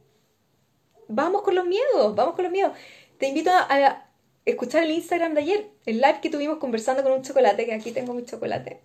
Vamos 1.06 1.42
con 1.42 1.54
los 1.54 1.66
miedos, 1.66 2.16
vamos 2.16 2.34
con 2.34 2.42
los 2.42 2.52
miedos. 2.52 2.72
Te 3.18 3.28
invito 3.28 3.52
a, 3.52 4.08
escuchar 4.46 4.82
el 4.82 4.90
Instagram 4.90 5.34
de 5.34 5.40
ayer, 5.40 5.70
el 5.86 6.00
live 6.00 6.18
que 6.20 6.30
tuvimos 6.30 6.58
conversando 6.58 7.04
con 7.04 7.12
un 7.12 7.22
chocolate, 7.22 7.64
que 7.64 7.74
aquí 7.74 7.92
tengo 7.92 8.12
mi 8.12 8.24
chocolate. 8.24 8.80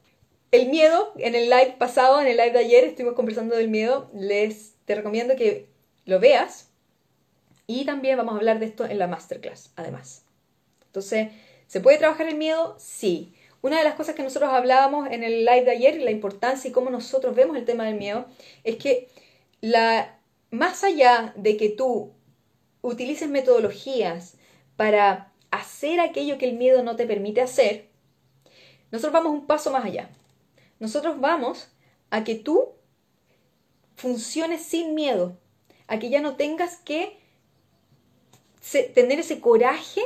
El 0.51 0.69
miedo, 0.69 1.13
en 1.17 1.33
el 1.33 1.49
live 1.49 1.77
pasado, 1.79 2.21
en 2.21 2.27
el 2.27 2.37
live 2.37 2.51
de 2.51 2.59
ayer, 2.59 2.83
estuvimos 2.83 3.15
conversando 3.15 3.55
del 3.55 3.69
miedo. 3.69 4.11
Les 4.13 4.75
te 4.85 4.93
recomiendo 4.93 5.35
que 5.35 5.67
lo 6.09 6.19
veas. 6.19 6.69
Y 7.67 7.85
también 7.85 8.17
vamos 8.17 8.33
a 8.33 8.37
hablar 8.37 8.59
de 8.59 8.65
esto 8.65 8.85
en 8.85 8.97
la 8.97 9.07
masterclass, 9.07 9.71
además. 9.75 10.25
Entonces, 10.87 11.29
¿se 11.67 11.81
puede 11.81 11.99
trabajar 11.99 12.27
el 12.27 12.35
miedo? 12.35 12.75
Sí. 12.79 13.33
Una 13.61 13.77
de 13.77 13.83
las 13.83 13.93
cosas 13.93 14.15
que 14.15 14.23
nosotros 14.23 14.51
hablábamos 14.51 15.09
en 15.11 15.23
el 15.23 15.45
live 15.45 15.65
de 15.65 15.71
ayer, 15.71 16.01
la 16.01 16.11
importancia 16.11 16.69
y 16.69 16.71
cómo 16.71 16.89
nosotros 16.89 17.35
vemos 17.35 17.57
el 17.57 17.65
tema 17.65 17.85
del 17.85 17.95
miedo, 17.95 18.25
es 18.63 18.77
que 18.77 19.09
la, 19.61 20.17
más 20.49 20.83
allá 20.83 21.33
de 21.35 21.57
que 21.57 21.69
tú 21.69 22.13
utilices 22.81 23.29
metodologías 23.29 24.35
para 24.77 25.31
hacer 25.51 25.99
aquello 25.99 26.37
que 26.37 26.49
el 26.49 26.55
miedo 26.55 26.83
no 26.83 26.95
te 26.95 27.05
permite 27.05 27.41
hacer, 27.41 27.89
nosotros 28.91 29.13
vamos 29.13 29.33
un 29.33 29.45
paso 29.45 29.71
más 29.71 29.85
allá. 29.85 30.09
Nosotros 30.79 31.19
vamos 31.19 31.69
a 32.09 32.23
que 32.23 32.35
tú 32.35 32.69
funciones 33.95 34.63
sin 34.63 34.95
miedo, 34.95 35.37
a 35.89 35.99
que 35.99 36.09
ya 36.09 36.21
no 36.21 36.35
tengas 36.35 36.77
que 36.77 37.17
tener 38.93 39.19
ese 39.19 39.41
coraje 39.41 40.01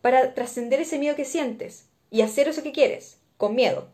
para 0.00 0.32
trascender 0.32 0.80
ese 0.80 0.98
miedo 0.98 1.16
que 1.16 1.24
sientes 1.24 1.88
y 2.10 2.22
hacer 2.22 2.48
eso 2.48 2.62
que 2.62 2.72
quieres, 2.72 3.18
con 3.36 3.54
miedo. 3.54 3.88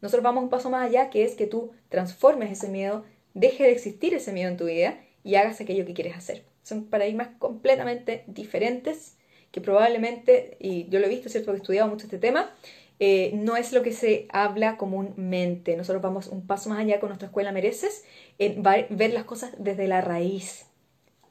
Nosotros 0.00 0.24
vamos 0.24 0.42
un 0.42 0.50
paso 0.50 0.68
más 0.68 0.86
allá, 0.86 1.08
que 1.08 1.24
es 1.24 1.34
que 1.34 1.46
tú 1.46 1.70
transformes 1.88 2.50
ese 2.50 2.68
miedo, 2.68 3.04
deje 3.32 3.64
de 3.64 3.72
existir 3.72 4.12
ese 4.14 4.32
miedo 4.32 4.50
en 4.50 4.56
tu 4.56 4.66
vida 4.66 5.00
y 5.22 5.36
hagas 5.36 5.60
aquello 5.60 5.86
que 5.86 5.94
quieres 5.94 6.16
hacer. 6.16 6.44
Son 6.62 6.86
paradigmas 6.86 7.28
completamente 7.38 8.24
diferentes 8.26 9.16
que 9.52 9.60
probablemente, 9.60 10.56
y 10.58 10.88
yo 10.88 10.98
lo 10.98 11.06
he 11.06 11.08
visto, 11.08 11.28
¿cierto? 11.28 11.46
Porque 11.46 11.58
he 11.58 11.62
estudiado 11.62 11.88
mucho 11.88 12.06
este 12.06 12.18
tema, 12.18 12.52
eh, 13.00 13.32
no 13.34 13.56
es 13.56 13.72
lo 13.72 13.82
que 13.82 13.92
se 13.92 14.28
habla 14.30 14.76
comúnmente. 14.76 15.76
Nosotros 15.76 16.02
vamos 16.02 16.28
un 16.28 16.46
paso 16.46 16.70
más 16.70 16.78
allá 16.78 17.00
con 17.00 17.08
nuestra 17.08 17.26
escuela 17.26 17.52
Mereces, 17.52 18.04
en 18.38 18.62
ver 18.62 19.12
las 19.12 19.24
cosas 19.24 19.52
desde 19.58 19.88
la 19.88 20.00
raíz, 20.00 20.66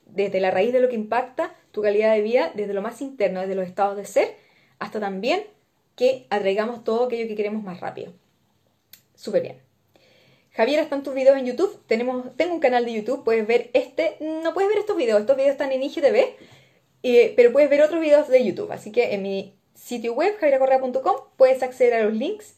desde 0.05 0.39
la 0.39 0.51
raíz 0.51 0.73
de 0.73 0.81
lo 0.81 0.89
que 0.89 0.95
impacta 0.95 1.55
tu 1.71 1.81
calidad 1.81 2.13
de 2.13 2.21
vida, 2.21 2.51
desde 2.53 2.73
lo 2.73 2.81
más 2.81 3.01
interno, 3.01 3.41
desde 3.41 3.55
los 3.55 3.67
estados 3.67 3.97
de 3.97 4.05
ser, 4.05 4.35
hasta 4.79 4.99
también 4.99 5.43
que 5.95 6.27
atraigamos 6.29 6.83
todo 6.83 7.05
aquello 7.05 7.27
que 7.27 7.35
queremos 7.35 7.63
más 7.63 7.79
rápido. 7.79 8.13
Súper 9.15 9.41
bien. 9.41 9.61
Javier, 10.51 10.79
están 10.79 11.01
tus 11.01 11.15
videos 11.15 11.37
en 11.37 11.45
YouTube. 11.45 11.81
Tenemos, 11.87 12.35
tengo 12.35 12.53
un 12.53 12.59
canal 12.59 12.85
de 12.85 12.93
YouTube, 12.93 13.23
puedes 13.23 13.47
ver 13.47 13.71
este. 13.73 14.17
No 14.19 14.53
puedes 14.53 14.69
ver 14.69 14.79
estos 14.79 14.97
videos, 14.97 15.21
estos 15.21 15.35
videos 15.35 15.53
están 15.53 15.71
en 15.71 15.81
IGTV, 15.81 16.35
eh, 17.03 17.33
pero 17.35 17.51
puedes 17.51 17.69
ver 17.69 17.81
otros 17.81 18.01
videos 18.01 18.27
de 18.27 18.45
YouTube. 18.45 18.71
Así 18.71 18.91
que 18.91 19.13
en 19.13 19.23
mi 19.23 19.55
sitio 19.73 20.13
web, 20.13 20.35
javiracorrea.com, 20.39 21.15
puedes 21.37 21.63
acceder 21.63 21.93
a 21.93 22.03
los 22.03 22.13
links 22.13 22.55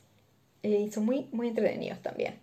eh, 0.63 0.85
y 0.87 0.91
son 0.91 1.05
muy, 1.05 1.27
muy 1.31 1.47
entretenidos 1.47 2.01
también. 2.01 2.39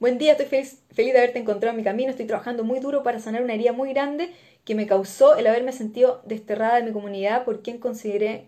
Buen 0.00 0.16
día, 0.18 0.32
estoy 0.32 0.46
feliz, 0.46 0.80
feliz 0.92 1.12
de 1.12 1.18
haberte 1.18 1.40
encontrado 1.40 1.72
en 1.72 1.78
mi 1.78 1.84
camino. 1.84 2.10
Estoy 2.10 2.26
trabajando 2.26 2.62
muy 2.62 2.78
duro 2.78 3.02
para 3.02 3.18
sanar 3.18 3.42
una 3.42 3.54
herida 3.54 3.72
muy 3.72 3.92
grande 3.92 4.32
que 4.64 4.76
me 4.76 4.86
causó 4.86 5.36
el 5.36 5.46
haberme 5.46 5.72
sentido 5.72 6.22
desterrada 6.24 6.76
de 6.76 6.84
mi 6.84 6.92
comunidad 6.92 7.44
por 7.44 7.62
quien 7.62 7.78
consideré, 7.78 8.46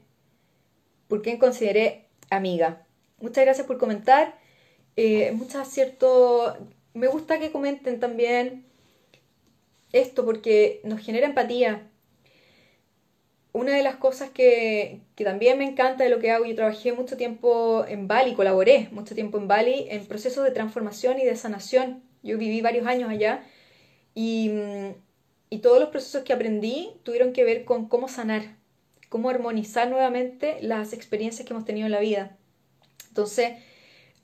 por 1.08 1.22
quien 1.22 1.38
consideré 1.38 2.06
amiga. 2.30 2.86
Muchas 3.20 3.44
gracias 3.44 3.66
por 3.66 3.78
comentar. 3.78 4.38
Eh, 4.96 5.32
muchas. 5.32 5.74
Me 6.94 7.06
gusta 7.06 7.38
que 7.38 7.50
comenten 7.50 8.00
también 8.00 8.64
esto 9.92 10.24
porque 10.24 10.80
nos 10.84 11.00
genera 11.00 11.26
empatía. 11.26 11.88
Una 13.52 13.74
de 13.76 13.82
las 13.82 13.96
cosas 13.96 14.30
que, 14.30 15.00
que, 15.16 15.24
también 15.24 15.58
me 15.58 15.64
encanta 15.64 16.04
de 16.04 16.10
lo 16.10 16.20
que 16.20 16.30
hago, 16.30 16.44
yo 16.44 16.54
trabajé 16.54 16.92
mucho 16.92 17.16
tiempo 17.16 17.84
en 17.88 18.06
Bali, 18.06 18.34
colaboré 18.34 18.88
mucho 18.92 19.14
tiempo 19.14 19.38
en 19.38 19.48
Bali 19.48 19.86
en 19.90 20.06
procesos 20.06 20.44
de 20.44 20.52
transformación 20.52 21.18
y 21.18 21.24
de 21.24 21.34
sanación. 21.34 22.02
Yo 22.22 22.38
viví 22.38 22.60
varios 22.60 22.86
años 22.86 23.10
allá 23.10 23.44
y, 24.14 24.52
y 25.50 25.58
todos 25.58 25.80
los 25.80 25.88
procesos 25.88 26.22
que 26.22 26.32
aprendí 26.32 26.90
tuvieron 27.02 27.32
que 27.32 27.42
ver 27.42 27.64
con 27.64 27.88
cómo 27.88 28.08
sanar, 28.08 28.42
cómo 29.08 29.30
armonizar 29.30 29.88
nuevamente 29.88 30.58
las 30.60 30.92
experiencias 30.92 31.46
que 31.46 31.52
hemos 31.52 31.64
tenido 31.64 31.86
en 31.86 31.92
la 31.92 32.00
vida. 32.00 32.36
Entonces, 33.08 33.54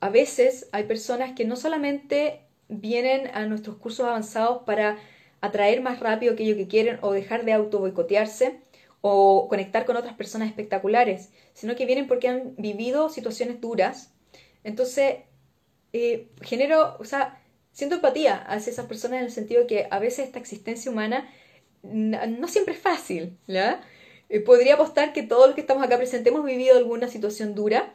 a 0.01 0.09
veces 0.09 0.69
hay 0.71 0.85
personas 0.85 1.33
que 1.33 1.45
no 1.45 1.57
solamente 1.57 2.43
vienen 2.69 3.29
a 3.35 3.47
nuestros 3.47 3.77
cursos 3.77 4.07
avanzados 4.07 4.63
para 4.65 4.99
atraer 5.41 5.81
más 5.81 6.01
rápido 6.01 6.33
aquello 6.33 6.57
que 6.57 6.69
quieren 6.69 6.99
o 7.03 7.13
dejar 7.13 7.45
de 7.45 7.53
auto 7.53 7.79
boicotearse 7.79 8.61
o 9.01 9.49
conectar 9.49 9.85
con 9.85 9.97
otras 9.97 10.15
personas 10.15 10.49
espectaculares, 10.49 11.31
sino 11.55 11.77
que 11.77 11.87
vienen 11.87 12.07
porque 12.09 12.29
han 12.29 12.55
vivido 12.57 13.09
situaciones 13.09 13.61
duras. 13.61 14.13
Entonces, 14.65 15.17
eh, 15.93 16.29
genero, 16.43 16.97
o 16.99 17.05
sea, 17.05 17.43
siento 17.73 17.97
empatía 17.97 18.37
hacia 18.37 18.73
esas 18.73 18.87
personas 18.87 19.19
en 19.19 19.27
el 19.27 19.31
sentido 19.31 19.67
que 19.67 19.87
a 19.91 19.99
veces 19.99 20.27
esta 20.27 20.39
existencia 20.39 20.91
humana 20.91 21.29
no 21.83 22.49
siempre 22.49 22.75
es 22.75 22.81
fácil, 22.81 23.39
¿ya? 23.47 23.81
Eh, 24.29 24.41
podría 24.41 24.75
apostar 24.75 25.13
que 25.13 25.23
todos 25.23 25.47
los 25.47 25.55
que 25.55 25.61
estamos 25.61 25.85
acá 25.85 25.99
presentes 25.99 26.33
hemos 26.33 26.45
vivido 26.45 26.77
alguna 26.77 27.09
situación 27.09 27.55
dura. 27.55 27.95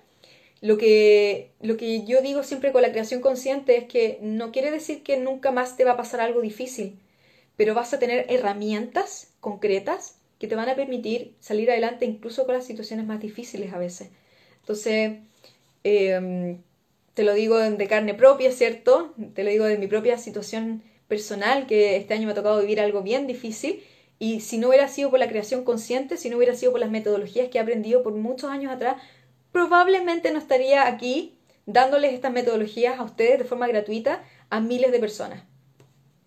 Lo 0.61 0.77
que, 0.77 1.51
lo 1.61 1.75
que 1.75 2.05
yo 2.05 2.21
digo 2.21 2.43
siempre 2.43 2.71
con 2.71 2.83
la 2.83 2.91
creación 2.91 3.19
consciente 3.21 3.77
es 3.77 3.85
que 3.85 4.19
no 4.21 4.51
quiere 4.51 4.71
decir 4.71 5.03
que 5.03 5.17
nunca 5.17 5.51
más 5.51 5.75
te 5.75 5.83
va 5.83 5.91
a 5.93 5.97
pasar 5.97 6.21
algo 6.21 6.41
difícil 6.41 6.99
pero 7.61 7.75
vas 7.75 7.93
a 7.93 7.99
tener 7.99 8.25
herramientas 8.29 9.35
concretas 9.39 10.15
que 10.41 10.47
te 10.47 10.55
van 10.55 10.69
a 10.69 10.75
permitir 10.75 11.35
salir 11.39 11.69
adelante 11.69 12.03
incluso 12.03 12.47
con 12.47 12.55
las 12.55 12.65
situaciones 12.65 13.05
más 13.05 13.19
difíciles 13.19 13.71
a 13.73 13.77
veces. 13.77 14.09
Entonces, 14.61 15.19
em, 15.83 16.57
te 17.13 17.21
lo 17.21 17.35
digo 17.35 17.59
de 17.59 17.87
carne 17.87 18.15
propia, 18.15 18.51
¿cierto? 18.51 19.13
Te 19.35 19.43
lo 19.43 19.51
digo 19.51 19.65
de 19.65 19.77
mi 19.77 19.85
propia 19.85 20.17
situación 20.17 20.81
personal, 21.07 21.67
que 21.67 21.95
este 21.95 22.15
año 22.15 22.25
me 22.25 22.31
ha 22.31 22.35
tocado 22.35 22.59
vivir 22.59 22.79
algo 22.81 23.03
bien 23.03 23.27
difícil. 23.27 23.83
Y 24.17 24.39
si 24.39 24.57
no 24.57 24.69
hubiera 24.69 24.87
sido 24.87 25.11
por 25.11 25.19
la 25.19 25.27
creación 25.27 25.63
consciente, 25.63 26.17
si 26.17 26.31
no 26.31 26.37
hubiera 26.37 26.55
sido 26.55 26.71
por 26.71 26.81
las 26.81 26.89
metodologías 26.89 27.49
que 27.49 27.59
he 27.59 27.61
aprendido 27.61 28.01
por 28.01 28.13
muchos 28.13 28.49
años 28.49 28.73
atrás, 28.73 28.95
probablemente 29.51 30.31
no 30.31 30.39
estaría 30.39 30.87
aquí 30.87 31.37
dándoles 31.67 32.13
estas 32.13 32.31
metodologías 32.31 32.99
a 32.99 33.03
ustedes 33.03 33.37
de 33.37 33.45
forma 33.45 33.67
gratuita 33.67 34.23
a 34.49 34.59
miles 34.59 34.91
de 34.91 34.99
personas. 34.99 35.43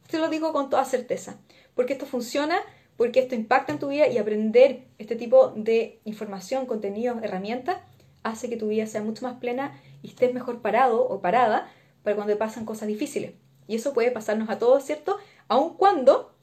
Te 0.09 0.19
lo 0.19 0.29
digo 0.29 0.53
con 0.53 0.71
toda 0.71 0.85
certeza, 0.85 1.41
porque 1.75 1.95
esto 1.95 2.07
funciona, 2.07 2.61
porque 2.97 3.21
esto 3.21 3.35
impacta 3.35 3.73
en 3.73 3.79
tu 3.79 3.89
vida 3.89 4.09
y 4.09 4.19
aprender 4.19 4.85
este 4.99 5.17
tipo 5.17 5.51
de 5.57 6.01
información, 6.05 6.67
contenido, 6.67 7.19
herramientas, 7.23 7.79
hace 8.23 8.49
que 8.49 8.57
tu 8.57 8.69
vida 8.69 8.87
sea 8.87 9.03
mucho 9.03 9.25
más 9.27 9.39
plena 9.39 9.81
y 10.03 10.09
estés 10.09 10.33
mejor 10.33 10.61
parado 10.63 11.07
o 11.07 11.21
parada 11.21 11.71
para 12.03 12.17
cuando 12.17 12.37
pasan 12.39 12.65
cosas 12.65 12.89
difíciles. 12.89 13.33
Y 13.67 13.77
eso 13.77 13.93
puede 13.95 14.11
pasarnos 14.11 14.51
a 14.51 14.59
todos, 14.59 14.85
¿cierto? 14.85 15.19
Aun 15.49 15.75
cuando 15.77 16.35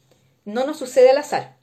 no 0.46 0.66
nos 0.66 0.78
sucede 0.78 1.12
al 1.12 1.18
azar. 1.18 1.58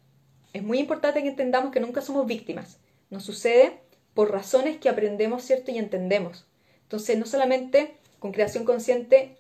Es 0.53 0.63
muy 0.63 0.79
importante 0.79 1.23
que 1.23 1.29
entendamos 1.29 1.73
que 1.73 1.81
nunca 1.81 2.01
somos 2.01 2.27
víctimas. 2.27 2.79
Nos 3.11 3.25
sucede 3.25 3.81
por 4.15 4.33
razones 4.33 4.79
que 4.79 4.89
aprendemos, 4.89 5.43
¿cierto? 5.43 5.71
Y 5.71 5.79
entendemos. 5.79 6.47
Entonces, 6.83 7.19
no 7.19 7.27
solamente 7.27 7.97
con 8.19 8.33
creación 8.33 8.65
consciente 8.65 9.37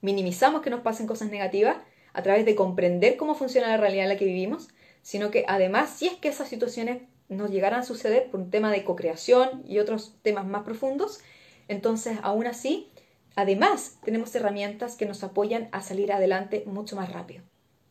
minimizamos 0.00 0.62
que 0.62 0.70
nos 0.70 0.80
pasen 0.80 1.06
cosas 1.06 1.30
negativas, 1.30 1.76
a 2.12 2.22
través 2.22 2.44
de 2.44 2.54
comprender 2.54 3.16
cómo 3.16 3.34
funciona 3.34 3.68
la 3.68 3.76
realidad 3.78 4.04
en 4.04 4.10
la 4.10 4.16
que 4.16 4.26
vivimos, 4.26 4.68
sino 5.02 5.30
que 5.30 5.44
además, 5.48 5.90
si 5.90 6.06
es 6.06 6.14
que 6.14 6.28
esas 6.28 6.48
situaciones 6.48 7.02
nos 7.28 7.50
llegaran 7.50 7.80
a 7.80 7.84
suceder 7.84 8.30
por 8.30 8.40
un 8.40 8.50
tema 8.50 8.70
de 8.70 8.84
co-creación 8.84 9.62
y 9.66 9.78
otros 9.78 10.14
temas 10.22 10.46
más 10.46 10.62
profundos, 10.62 11.20
entonces 11.68 12.18
aún 12.22 12.46
así, 12.46 12.90
además 13.34 13.98
tenemos 14.04 14.34
herramientas 14.34 14.96
que 14.96 15.06
nos 15.06 15.22
apoyan 15.24 15.68
a 15.72 15.82
salir 15.82 16.12
adelante 16.12 16.62
mucho 16.66 16.96
más 16.96 17.12
rápido. 17.12 17.42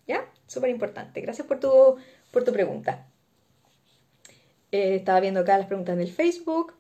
¿Ya? 0.08 0.30
Súper 0.48 0.70
importante. 0.70 1.22
Gracias 1.22 1.48
por 1.48 1.60
tu, 1.60 1.98
por 2.32 2.44
tu 2.44 2.52
pregunta. 2.52 3.08
Eh, 4.72 4.96
estaba 4.96 5.20
viendo 5.20 5.42
acá 5.42 5.58
las 5.58 5.68
preguntas 5.68 5.98
del 5.98 6.12
Facebook. 6.12 6.74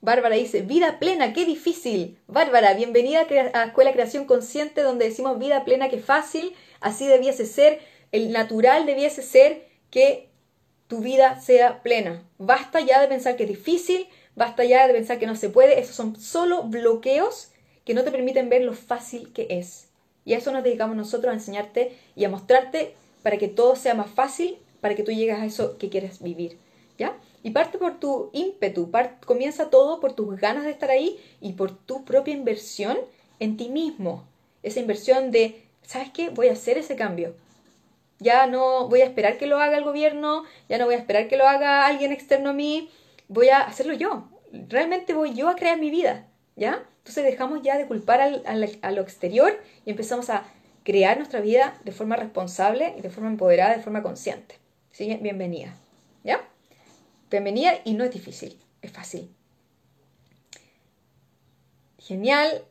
Bárbara 0.00 0.34
dice, 0.34 0.62
vida 0.62 0.98
plena, 0.98 1.32
qué 1.32 1.44
difícil. 1.44 2.18
Bárbara, 2.26 2.74
bienvenida 2.74 3.24
a 3.54 3.64
Escuela 3.64 3.92
Creación 3.92 4.24
Consciente, 4.24 4.82
donde 4.82 5.04
decimos 5.04 5.38
vida 5.38 5.64
plena, 5.64 5.88
qué 5.88 5.98
fácil. 5.98 6.54
Así 6.80 7.06
debiese 7.06 7.46
ser, 7.46 7.80
el 8.12 8.30
natural 8.30 8.86
debiese 8.86 9.22
ser 9.22 9.66
que 9.90 10.28
tu 10.86 11.00
vida 11.00 11.40
sea 11.40 11.82
plena. 11.82 12.22
Basta 12.38 12.80
ya 12.80 13.00
de 13.00 13.08
pensar 13.08 13.36
que 13.36 13.44
es 13.44 13.48
difícil, 13.48 14.06
basta 14.36 14.64
ya 14.64 14.86
de 14.86 14.92
pensar 14.92 15.18
que 15.18 15.26
no 15.26 15.36
se 15.36 15.48
puede. 15.48 15.80
Esos 15.80 15.96
son 15.96 16.16
solo 16.16 16.64
bloqueos 16.64 17.50
que 17.84 17.94
no 17.94 18.04
te 18.04 18.10
permiten 18.10 18.50
ver 18.50 18.62
lo 18.62 18.74
fácil 18.74 19.32
que 19.32 19.46
es. 19.50 19.88
Y 20.24 20.34
a 20.34 20.38
eso 20.38 20.52
nos 20.52 20.62
dedicamos 20.62 20.96
nosotros 20.96 21.32
a 21.32 21.34
enseñarte 21.34 21.96
y 22.14 22.24
a 22.24 22.28
mostrarte 22.28 22.94
para 23.22 23.38
que 23.38 23.48
todo 23.48 23.74
sea 23.74 23.94
más 23.94 24.10
fácil, 24.10 24.58
para 24.80 24.94
que 24.94 25.02
tú 25.02 25.10
llegues 25.10 25.38
a 25.38 25.46
eso 25.46 25.78
que 25.78 25.88
quieres 25.88 26.22
vivir. 26.22 26.58
¿Ya? 26.98 27.16
Y 27.42 27.50
parte 27.50 27.78
por 27.78 27.98
tu 27.98 28.30
ímpetu, 28.32 28.90
comienza 29.26 29.70
todo 29.70 29.98
por 29.98 30.12
tus 30.12 30.36
ganas 30.36 30.64
de 30.64 30.70
estar 30.70 30.90
ahí 30.90 31.18
y 31.40 31.54
por 31.54 31.76
tu 31.76 32.04
propia 32.04 32.34
inversión 32.34 32.98
en 33.40 33.56
ti 33.56 33.68
mismo. 33.68 34.24
Esa 34.62 34.78
inversión 34.78 35.30
de, 35.30 35.64
¿sabes 35.82 36.10
qué? 36.10 36.28
Voy 36.28 36.48
a 36.48 36.52
hacer 36.52 36.78
ese 36.78 36.94
cambio. 36.94 37.34
Ya 38.22 38.46
no 38.46 38.88
voy 38.88 39.00
a 39.00 39.04
esperar 39.04 39.36
que 39.36 39.46
lo 39.46 39.58
haga 39.58 39.76
el 39.76 39.84
gobierno, 39.84 40.44
ya 40.68 40.78
no 40.78 40.86
voy 40.86 40.94
a 40.94 40.98
esperar 40.98 41.28
que 41.28 41.36
lo 41.36 41.46
haga 41.46 41.86
alguien 41.86 42.12
externo 42.12 42.50
a 42.50 42.52
mí, 42.52 42.90
voy 43.28 43.48
a 43.48 43.60
hacerlo 43.60 43.94
yo. 43.94 44.28
Realmente 44.52 45.14
voy 45.14 45.34
yo 45.34 45.48
a 45.48 45.56
crear 45.56 45.78
mi 45.78 45.90
vida, 45.90 46.26
¿ya? 46.56 46.84
Entonces 46.98 47.24
dejamos 47.24 47.62
ya 47.62 47.78
de 47.78 47.86
culpar 47.86 48.20
al, 48.20 48.42
a 48.80 48.90
lo 48.92 49.02
exterior 49.02 49.60
y 49.84 49.90
empezamos 49.90 50.30
a 50.30 50.44
crear 50.84 51.16
nuestra 51.16 51.40
vida 51.40 51.78
de 51.84 51.92
forma 51.92 52.16
responsable 52.16 52.94
y 52.96 53.00
de 53.00 53.10
forma 53.10 53.30
empoderada, 53.30 53.76
de 53.76 53.82
forma 53.82 54.02
consciente. 54.02 54.56
¿Sí? 54.90 55.18
Bienvenida, 55.20 55.74
¿ya? 56.22 56.40
Bienvenida 57.30 57.72
y 57.84 57.94
no 57.94 58.04
es 58.04 58.10
difícil, 58.10 58.60
es 58.82 58.92
fácil. 58.92 59.30
Genial. 61.98 62.64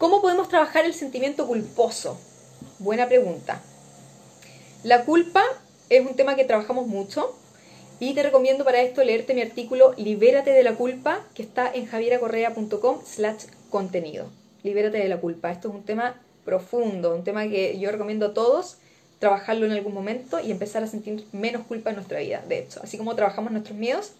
¿Cómo 0.00 0.22
podemos 0.22 0.48
trabajar 0.48 0.86
el 0.86 0.94
sentimiento 0.94 1.46
culposo? 1.46 2.18
Buena 2.78 3.06
pregunta. 3.06 3.60
La 4.82 5.04
culpa 5.04 5.44
es 5.90 6.06
un 6.06 6.16
tema 6.16 6.36
que 6.36 6.44
trabajamos 6.46 6.86
mucho 6.86 7.36
y 7.98 8.14
te 8.14 8.22
recomiendo 8.22 8.64
para 8.64 8.80
esto 8.80 9.04
leerte 9.04 9.34
mi 9.34 9.42
artículo 9.42 9.92
Libérate 9.98 10.52
de 10.52 10.62
la 10.62 10.74
culpa 10.74 11.20
que 11.34 11.42
está 11.42 11.70
en 11.70 11.84
javieracorrea.com 11.84 13.00
slash 13.04 13.44
contenido. 13.68 14.30
Libérate 14.62 14.96
de 14.96 15.08
la 15.10 15.20
culpa. 15.20 15.52
Esto 15.52 15.68
es 15.68 15.74
un 15.74 15.82
tema 15.82 16.18
profundo, 16.46 17.14
un 17.14 17.22
tema 17.22 17.46
que 17.46 17.78
yo 17.78 17.90
recomiendo 17.90 18.28
a 18.28 18.32
todos 18.32 18.78
trabajarlo 19.18 19.66
en 19.66 19.72
algún 19.72 19.92
momento 19.92 20.40
y 20.40 20.50
empezar 20.50 20.82
a 20.82 20.86
sentir 20.86 21.26
menos 21.32 21.66
culpa 21.66 21.90
en 21.90 21.96
nuestra 21.96 22.20
vida. 22.20 22.42
De 22.48 22.60
hecho, 22.60 22.80
así 22.82 22.96
como 22.96 23.14
trabajamos 23.16 23.52
nuestros 23.52 23.76
miedos, 23.76 24.12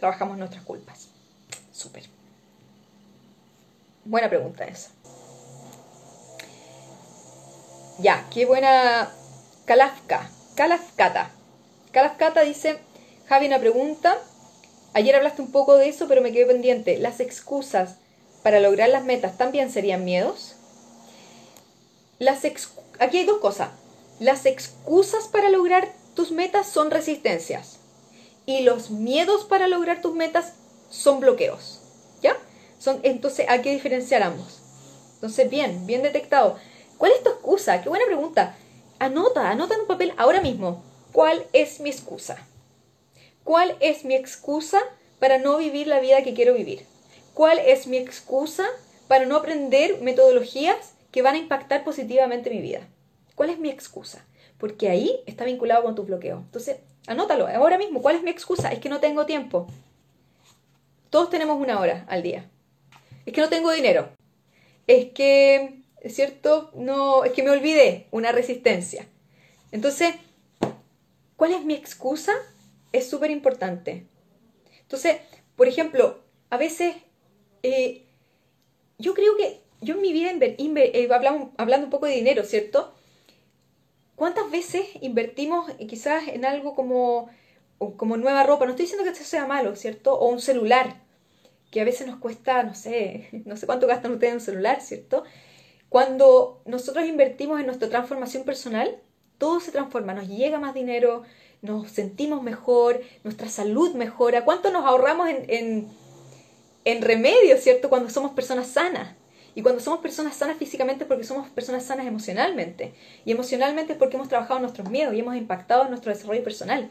trabajamos 0.00 0.36
nuestras 0.36 0.64
culpas. 0.64 1.10
Súper. 1.70 2.02
Buena 4.04 4.28
pregunta 4.28 4.64
esa. 4.64 4.97
Ya, 7.98 8.26
qué 8.32 8.46
buena. 8.46 9.10
Kalafka. 9.64 10.30
Kalafkata. 10.54 11.30
Kalafkata 11.92 12.42
dice: 12.42 12.78
Javi, 13.28 13.46
una 13.46 13.58
pregunta. 13.58 14.18
Ayer 14.94 15.16
hablaste 15.16 15.42
un 15.42 15.52
poco 15.52 15.76
de 15.76 15.88
eso, 15.88 16.06
pero 16.08 16.22
me 16.22 16.32
quedé 16.32 16.46
pendiente. 16.46 16.98
¿Las 16.98 17.20
excusas 17.20 17.96
para 18.42 18.60
lograr 18.60 18.88
las 18.88 19.04
metas 19.04 19.36
también 19.36 19.70
serían 19.70 20.04
miedos? 20.04 20.54
Las 22.18 22.44
Aquí 22.44 23.18
hay 23.18 23.26
dos 23.26 23.38
cosas. 23.38 23.70
Las 24.20 24.46
excusas 24.46 25.28
para 25.28 25.50
lograr 25.50 25.92
tus 26.14 26.32
metas 26.32 26.68
son 26.68 26.90
resistencias 26.90 27.78
y 28.46 28.62
los 28.62 28.90
miedos 28.90 29.44
para 29.44 29.68
lograr 29.68 30.00
tus 30.00 30.14
metas 30.14 30.54
son 30.88 31.20
bloqueos. 31.20 31.80
¿Ya? 32.22 32.36
Son, 32.78 33.00
entonces 33.02 33.46
hay 33.48 33.60
que 33.62 33.72
diferenciar 33.72 34.22
ambos. 34.22 34.60
Entonces, 35.14 35.50
bien, 35.50 35.86
bien 35.86 36.02
detectado. 36.02 36.56
¿Cuál 36.98 37.12
es 37.12 37.22
tu 37.22 37.30
excusa? 37.30 37.80
Qué 37.80 37.88
buena 37.88 38.06
pregunta. 38.06 38.56
Anota, 38.98 39.50
anota 39.50 39.74
en 39.74 39.82
un 39.82 39.86
papel 39.86 40.12
ahora 40.16 40.40
mismo. 40.40 40.82
¿Cuál 41.12 41.46
es 41.52 41.78
mi 41.80 41.90
excusa? 41.90 42.36
¿Cuál 43.44 43.76
es 43.80 44.04
mi 44.04 44.14
excusa 44.14 44.80
para 45.20 45.38
no 45.38 45.56
vivir 45.56 45.86
la 45.86 46.00
vida 46.00 46.22
que 46.22 46.34
quiero 46.34 46.54
vivir? 46.54 46.84
¿Cuál 47.34 47.60
es 47.60 47.86
mi 47.86 47.96
excusa 47.96 48.66
para 49.06 49.26
no 49.26 49.36
aprender 49.36 50.00
metodologías 50.02 50.94
que 51.12 51.22
van 51.22 51.36
a 51.36 51.38
impactar 51.38 51.84
positivamente 51.84 52.50
mi 52.50 52.60
vida? 52.60 52.80
¿Cuál 53.36 53.50
es 53.50 53.60
mi 53.60 53.70
excusa? 53.70 54.26
Porque 54.58 54.88
ahí 54.88 55.22
está 55.26 55.44
vinculado 55.44 55.84
con 55.84 55.94
tu 55.94 56.02
bloqueo. 56.02 56.38
Entonces, 56.38 56.78
anótalo 57.06 57.46
ahora 57.46 57.78
mismo. 57.78 58.02
¿Cuál 58.02 58.16
es 58.16 58.22
mi 58.24 58.30
excusa? 58.30 58.72
Es 58.72 58.80
que 58.80 58.88
no 58.88 58.98
tengo 58.98 59.24
tiempo. 59.24 59.68
Todos 61.10 61.30
tenemos 61.30 61.60
una 61.60 61.78
hora 61.78 62.04
al 62.08 62.22
día. 62.24 62.50
Es 63.24 63.32
que 63.32 63.40
no 63.40 63.48
tengo 63.48 63.70
dinero. 63.70 64.10
Es 64.88 65.12
que, 65.12 65.77
es 66.00 66.14
cierto, 66.14 66.70
no, 66.74 67.24
es 67.24 67.32
que 67.32 67.42
me 67.42 67.50
olvidé 67.50 68.06
una 68.10 68.32
resistencia. 68.32 69.06
Entonces, 69.72 70.14
¿cuál 71.36 71.52
es 71.52 71.64
mi 71.64 71.74
excusa? 71.74 72.32
Es 72.92 73.08
súper 73.08 73.30
importante. 73.30 74.06
Entonces, 74.80 75.16
por 75.56 75.68
ejemplo, 75.68 76.20
a 76.50 76.56
veces 76.56 76.96
eh, 77.62 78.06
yo 78.98 79.14
creo 79.14 79.36
que 79.36 79.60
yo 79.80 79.94
en 79.94 80.00
mi 80.00 80.12
vida, 80.12 80.30
eh, 80.40 81.08
hablando 81.56 81.86
un 81.86 81.90
poco 81.90 82.06
de 82.06 82.14
dinero, 82.14 82.44
¿cierto? 82.44 82.94
¿Cuántas 84.16 84.50
veces 84.50 84.86
invertimos 85.00 85.70
quizás 85.88 86.26
en 86.28 86.44
algo 86.44 86.74
como, 86.74 87.30
como 87.96 88.16
nueva 88.16 88.42
ropa? 88.42 88.64
No 88.64 88.72
estoy 88.72 88.86
diciendo 88.86 89.04
que 89.04 89.10
esto 89.10 89.24
sea 89.24 89.46
malo, 89.46 89.76
¿cierto? 89.76 90.18
O 90.18 90.28
un 90.28 90.40
celular, 90.40 91.02
que 91.70 91.80
a 91.80 91.84
veces 91.84 92.06
nos 92.06 92.18
cuesta, 92.18 92.62
no 92.62 92.74
sé, 92.74 93.28
no 93.44 93.56
sé 93.56 93.66
cuánto 93.66 93.86
gastan 93.86 94.12
ustedes 94.12 94.32
en 94.32 94.38
un 94.38 94.44
celular, 94.44 94.80
¿cierto? 94.80 95.24
Cuando 95.88 96.60
nosotros 96.66 97.06
invertimos 97.06 97.60
en 97.60 97.66
nuestra 97.66 97.88
transformación 97.88 98.44
personal, 98.44 98.98
todo 99.38 99.60
se 99.60 99.72
transforma, 99.72 100.14
nos 100.14 100.28
llega 100.28 100.58
más 100.58 100.74
dinero, 100.74 101.22
nos 101.62 101.90
sentimos 101.90 102.42
mejor, 102.42 103.00
nuestra 103.24 103.48
salud 103.48 103.94
mejora. 103.94 104.44
¿Cuánto 104.44 104.70
nos 104.70 104.84
ahorramos 104.84 105.28
en, 105.28 105.44
en, 105.48 105.88
en 106.84 107.02
remedios, 107.02 107.60
¿cierto? 107.60 107.88
Cuando 107.88 108.10
somos 108.10 108.32
personas 108.32 108.68
sanas. 108.68 109.14
Y 109.54 109.62
cuando 109.62 109.80
somos 109.80 110.00
personas 110.00 110.36
sanas 110.36 110.56
físicamente 110.56 111.04
es 111.04 111.08
porque 111.08 111.24
somos 111.24 111.48
personas 111.48 111.84
sanas 111.84 112.06
emocionalmente. 112.06 112.94
Y 113.24 113.32
emocionalmente 113.32 113.94
es 113.94 113.98
porque 113.98 114.16
hemos 114.16 114.28
trabajado 114.28 114.60
nuestros 114.60 114.88
miedos 114.88 115.14
y 115.14 115.20
hemos 115.20 115.36
impactado 115.36 115.88
nuestro 115.88 116.12
desarrollo 116.12 116.44
personal. 116.44 116.90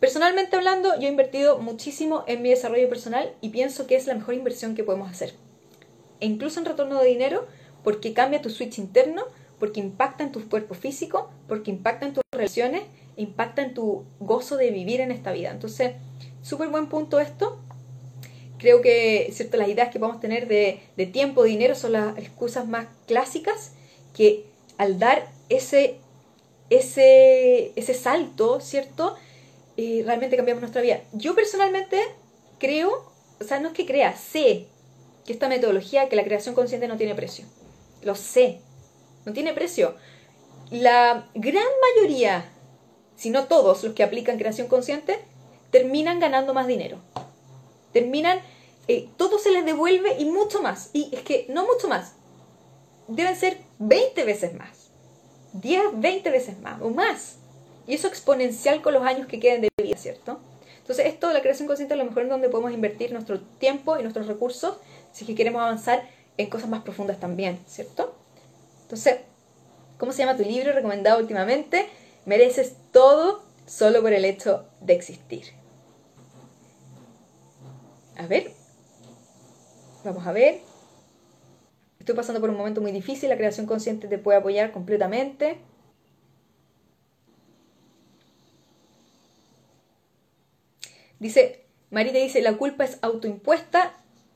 Personalmente 0.00 0.56
hablando, 0.56 0.98
yo 0.98 1.06
he 1.06 1.10
invertido 1.10 1.58
muchísimo 1.58 2.24
en 2.26 2.42
mi 2.42 2.50
desarrollo 2.50 2.88
personal 2.88 3.34
y 3.42 3.50
pienso 3.50 3.86
que 3.86 3.96
es 3.96 4.06
la 4.06 4.14
mejor 4.14 4.34
inversión 4.34 4.74
que 4.74 4.82
podemos 4.82 5.10
hacer. 5.10 5.34
E 6.20 6.26
incluso 6.26 6.58
en 6.58 6.66
retorno 6.66 6.98
de 6.98 7.06
dinero, 7.06 7.46
porque 7.82 8.12
cambia 8.12 8.42
tu 8.42 8.50
switch 8.50 8.78
interno, 8.78 9.22
porque 9.58 9.80
impacta 9.80 10.24
en 10.24 10.32
tu 10.32 10.48
cuerpo 10.48 10.74
físico, 10.74 11.30
porque 11.48 11.70
impacta 11.70 12.06
en 12.06 12.14
tus 12.14 12.22
relaciones, 12.32 12.82
impacta 13.16 13.62
en 13.62 13.74
tu 13.74 14.04
gozo 14.18 14.56
de 14.56 14.70
vivir 14.70 15.00
en 15.00 15.10
esta 15.10 15.32
vida. 15.32 15.50
Entonces, 15.50 15.92
súper 16.42 16.68
buen 16.68 16.88
punto 16.88 17.20
esto 17.20 17.58
creo 18.60 18.80
que 18.82 19.30
cierto, 19.32 19.56
las 19.56 19.68
ideas 19.68 19.90
que 19.90 19.98
podemos 19.98 20.20
tener 20.20 20.46
de, 20.46 20.80
tiempo, 21.12 21.42
dinero, 21.42 21.74
son 21.74 21.92
las 21.92 22.16
excusas 22.18 22.68
más 22.68 22.86
clásicas 23.06 23.72
que 24.14 24.44
al 24.76 24.98
dar 24.98 25.26
ese, 25.48 25.96
ese, 26.68 27.72
ese 27.74 27.94
salto, 27.94 28.60
¿cierto? 28.60 29.16
Eh, 29.76 30.02
realmente 30.04 30.36
cambiamos 30.36 30.60
nuestra 30.60 30.82
vida. 30.82 31.00
Yo 31.12 31.34
personalmente 31.34 32.00
creo, 32.58 33.10
o 33.40 33.44
sea, 33.44 33.58
no 33.60 33.68
es 33.68 33.74
que 33.74 33.86
crea, 33.86 34.14
sé 34.16 34.66
que 35.24 35.32
esta 35.32 35.48
metodología, 35.48 36.08
que 36.08 36.16
la 36.16 36.24
creación 36.24 36.54
consciente 36.54 36.86
no 36.86 36.96
tiene 36.96 37.14
precio. 37.14 37.46
Lo 38.02 38.14
sé, 38.14 38.60
no 39.24 39.32
tiene 39.32 39.52
precio. 39.52 39.94
La 40.70 41.28
gran 41.34 41.64
mayoría, 41.96 42.44
si 43.16 43.30
no 43.30 43.44
todos 43.44 43.82
los 43.82 43.94
que 43.94 44.02
aplican 44.02 44.38
creación 44.38 44.68
consciente, 44.68 45.18
terminan 45.70 46.20
ganando 46.20 46.54
más 46.54 46.66
dinero 46.66 46.98
terminan, 47.92 48.40
eh, 48.88 49.08
todo 49.16 49.38
se 49.38 49.50
les 49.50 49.64
devuelve 49.64 50.16
y 50.18 50.24
mucho 50.24 50.62
más. 50.62 50.90
Y 50.92 51.10
es 51.12 51.22
que 51.22 51.46
no 51.48 51.66
mucho 51.66 51.88
más, 51.88 52.14
deben 53.08 53.36
ser 53.36 53.58
20 53.78 54.24
veces 54.24 54.54
más, 54.54 54.90
10, 55.54 55.82
20 55.94 56.30
veces 56.30 56.58
más 56.60 56.80
o 56.82 56.90
más. 56.90 57.36
Y 57.86 57.94
eso 57.94 58.08
exponencial 58.08 58.82
con 58.82 58.94
los 58.94 59.02
años 59.02 59.26
que 59.26 59.40
queden 59.40 59.62
de 59.62 59.68
vida, 59.82 59.96
¿cierto? 59.96 60.38
Entonces, 60.78 61.06
esto 61.06 61.28
de 61.28 61.34
la 61.34 61.40
creación 61.40 61.66
consciente 61.66 61.94
es 61.94 61.98
lo 61.98 62.04
mejor 62.04 62.22
en 62.22 62.28
donde 62.28 62.48
podemos 62.48 62.72
invertir 62.72 63.12
nuestro 63.12 63.40
tiempo 63.40 63.98
y 63.98 64.02
nuestros 64.02 64.26
recursos 64.26 64.76
si 65.12 65.24
es 65.24 65.26
que 65.26 65.34
queremos 65.34 65.62
avanzar 65.62 66.08
en 66.40 66.50
cosas 66.50 66.68
más 66.68 66.82
profundas 66.82 67.20
también, 67.20 67.58
¿cierto? 67.66 68.14
Entonces, 68.82 69.20
¿cómo 69.98 70.12
se 70.12 70.18
llama 70.18 70.36
tu 70.36 70.42
libro 70.42 70.72
recomendado 70.72 71.20
últimamente? 71.20 71.88
Mereces 72.24 72.74
todo 72.92 73.42
solo 73.66 74.02
por 74.02 74.12
el 74.12 74.24
hecho 74.24 74.66
de 74.80 74.94
existir. 74.94 75.44
A 78.16 78.26
ver. 78.26 78.52
Vamos 80.04 80.26
a 80.26 80.32
ver. 80.32 80.60
Estoy 81.98 82.14
pasando 82.14 82.40
por 82.40 82.50
un 82.50 82.56
momento 82.56 82.80
muy 82.80 82.92
difícil. 82.92 83.28
La 83.28 83.36
creación 83.36 83.66
consciente 83.66 84.08
te 84.08 84.18
puede 84.18 84.38
apoyar 84.38 84.72
completamente. 84.72 85.58
Dice, 91.18 91.66
Marita 91.90 92.18
dice, 92.18 92.40
la 92.40 92.56
culpa 92.56 92.84
es 92.84 92.98
autoimpuesta. 93.02 93.92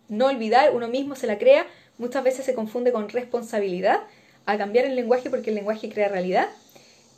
No 0.09 0.27
olvidar, 0.27 0.75
uno 0.75 0.89
mismo 0.89 1.17
se 1.17 1.27
la 1.27 1.39
crea. 1.39 1.67
Muchas 1.99 2.25
veces 2.25 2.45
se 2.45 2.55
confunde 2.55 2.93
con 2.93 3.09
responsabilidad 3.09 4.01
a 4.47 4.59
cambiar 4.59 4.85
el 4.85 4.97
lenguaje 4.97 5.31
porque 5.31 5.51
el 5.51 5.57
lenguaje 5.57 5.89
crea 5.89 6.09
realidad. 6.09 6.49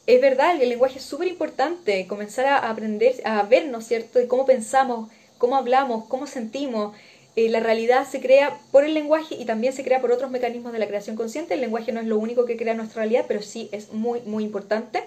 Es 0.06 0.20
verdad, 0.20 0.60
el 0.60 0.68
lenguaje 0.68 0.98
es 0.98 1.04
súper 1.04 1.28
importante, 1.28 2.06
comenzar 2.06 2.46
a 2.46 2.70
aprender, 2.70 3.14
a 3.24 3.42
vernos, 3.42 3.86
¿cierto? 3.86 4.18
De 4.18 4.28
cómo 4.28 4.46
pensamos, 4.46 5.10
cómo 5.38 5.56
hablamos, 5.56 6.04
cómo 6.06 6.26
sentimos. 6.26 6.94
Eh, 7.34 7.48
la 7.48 7.60
realidad 7.60 8.06
se 8.08 8.20
crea 8.20 8.58
por 8.70 8.84
el 8.84 8.94
lenguaje 8.94 9.34
y 9.34 9.44
también 9.44 9.72
se 9.72 9.82
crea 9.82 10.00
por 10.00 10.12
otros 10.12 10.30
mecanismos 10.30 10.72
de 10.72 10.78
la 10.78 10.86
creación 10.86 11.16
consciente. 11.16 11.54
El 11.54 11.60
lenguaje 11.60 11.92
no 11.92 12.00
es 12.00 12.06
lo 12.06 12.18
único 12.18 12.44
que 12.44 12.56
crea 12.56 12.74
nuestra 12.74 13.02
realidad, 13.02 13.24
pero 13.26 13.42
sí 13.42 13.68
es 13.72 13.92
muy, 13.92 14.20
muy 14.20 14.44
importante. 14.44 15.02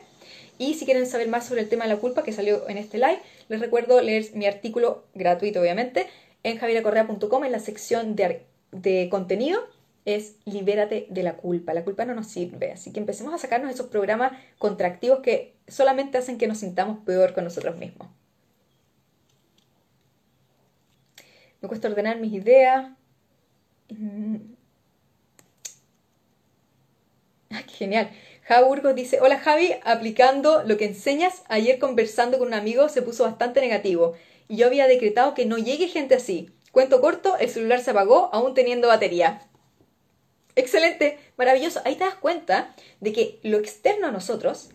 Y 0.58 0.74
si 0.74 0.86
quieren 0.86 1.08
saber 1.08 1.30
más 1.30 1.48
sobre 1.48 1.62
el 1.62 1.70
tema 1.70 1.86
de 1.86 1.94
la 1.94 2.00
culpa 2.00 2.24
que 2.24 2.34
salió 2.34 2.68
en 2.68 2.78
este 2.78 2.98
live, 2.98 3.20
les 3.48 3.62
recuerdo 3.62 4.02
leer 4.02 4.26
mi 4.34 4.46
artículo 4.46 5.06
gratuito, 5.16 5.62
obviamente, 5.62 6.08
en 6.44 6.58
javiracorrea.com 6.58 7.46
en 7.46 7.52
la 7.52 7.60
sección 7.60 8.16
de, 8.18 8.42
de 8.72 9.08
contenido. 9.10 9.62
Es 10.06 10.36
libérate 10.46 11.08
de 11.10 11.24
la 11.24 11.38
culpa. 11.38 11.74
La 11.74 11.84
culpa 11.84 12.06
no 12.06 12.16
nos 12.16 12.28
sirve. 12.28 12.72
Así 12.72 12.92
que 12.92 13.00
empecemos 13.00 13.34
a 13.34 13.38
sacarnos 13.38 13.72
esos 13.72 13.88
programas 13.88 14.34
contractivos 14.58 15.20
que 15.20 15.54
solamente 15.68 16.18
hacen 16.18 16.38
que 16.38 16.48
nos 16.48 16.60
sintamos 16.60 17.00
peor 17.06 17.34
con 17.34 17.44
nosotros 17.44 17.78
mismos. 17.78 18.08
me 21.62 21.68
cuesta 21.68 21.88
ordenar 21.88 22.20
mis 22.20 22.34
ideas. 22.34 22.90
Mm. 23.90 24.38
qué 27.50 27.74
genial. 27.74 28.10
Dice, 28.96 29.20
hola 29.22 29.40
Javi, 29.40 29.74
aplicando 29.84 30.64
lo 30.64 30.78
que 30.78 30.86
enseñas, 30.86 31.44
ayer 31.50 31.78
conversando 31.78 32.40
con 32.40 32.48
un 32.48 32.56
amigo 32.56 32.90
se 32.90 33.04
puso 33.04 33.24
bastante 33.24 33.62
negativo 33.62 34.16
y 34.48 34.58
yo 34.58 34.66
había 34.66 34.88
decretado 34.88 35.36
que 35.36 35.46
no 35.46 35.58
llegue 35.58 35.88
gente 35.88 36.16
así. 36.16 36.50
Cuento 36.72 37.02
corto, 37.02 37.38
el 37.38 37.50
celular 37.50 37.82
se 37.82 37.92
apagó 37.92 38.30
aún 38.34 38.54
teniendo 38.54 38.88
batería. 38.88 39.48
Excelente, 40.56 41.20
maravilloso. 41.38 41.82
Ahí 41.86 41.96
te 41.96 42.04
das 42.04 42.16
cuenta 42.16 42.76
de 43.00 43.14
que 43.14 43.40
lo 43.44 43.58
externo 43.58 44.08
a 44.08 44.12
nosotros 44.12 44.70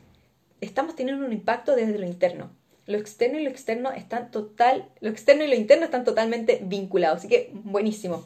estamos 0.60 0.96
teniendo 0.96 1.24
un 1.24 1.32
impacto 1.32 1.76
desde 1.76 1.98
lo 1.98 2.06
interno 2.06 2.50
lo 2.86 2.98
externo 2.98 3.38
y 3.38 3.42
lo 3.42 3.50
externo 3.50 3.92
están 3.92 4.30
total, 4.30 4.88
lo 5.00 5.10
externo 5.10 5.44
y 5.44 5.48
lo 5.48 5.54
interno 5.54 5.84
están 5.84 6.04
totalmente 6.04 6.60
vinculados. 6.62 7.18
Así 7.18 7.28
que 7.28 7.50
buenísimo, 7.52 8.24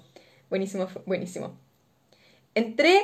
buenísimo, 0.51 0.89
buenísimo. 1.07 1.57
Entré 2.55 3.03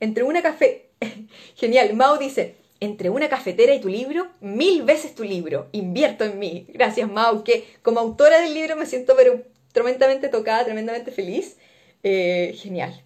entre 0.00 0.22
una 0.22 0.42
café, 0.42 0.90
genial, 1.56 1.94
Mao 1.94 2.16
dice, 2.16 2.56
entre 2.80 3.10
una 3.10 3.28
cafetera 3.28 3.74
y 3.74 3.80
tu 3.80 3.88
libro, 3.88 4.28
mil 4.40 4.82
veces 4.82 5.14
tu 5.14 5.24
libro, 5.24 5.68
invierto 5.72 6.24
en 6.24 6.38
mí. 6.38 6.66
Gracias 6.70 7.10
Mao, 7.10 7.44
que 7.44 7.66
como 7.82 8.00
autora 8.00 8.40
del 8.40 8.54
libro 8.54 8.76
me 8.76 8.86
siento 8.86 9.14
pero 9.16 9.42
tremendamente 9.74 10.30
tocada, 10.30 10.64
tremendamente 10.64 11.10
feliz. 11.10 11.58
Eh, 12.02 12.54
genial, 12.56 13.04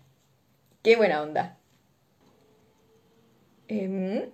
qué 0.84 0.94
buena 0.94 1.22
onda. 1.22 1.58
Eh, 3.66 4.28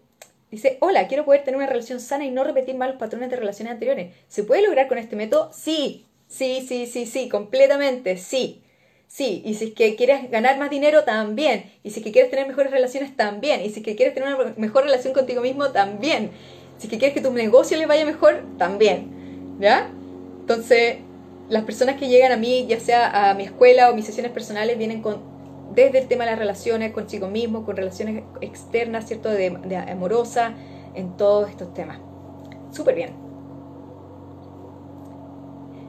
Dice, 0.55 0.79
hola, 0.81 1.09
quiero 1.09 1.25
poder 1.25 1.43
tener 1.43 1.59
una 1.59 1.67
relación 1.67 1.99
sana 1.99 2.25
y 2.25 2.31
no 2.31 2.45
repetir 2.45 2.77
malos 2.77 2.95
patrones 2.95 3.29
de 3.29 3.35
relaciones 3.35 3.73
anteriores. 3.73 4.15
¿Se 4.29 4.45
puede 4.45 4.63
lograr 4.63 4.87
con 4.87 4.99
este 4.99 5.17
método? 5.17 5.51
Sí, 5.53 6.07
sí, 6.29 6.65
sí, 6.65 6.87
sí, 6.87 7.07
sí, 7.07 7.29
completamente, 7.29 8.17
sí. 8.17 8.63
Sí, 9.09 9.43
y 9.45 9.55
si 9.55 9.65
es 9.65 9.75
que 9.75 9.97
quieres 9.97 10.31
ganar 10.31 10.57
más 10.61 10.71
dinero, 10.71 11.03
también. 11.03 11.73
Y 11.83 11.91
si 11.91 11.99
es 11.99 12.05
que 12.05 12.13
quieres 12.13 12.31
tener 12.31 12.47
mejores 12.47 12.71
relaciones, 12.71 13.17
también. 13.17 13.63
Y 13.63 13.71
si 13.71 13.81
es 13.81 13.85
que 13.85 13.97
quieres 13.97 14.15
tener 14.15 14.33
una 14.33 14.55
mejor 14.57 14.85
relación 14.85 15.13
contigo 15.13 15.43
mismo, 15.43 15.73
también. 15.73 16.31
Si 16.79 16.87
es 16.87 16.91
que 16.93 16.99
quieres 16.99 17.17
que 17.17 17.21
tu 17.21 17.33
negocio 17.33 17.77
le 17.77 17.87
vaya 17.87 18.05
mejor, 18.05 18.45
también. 18.57 19.57
¿Ya? 19.59 19.91
Entonces, 20.39 20.99
las 21.49 21.65
personas 21.65 21.97
que 21.97 22.09
llegan 22.09 22.33
a 22.33 22.37
mí, 22.37 22.67
ya 22.67 22.81
sea 22.81 23.31
a 23.31 23.35
mi 23.35 23.45
escuela 23.45 23.91
o 23.91 23.95
mis 23.95 24.07
sesiones 24.07 24.33
personales, 24.33 24.79
vienen 24.79 25.03
con 25.03 25.35
desde 25.75 25.99
el 25.99 26.09
tema 26.09 26.25
de 26.25 26.31
las 26.31 26.39
relaciones 26.39 26.93
consigo 26.93 27.29
mismo, 27.29 27.65
con 27.65 27.77
relaciones 27.77 28.23
externas, 28.41 29.07
¿cierto? 29.07 29.29
De, 29.29 29.51
de 29.51 29.77
amorosa, 29.77 30.55
en 30.95 31.17
todos 31.17 31.51
estos 31.51 31.75
temas. 31.75 31.99
Súper 32.71 32.95
bien. 32.95 33.11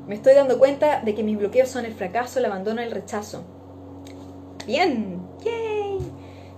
Me 0.07 0.15
estoy 0.15 0.33
dando 0.33 0.59
cuenta 0.59 1.01
de 1.01 1.15
que 1.15 1.23
mis 1.23 1.37
bloqueos 1.37 1.69
son 1.69 1.85
el 1.85 1.93
fracaso, 1.93 2.39
el 2.39 2.45
abandono, 2.45 2.81
el 2.81 2.91
rechazo. 2.91 3.43
Bien, 4.65 5.19
yay. 5.43 5.99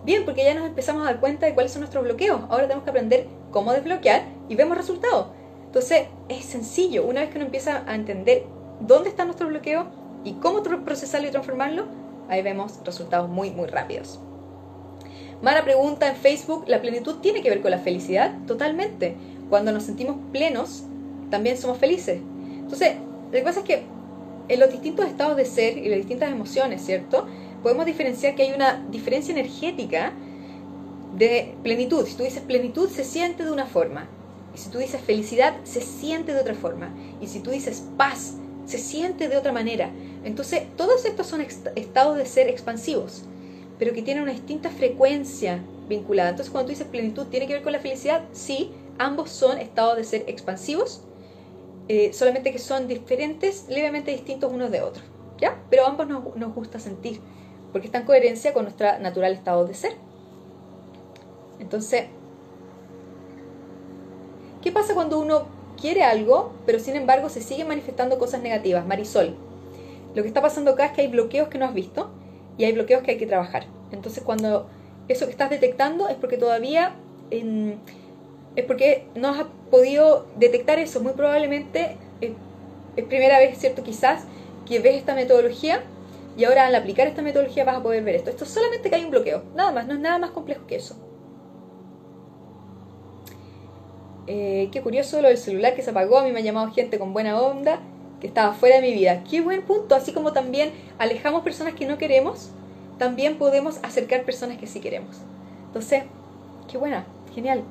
Bien, 0.04 0.26
porque 0.26 0.44
ya 0.44 0.54
nos 0.54 0.66
empezamos 0.66 1.04
a 1.04 1.06
dar 1.06 1.20
cuenta 1.20 1.46
de 1.46 1.54
cuáles 1.54 1.72
son 1.72 1.82
nuestros 1.82 2.04
bloqueos. 2.04 2.42
Ahora 2.50 2.64
tenemos 2.64 2.84
que 2.84 2.90
aprender 2.90 3.28
cómo 3.52 3.74
desbloquear 3.74 4.24
y 4.50 4.56
vemos 4.56 4.78
resultados. 4.78 5.28
Entonces, 5.66 6.08
es 6.30 6.46
sencillo. 6.46 7.06
Una 7.06 7.22
vez 7.22 7.30
que 7.30 7.38
uno 7.38 7.46
empieza 7.46 7.84
a 7.86 7.96
entender 7.96 8.46
dónde 8.80 9.10
está 9.10 9.26
nuestro 9.26 9.48
bloqueo 9.48 9.88
y 10.24 10.34
cómo 10.34 10.64
procesarlo 10.64 11.28
y 11.28 11.32
transformarlo, 11.32 11.86
ahí 12.30 12.42
vemos 12.42 12.80
resultados 12.84 13.30
muy, 13.30 13.52
muy 13.52 13.68
rápidos. 13.68 14.20
Mara 15.42 15.64
pregunta 15.64 16.08
en 16.08 16.16
Facebook, 16.16 16.64
¿la 16.68 16.82
plenitud 16.82 17.18
tiene 17.22 17.44
que 17.44 17.50
ver 17.50 17.62
con 17.62 17.72
la 17.72 17.78
felicidad? 17.78 18.34
Totalmente. 18.48 19.16
Cuando 19.50 19.72
nos 19.72 19.84
sentimos 19.84 20.18
plenos, 20.32 20.84
también 21.30 21.58
somos 21.58 21.78
felices. 21.78 22.20
Entonces, 22.52 22.96
lo 23.28 23.32
que 23.32 23.42
pasa 23.42 23.60
es 23.60 23.66
que 23.66 23.84
en 24.48 24.60
los 24.60 24.72
distintos 24.72 25.06
estados 25.06 25.38
de 25.38 25.46
ser 25.46 25.78
y 25.78 25.90
las 25.90 26.00
distintas 26.00 26.32
emociones, 26.32 26.84
¿cierto? 26.84 27.28
Podemos 27.62 27.86
diferenciar 27.86 28.36
que 28.36 28.44
hay 28.44 28.54
una 28.54 28.84
diferencia 28.90 29.32
energética 29.32 30.14
de 31.16 31.56
plenitud. 31.64 32.06
Si 32.06 32.16
tú 32.16 32.24
dices 32.24 32.42
plenitud, 32.42 32.90
se 32.90 33.04
siente 33.04 33.44
de 33.44 33.52
una 33.52 33.66
forma. 33.66 34.08
Y 34.56 34.58
si 34.58 34.70
tú 34.70 34.80
dices 34.80 35.02
felicidad, 35.02 35.56
se 35.64 35.82
siente 35.82 36.34
de 36.34 36.40
otra 36.40 36.56
forma. 36.56 36.94
Y 37.22 37.28
si 37.28 37.42
tú 37.42 37.52
dices 37.52 37.84
paz, 37.98 38.38
se 38.68 38.78
siente 38.78 39.30
de 39.30 39.38
otra 39.38 39.52
manera. 39.52 39.90
Entonces, 40.24 40.64
todos 40.76 41.06
estos 41.06 41.26
son 41.26 41.42
estados 41.42 42.18
de 42.18 42.26
ser 42.26 42.50
expansivos, 42.50 43.24
pero 43.80 43.94
que 43.94 44.04
tienen 44.04 44.24
una 44.24 44.34
distinta 44.34 44.70
frecuencia 44.70 45.64
vinculada. 45.88 46.30
Entonces, 46.30 46.52
cuando 46.52 46.68
tú 46.68 46.72
dices 46.72 46.88
plenitud, 46.88 47.28
¿tiene 47.28 47.48
que 47.48 47.54
ver 47.54 47.64
con 47.64 47.72
la 47.72 47.80
felicidad? 47.80 48.26
Sí, 48.34 48.72
ambos 49.00 49.32
son 49.32 49.58
estados 49.58 49.96
de 49.96 50.04
ser 50.04 50.26
expansivos, 50.28 51.02
eh, 51.88 52.12
solamente 52.14 52.52
que 52.52 52.60
son 52.60 52.88
diferentes, 52.88 53.66
levemente 53.70 54.12
distintos 54.12 54.52
unos 54.52 54.70
de 54.70 54.82
otros. 54.82 55.04
¿Ya? 55.40 55.62
Pero 55.70 55.86
ambos 55.88 56.08
nos, 56.08 56.36
nos 56.36 56.54
gusta 56.54 56.80
sentir, 56.80 57.22
porque 57.72 57.88
está 57.88 58.00
en 58.00 58.06
coherencia 58.06 58.54
con 58.54 58.64
nuestro 58.64 59.00
natural 59.00 59.32
estado 59.32 59.66
de 59.66 59.76
ser. 59.76 59.94
Entonces, 61.60 62.06
¿qué 64.62 64.72
pasa 64.72 64.94
cuando 64.94 65.20
uno 65.20 65.57
quiere 65.80 66.04
algo, 66.04 66.54
pero 66.66 66.80
sin 66.80 66.96
embargo 66.96 67.30
se 67.30 67.42
siguen 67.42 67.68
manifestando 67.68 68.20
cosas 68.20 68.42
negativas? 68.42 68.86
Marisol, 68.86 69.36
lo 70.16 70.22
que 70.22 70.28
está 70.28 70.42
pasando 70.42 70.72
acá 70.72 70.88
es 70.88 70.92
que 70.94 71.02
hay 71.02 71.08
bloqueos 71.08 71.48
que 71.48 71.58
no 71.58 71.66
has 71.66 71.74
visto 71.74 72.10
y 72.58 72.66
hay 72.66 72.74
bloqueos 72.74 73.04
que 73.04 73.12
hay 73.12 73.18
que 73.18 73.28
trabajar. 73.28 73.66
Entonces, 73.92 74.24
cuando 74.24 74.68
eso 75.08 75.26
que 75.26 75.32
estás 75.32 75.50
detectando 75.50 76.10
es 76.10 76.16
porque 76.16 76.38
todavía 76.38 76.96
es 77.30 78.66
porque 78.66 79.06
no 79.16 79.30
has 79.30 79.46
podido 79.70 80.26
detectar 80.38 80.80
eso. 80.80 81.02
Muy 81.02 81.14
probablemente 81.14 81.98
eh, 82.22 82.34
es 82.96 83.06
primera 83.06 83.38
vez, 83.40 83.58
¿cierto? 83.60 83.84
Quizás 83.84 84.24
que 84.66 84.80
ves 84.80 84.96
esta 84.96 85.14
metodología 85.14 85.84
y 86.38 86.44
ahora 86.44 86.68
al 86.68 86.76
aplicar 86.76 87.08
esta 87.08 87.22
metodología 87.22 87.64
vas 87.66 87.78
a 87.78 87.84
poder 87.84 88.04
ver 88.04 88.16
esto. 88.16 88.30
Esto 88.30 88.44
es 88.44 88.50
solamente 88.50 88.90
que 88.90 88.96
hay 88.96 89.06
un 89.06 89.12
bloqueo, 89.12 89.44
nada 89.56 89.72
más, 89.72 89.88
no 89.88 89.94
es 89.94 90.00
nada 90.00 90.18
más 90.18 90.32
complejo 90.32 90.66
que 90.68 90.76
eso. 90.76 90.96
Eh, 94.28 94.70
qué 94.72 94.82
curioso 94.82 95.22
lo 95.22 95.30
del 95.30 95.38
celular 95.38 95.74
que 95.76 95.82
se 95.82 95.92
apagó, 95.92 96.20
a 96.20 96.24
mí 96.24 96.32
me 96.32 96.40
ha 96.40 96.44
llamado 96.44 96.72
gente 96.72 97.00
con 97.00 97.14
buena 97.14 97.40
onda 97.40 97.80
que 98.20 98.28
estaba 98.28 98.54
fuera 98.54 98.76
de 98.76 98.82
mi 98.82 98.94
vida. 98.94 99.24
Qué 99.24 99.42
buen 99.42 99.62
punto, 99.62 99.96
así 99.96 100.12
como 100.12 100.34
también 100.34 100.72
alejamos 100.98 101.44
personas 101.44 101.74
que 101.76 101.86
no 101.86 101.98
queremos, 101.98 102.50
también 102.98 103.38
podemos 103.38 103.80
acercar 103.84 104.24
personas 104.24 104.58
que 104.58 104.68
sí 104.68 104.80
queremos. 104.80 105.18
Entonces, 105.68 106.04
qué 106.70 106.78
buena, 106.78 107.06
genial. 107.34 107.64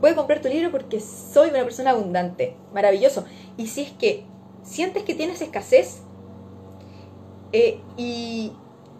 Voy 0.00 0.10
a 0.10 0.14
comprar 0.14 0.42
tu 0.42 0.48
libro 0.48 0.70
porque 0.70 1.00
soy 1.00 1.50
una 1.50 1.62
persona 1.62 1.90
abundante, 1.90 2.54
maravilloso. 2.74 3.24
Y 3.56 3.68
si 3.68 3.82
es 3.82 3.92
que 3.92 4.24
sientes 4.62 5.04
que 5.04 5.14
tienes 5.14 5.40
escasez, 5.40 6.02
eh, 7.52 7.80
y 7.96 8.52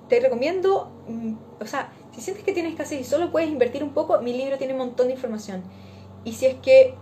te 0.09 0.21
recomiendo, 0.21 0.91
mm, 1.09 1.35
o 1.61 1.67
sea, 1.67 1.93
si 2.17 2.23
sientes 2.23 2.45
que 2.45 2.53
tienes 2.53 2.93
y 2.93 3.05
solo 3.05 3.31
puedes 3.31 3.51
invertir 3.51 3.85
un 3.85 3.91
poco, 3.91 4.19
mi 4.23 4.33
libro 4.33 4.57
tiene 4.57 4.73
un 4.73 4.79
montón 4.79 5.09
de 5.09 5.13
información. 5.13 5.63
Y 6.25 6.33
si 6.33 6.47
es 6.47 6.55
que 6.55 6.95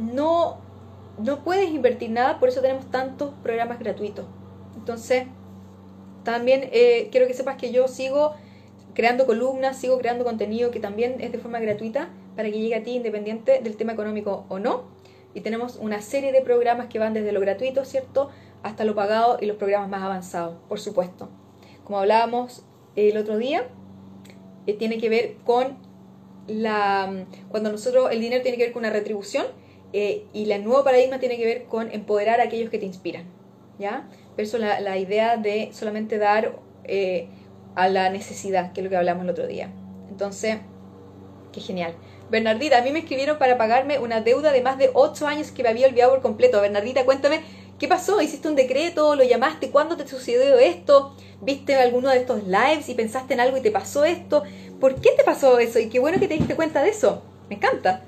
no, 0.00 0.58
no 1.18 1.44
puedes 1.44 1.70
invertir 1.70 2.10
nada, 2.10 2.40
por 2.40 2.48
eso 2.48 2.60
tenemos 2.60 2.90
tantos 2.90 3.32
programas 3.44 3.78
gratuitos. 3.78 4.26
Entonces, 4.76 5.28
también 6.24 6.68
eh, 6.72 7.08
quiero 7.12 7.28
que 7.28 7.34
sepas 7.34 7.56
que 7.58 7.70
yo 7.70 7.86
sigo 7.86 8.32
creando 8.92 9.24
columnas, 9.24 9.76
sigo 9.76 9.98
creando 9.98 10.24
contenido 10.24 10.72
que 10.72 10.80
también 10.80 11.20
es 11.20 11.30
de 11.30 11.38
forma 11.38 11.60
gratuita 11.60 12.08
para 12.34 12.50
que 12.50 12.58
llegue 12.58 12.74
a 12.74 12.82
ti 12.82 12.96
independiente 12.96 13.60
del 13.62 13.76
tema 13.76 13.92
económico 13.92 14.46
o 14.48 14.58
no. 14.58 14.82
Y 15.32 15.42
tenemos 15.42 15.76
una 15.76 16.02
serie 16.02 16.32
de 16.32 16.40
programas 16.40 16.88
que 16.88 16.98
van 16.98 17.14
desde 17.14 17.30
lo 17.30 17.38
gratuito, 17.38 17.84
¿cierto?, 17.84 18.30
hasta 18.64 18.82
lo 18.82 18.96
pagado 18.96 19.38
y 19.40 19.46
los 19.46 19.58
programas 19.58 19.88
más 19.88 20.02
avanzados, 20.02 20.56
por 20.68 20.80
supuesto. 20.80 21.28
Como 21.84 22.00
hablábamos 22.00 22.64
el 22.96 23.16
otro 23.16 23.38
día, 23.38 23.68
eh, 24.68 24.74
tiene 24.74 24.98
que 24.98 25.08
ver 25.08 25.36
con 25.46 25.78
la... 26.46 27.24
cuando 27.48 27.72
nosotros, 27.72 28.10
el 28.12 28.20
dinero 28.20 28.42
tiene 28.42 28.58
que 28.58 28.64
ver 28.64 28.72
con 28.72 28.80
una 28.80 28.90
retribución 28.90 29.46
eh, 29.94 30.26
y 30.34 30.50
el 30.50 30.62
nuevo 30.62 30.84
paradigma 30.84 31.18
tiene 31.18 31.38
que 31.38 31.46
ver 31.46 31.64
con 31.64 31.90
empoderar 31.90 32.40
a 32.42 32.44
aquellos 32.44 32.68
que 32.68 32.78
te 32.78 32.84
inspiran, 32.84 33.24
¿ya? 33.78 34.06
Verso 34.36 34.58
la, 34.58 34.78
la 34.80 34.98
idea 34.98 35.38
de 35.38 35.70
solamente 35.72 36.18
dar 36.18 36.58
eh, 36.84 37.28
a 37.76 37.88
la 37.88 38.10
necesidad, 38.10 38.74
que 38.74 38.80
es 38.80 38.84
lo 38.84 38.90
que 38.90 38.96
hablamos 38.98 39.24
el 39.24 39.30
otro 39.30 39.46
día. 39.46 39.70
Entonces, 40.10 40.58
qué 41.50 41.60
genial. 41.60 41.94
Bernardita, 42.30 42.76
a 42.76 42.82
mí 42.82 42.92
me 42.92 42.98
escribieron 42.98 43.38
para 43.38 43.56
pagarme 43.56 43.98
una 43.98 44.20
deuda 44.20 44.52
de 44.52 44.60
más 44.60 44.76
de 44.76 44.90
8 44.92 45.26
años 45.26 45.50
que 45.50 45.62
me 45.62 45.70
había 45.70 45.86
olvidado 45.86 46.10
por 46.10 46.20
completo. 46.20 46.60
Bernardita, 46.60 47.06
cuéntame 47.06 47.40
¿Qué 47.78 47.86
pasó? 47.86 48.20
¿Hiciste 48.20 48.48
un 48.48 48.56
decreto? 48.56 49.14
¿Lo 49.14 49.22
llamaste? 49.22 49.70
¿Cuándo 49.70 49.96
te 49.96 50.06
sucedió 50.06 50.58
esto? 50.58 51.14
¿Viste 51.40 51.76
alguno 51.76 52.10
de 52.10 52.18
estos 52.18 52.42
lives 52.44 52.88
y 52.88 52.94
pensaste 52.94 53.34
en 53.34 53.40
algo 53.40 53.56
y 53.56 53.60
te 53.60 53.70
pasó 53.70 54.04
esto? 54.04 54.42
¿Por 54.80 54.96
qué 54.96 55.10
te 55.16 55.22
pasó 55.22 55.58
eso? 55.60 55.78
Y 55.78 55.88
qué 55.88 56.00
bueno 56.00 56.18
que 56.18 56.26
te 56.26 56.34
diste 56.34 56.56
cuenta 56.56 56.82
de 56.82 56.90
eso. 56.90 57.22
Me 57.48 57.54
encanta. 57.54 58.02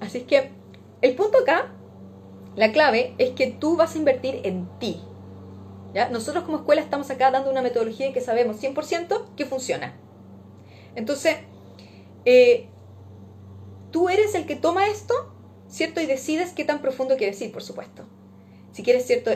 Así 0.00 0.18
es 0.18 0.24
que 0.24 0.50
el 1.00 1.14
punto 1.14 1.38
acá, 1.38 1.72
la 2.54 2.70
clave, 2.70 3.14
es 3.16 3.30
que 3.30 3.46
tú 3.46 3.76
vas 3.76 3.94
a 3.94 3.98
invertir 3.98 4.40
en 4.44 4.68
ti. 4.78 5.00
¿Ya? 5.94 6.10
Nosotros 6.10 6.44
como 6.44 6.58
escuela 6.58 6.82
estamos 6.82 7.10
acá 7.10 7.30
dando 7.30 7.50
una 7.50 7.62
metodología 7.62 8.12
que 8.12 8.20
sabemos 8.20 8.62
100% 8.62 9.34
que 9.36 9.46
funciona. 9.46 9.94
Entonces, 10.94 11.36
eh, 12.26 12.68
tú 13.90 14.10
eres 14.10 14.34
el 14.34 14.44
que 14.44 14.56
toma 14.56 14.86
esto 14.88 15.31
¿cierto? 15.72 16.00
Y 16.00 16.06
decides 16.06 16.52
qué 16.52 16.64
tan 16.64 16.80
profundo 16.80 17.16
quieres 17.16 17.40
ir, 17.40 17.50
por 17.50 17.62
supuesto. 17.62 18.04
Si 18.72 18.82
quieres, 18.82 19.06
¿cierto? 19.06 19.30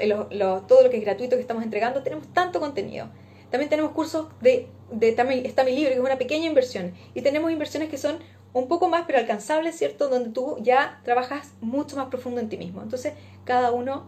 todo 0.69 0.83
lo 0.83 0.91
que 0.91 0.99
es 0.99 1.03
gratuito 1.03 1.35
que 1.37 1.41
estamos 1.41 1.65
entregando, 1.65 2.03
tenemos 2.03 2.29
tanto 2.33 2.61
contenido. 2.61 3.09
También 3.51 3.71
tenemos 3.71 3.93
cursos 3.93 4.29
de, 4.41 4.69
de 4.91 5.09
está, 5.09 5.25
mi, 5.25 5.43
libro, 5.73 5.91
que 5.91 5.95
es 5.95 6.01
una 6.01 6.19
pequeña 6.19 6.47
inversión. 6.47 6.95
Y 7.15 7.23
tenemos 7.23 7.51
inversiones 7.51 7.89
que 7.89 7.97
son 7.97 8.19
un 8.53 8.69
poco 8.69 8.89
más, 8.89 9.05
pero 9.07 9.19
alcanzables, 9.19 9.77
¿cierto? 9.77 10.09
Donde 10.09 10.31
tú 10.31 10.59
ya 10.61 11.01
trabajas 11.05 11.53
mucho 11.61 11.97
más 11.97 12.09
profundo 12.09 12.41
en 12.41 12.49
ti 12.49 12.59
mismo. 12.59 12.83
Entonces, 12.83 13.15
cada 13.45 13.73
uno... 13.73 14.07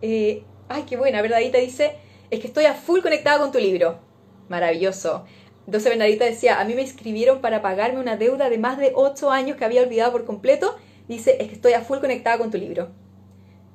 Eh, 0.00 0.44
ay, 0.68 0.84
qué 0.84 0.96
buena, 0.96 1.22
Verdadita 1.22 1.58
dice, 1.58 1.96
es 2.30 2.38
que 2.38 2.46
estoy 2.46 2.66
a 2.66 2.74
full 2.74 3.00
conectada 3.00 3.38
con 3.38 3.50
tu 3.50 3.58
libro. 3.58 3.98
Maravilloso. 4.48 5.24
Entonces 5.66 5.90
Bernadita 5.90 6.24
decía, 6.24 6.60
a 6.60 6.64
mí 6.64 6.74
me 6.74 6.82
inscribieron 6.82 7.40
para 7.40 7.60
pagarme 7.62 8.00
una 8.00 8.16
deuda 8.16 8.48
de 8.48 8.58
más 8.58 8.78
de 8.78 8.92
8 8.94 9.30
años 9.30 9.56
que 9.58 9.64
había 9.66 9.82
olvidado 9.82 10.12
por 10.12 10.24
completo 10.24 10.76
dice, 11.08 11.36
es 11.40 11.48
que 11.48 11.54
estoy 11.54 11.72
a 11.72 11.80
full 11.80 11.98
conectada 11.98 12.38
con 12.38 12.50
tu 12.50 12.58
libro. 12.58 12.90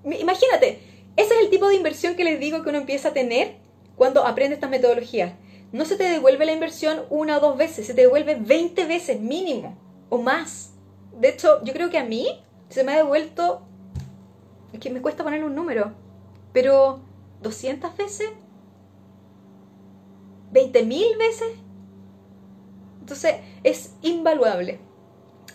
Imagínate, 0.06 0.80
ese 1.16 1.34
es 1.34 1.42
el 1.42 1.50
tipo 1.50 1.68
de 1.68 1.76
inversión 1.76 2.16
que 2.16 2.24
les 2.24 2.40
digo 2.40 2.64
que 2.64 2.70
uno 2.70 2.78
empieza 2.78 3.10
a 3.10 3.14
tener 3.14 3.56
cuando 3.96 4.26
aprende 4.26 4.56
estas 4.56 4.70
metodologías. 4.70 5.34
No 5.72 5.86
se 5.86 5.96
te 5.96 6.04
devuelve 6.04 6.46
la 6.46 6.54
inversión 6.54 7.04
una 7.10 7.38
o 7.38 7.40
dos 7.40 7.58
veces, 7.58 7.88
se 7.88 7.94
te 7.94 8.02
devuelve 8.02 8.36
20 8.36 8.86
veces 8.86 9.20
mínimo 9.20 9.78
o 10.10 10.20
más. 10.20 10.74
De 11.20 11.30
hecho, 11.30 11.64
yo 11.64 11.74
creo 11.74 11.90
que 11.90 11.98
a 11.98 12.04
mí 12.04 12.28
se 12.70 12.84
me 12.84 12.94
ha 12.94 12.98
devuelto, 12.98 13.62
es 14.72 14.80
que 14.80 14.90
me 14.90 15.02
cuesta 15.02 15.24
ponerle 15.24 15.46
un 15.46 15.56
número, 15.56 15.94
pero 16.52 17.02
200 17.42 17.96
veces, 17.98 18.30
20 20.52 20.84
mil 20.84 21.18
veces. 21.18 21.50
Entonces, 23.02 23.36
es 23.64 23.94
invaluable 24.02 24.80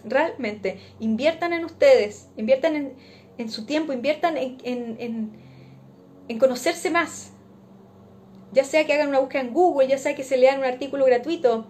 realmente. 0.05 0.79
Inviertan 1.01 1.53
en 1.53 1.65
ustedes, 1.65 2.29
inviertan 2.37 2.95
en, 3.37 3.51
su 3.51 3.67
tiempo, 3.67 3.93
inviertan 3.93 4.37
en, 4.37 4.59
en, 6.29 6.39
conocerse 6.39 6.91
más. 6.91 7.33
Ya 8.53 8.65
sea 8.65 8.87
que 8.87 8.95
hagan 8.95 9.09
una 9.09 9.21
búsqueda 9.21 9.43
en 9.43 9.53
Google, 9.53 9.89
ya 9.89 9.99
sea 9.99 10.15
que 10.15 10.25
se 10.25 10.37
lean 10.37 10.59
un 10.61 10.65
artículo 10.65 11.05
gratuito. 11.05 11.67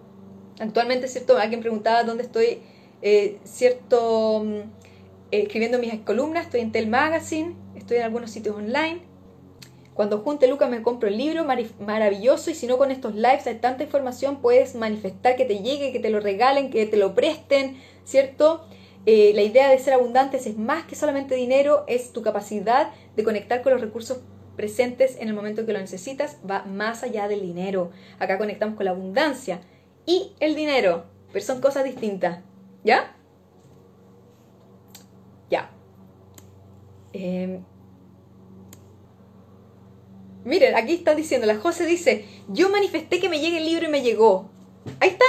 Actualmente, 0.59 1.07
¿cierto? 1.07 1.37
Alguien 1.37 1.61
preguntaba 1.61 2.03
dónde 2.03 2.23
estoy, 2.23 2.59
eh, 3.01 3.39
¿cierto? 3.43 4.43
Mm, 4.45 4.61
escribiendo 5.31 5.79
mis 5.79 5.93
columnas, 6.01 6.45
estoy 6.45 6.61
en 6.61 6.71
Tel 6.71 6.87
Magazine, 6.87 7.55
estoy 7.75 7.97
en 7.97 8.03
algunos 8.03 8.31
sitios 8.31 8.55
online. 8.55 9.09
Cuando 9.99 10.19
junte 10.19 10.47
Lucas 10.47 10.69
me 10.69 10.81
compro 10.81 11.09
el 11.09 11.17
libro, 11.17 11.45
maravilloso, 11.45 12.49
y 12.49 12.55
si 12.55 12.67
no 12.67 12.77
con 12.77 12.89
estos 12.89 13.15
lives 13.15 13.45
hay 13.47 13.55
tanta 13.55 13.83
información, 13.83 14.37
puedes 14.41 14.73
manifestar 14.73 15.35
que 15.35 15.43
te 15.43 15.59
llegue, 15.59 15.91
que 15.91 15.99
te 15.99 16.09
lo 16.09 16.21
regalen, 16.21 16.69
que 16.69 16.85
te 16.85 16.95
lo 16.95 17.15
presten, 17.15 17.75
¿cierto? 18.09 18.65
eh, 19.05 19.31
la 19.33 19.41
idea 19.41 19.69
de 19.69 19.79
ser 19.79 19.93
abundantes 19.93 20.45
es 20.45 20.57
más 20.57 20.85
que 20.85 20.95
solamente 20.95 21.35
dinero, 21.35 21.83
es 21.87 22.11
tu 22.11 22.21
capacidad 22.21 22.91
de 23.15 23.23
conectar 23.23 23.61
con 23.61 23.71
los 23.71 23.81
recursos 23.81 24.19
presentes 24.55 25.17
en 25.19 25.29
el 25.29 25.33
momento 25.33 25.65
que 25.65 25.73
lo 25.73 25.79
necesitas, 25.79 26.37
va 26.47 26.63
más 26.65 27.03
allá 27.03 27.27
del 27.27 27.41
dinero. 27.41 27.91
Acá 28.19 28.37
conectamos 28.37 28.75
con 28.75 28.85
la 28.85 28.91
abundancia 28.91 29.61
y 30.05 30.33
el 30.39 30.55
dinero, 30.55 31.05
pero 31.31 31.43
son 31.43 31.61
cosas 31.61 31.85
distintas. 31.85 32.43
¿Ya? 32.83 33.15
Ya. 35.49 35.71
Em, 37.13 37.63
miren, 40.43 40.75
aquí 40.75 40.93
está 40.93 41.15
diciendo, 41.15 41.47
la 41.47 41.57
José 41.57 41.85
dice, 41.85 42.25
yo 42.49 42.69
manifesté 42.69 43.19
que 43.19 43.29
me 43.29 43.39
llegue 43.39 43.57
el 43.57 43.65
libro 43.65 43.85
y 43.87 43.91
me 43.91 44.01
llegó. 44.01 44.51
Ahí 44.99 45.09
está. 45.09 45.25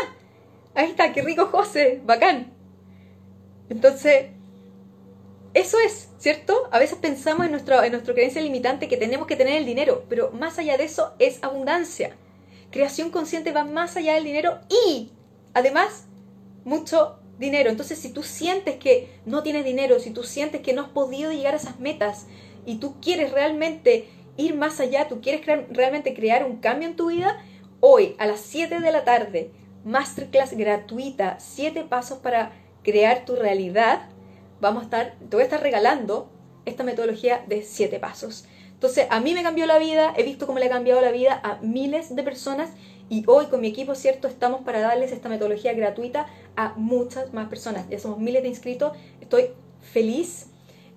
Ahí 0.75 0.91
está, 0.91 1.13
qué 1.13 1.23
rico 1.23 1.47
José, 1.47 2.03
bacán. 2.05 2.60
Entonces, 3.71 4.27
eso 5.55 5.79
es, 5.85 6.11
¿cierto? 6.19 6.69
A 6.71 6.79
veces 6.79 6.99
pensamos 6.99 7.47
en, 7.47 7.53
nuestro, 7.53 7.83
en 7.83 7.93
nuestra 7.93 8.15
creencia 8.15 8.43
limitante 8.43 8.89
que 8.89 8.97
tenemos 8.97 9.27
que 9.27 9.37
tener 9.37 9.55
el 9.55 9.67
dinero, 9.67 10.05
pero 10.09 10.31
más 10.33 10.59
allá 10.59 10.77
de 10.77 10.85
eso 10.85 11.15
es 11.19 11.43
abundancia. 11.43 12.15
Creación 12.71 13.11
consciente 13.11 13.53
va 13.53 13.65
más 13.65 13.97
allá 13.97 14.15
del 14.15 14.25
dinero 14.25 14.59
y, 14.87 15.11
además, 15.55 16.07
mucho 16.65 17.19
dinero. 17.39 17.71
Entonces, 17.71 17.99
si 17.99 18.11
tú 18.11 18.23
sientes 18.23 18.77
que 18.77 19.09
no 19.25 19.43
tienes 19.43 19.65
dinero, 19.65 19.99
si 19.99 20.11
tú 20.11 20.23
sientes 20.23 20.61
que 20.61 20.73
no 20.73 20.83
has 20.83 20.89
podido 20.89 21.33
llegar 21.33 21.55
a 21.55 21.57
esas 21.57 21.81
metas 21.81 22.27
y 22.67 22.77
tú 22.77 23.01
quieres 23.01 23.33
realmente 23.33 24.09
ir 24.37 24.55
más 24.55 24.79
allá, 24.79 25.09
tú 25.09 25.21
quieres 25.21 25.45
realmente 25.47 26.15
crear 26.15 26.45
un 26.45 26.59
cambio 26.59 26.89
en 26.89 26.97
tu 26.97 27.09
vida, 27.09 27.43
hoy 27.81 28.15
a 28.19 28.27
las 28.27 28.41
7 28.41 28.81
de 28.81 28.93
la 28.93 29.05
tarde, 29.05 29.51
masterclass 29.85 30.53
gratuita, 30.53 31.41
7 31.41 31.85
pasos 31.89 32.19
para 32.19 32.53
crear 32.83 33.25
tu 33.25 33.37
realidad, 33.37 34.09
vamos 34.61 34.83
a 34.83 34.85
estar, 34.85 35.15
te 35.19 35.37
voy 35.37 35.43
a 35.43 35.45
estar 35.45 35.63
regalando 35.63 36.31
esta 36.65 36.85
metodología 36.85 37.45
de 37.49 37.63
7 37.63 37.99
pasos. 37.99 38.47
Entonces, 38.73 39.07
a 39.11 39.21
mí 39.21 39.35
me 39.35 39.43
cambió 39.43 39.67
la 39.67 39.79
vida, 39.79 40.15
he 40.17 40.23
visto 40.23 40.47
cómo 40.47 40.59
le 40.59 40.67
ha 40.67 40.71
cambiado 40.71 41.01
la 41.01 41.11
vida 41.11 41.39
a 41.45 41.59
miles 41.61 42.15
de 42.15 42.23
personas 42.23 42.71
y 43.11 43.25
hoy 43.27 43.47
con 43.47 43.61
mi 43.61 43.69
equipo, 43.69 43.95
¿cierto? 43.95 44.29
Estamos 44.29 44.63
para 44.63 44.81
darles 44.81 45.13
esta 45.13 45.29
metodología 45.29 45.75
gratuita 45.75 46.27
a 46.57 46.75
muchas 46.77 47.35
más 47.35 47.49
personas. 47.49 47.89
Ya 47.91 47.99
somos 47.99 48.19
miles 48.19 48.43
de 48.43 48.49
inscritos, 48.49 48.97
estoy 49.21 49.51
feliz. 49.81 50.47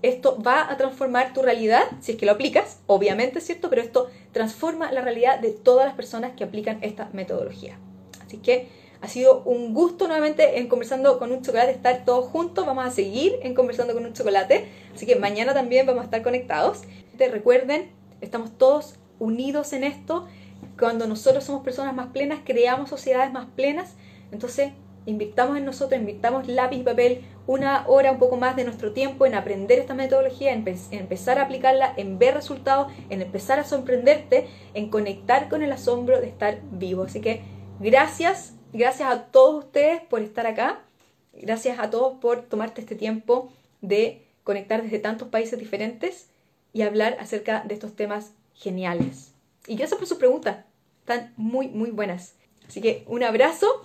Esto 0.02 0.42
va 0.42 0.70
a 0.72 0.78
transformar 0.78 1.34
tu 1.34 1.42
realidad, 1.42 1.84
si 2.02 2.12
es 2.12 2.18
que 2.18 2.26
lo 2.26 2.34
aplicas, 2.34 2.80
obviamente, 2.88 3.42
¿cierto? 3.42 3.70
Pero 3.70 3.82
esto 3.82 4.10
transforma 4.32 4.92
la 4.92 5.02
realidad 5.02 5.40
de 5.40 5.52
todas 5.52 5.86
las 5.86 5.96
personas 5.96 6.34
que 6.38 6.44
aplican 6.44 6.80
esta 6.84 7.10
metodología. 7.14 7.80
Así 8.26 8.38
que 8.38 8.68
ha 9.04 9.08
sido 9.10 9.44
un 9.44 9.74
gusto 9.74 10.08
nuevamente 10.08 10.60
en 10.60 10.70
Conversando 10.70 11.20
con 11.20 11.34
un 11.34 11.42
Chocolate 11.42 11.72
estar 11.72 12.06
todos 12.06 12.26
juntos. 12.30 12.66
Vamos 12.66 12.86
a 12.86 12.90
seguir 12.90 13.34
en 13.44 13.54
Conversando 13.54 13.94
con 13.94 14.06
un 14.06 14.14
Chocolate. 14.14 14.66
Así 14.96 15.06
que 15.06 15.18
mañana 15.18 15.54
también 15.54 15.86
vamos 15.86 16.04
a 16.04 16.06
estar 16.06 16.24
conectados. 16.24 16.84
Te 17.18 17.28
recuerden, 17.28 17.92
estamos 18.22 18.58
todos 18.58 18.96
unidos 19.20 19.74
en 19.74 19.84
esto 19.84 20.26
cuando 20.80 21.06
nosotros 21.06 21.44
somos 21.44 21.66
personas 21.66 21.94
más 21.94 22.14
plenas, 22.14 22.40
creamos 22.46 22.90
sociedades 22.90 23.34
más 23.34 23.48
plenas. 23.58 23.96
Entonces, 24.32 24.72
invirtamos 25.06 25.58
en 25.58 25.66
nosotros, 25.66 26.00
invirtamos 26.00 26.48
lápiz 26.48 26.78
y 26.78 26.84
papel 26.84 27.26
una 27.46 27.86
hora, 27.90 28.10
un 28.10 28.20
poco 28.20 28.38
más 28.38 28.56
de 28.56 28.64
nuestro 28.64 28.94
tiempo 28.94 29.26
en 29.26 29.36
aprender 29.36 29.80
esta 29.80 29.96
metodología, 29.96 30.54
en, 30.54 30.66
empezar 30.92 31.40
a 31.40 31.42
aplicarla, 31.42 31.94
en 31.98 32.20
ver 32.20 32.36
resultados, 32.36 32.90
en 33.10 33.22
empezar 33.22 33.60
a 33.60 33.66
sorprenderte, 33.66 34.48
en 34.74 34.90
conectar 34.90 35.50
con 35.50 35.62
el 35.62 35.74
asombro 35.74 36.22
de 36.22 36.28
estar 36.28 36.60
vivo. 36.72 37.04
Así 37.04 37.20
que 37.20 37.42
gracias, 37.82 38.54
gracias 38.74 39.10
a 39.10 39.26
todos 39.26 39.66
ustedes 39.66 40.02
por 40.02 40.22
estar 40.22 40.46
acá, 40.48 40.82
gracias 41.34 41.80
a 41.80 41.90
todos 41.90 42.20
por 42.20 42.42
tomarte 42.42 42.82
este 42.82 42.96
tiempo 42.96 43.52
de 43.82 44.26
conectar 44.44 44.84
desde 44.84 45.00
tantos 45.00 45.30
países 45.30 45.58
diferentes 45.60 46.28
y 46.74 46.82
hablar 46.82 47.18
acerca 47.20 47.64
de 47.64 47.74
estos 47.74 47.96
temas 47.96 48.34
geniales. 48.54 49.34
Y 49.68 49.76
gracias 49.76 49.98
por 49.98 50.08
sus 50.08 50.18
preguntas. 50.18 50.66
Están 51.00 51.34
muy, 51.38 51.68
muy 51.68 51.92
buenas. 51.92 52.36
Así 52.68 52.82
que 52.82 53.04
un 53.08 53.24
abrazo. 53.24 53.82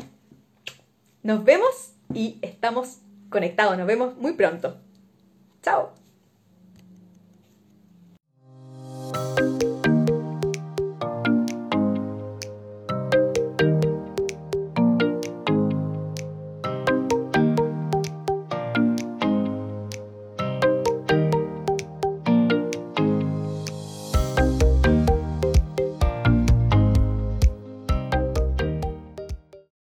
Nos 1.23 1.45
vemos 1.45 1.93
y 2.15 2.39
estamos 2.43 2.99
conectados. 3.29 3.77
Nos 3.77 3.87
vemos 3.87 4.17
muy 4.17 4.33
pronto. 4.33 4.81
Chao. 5.63 5.98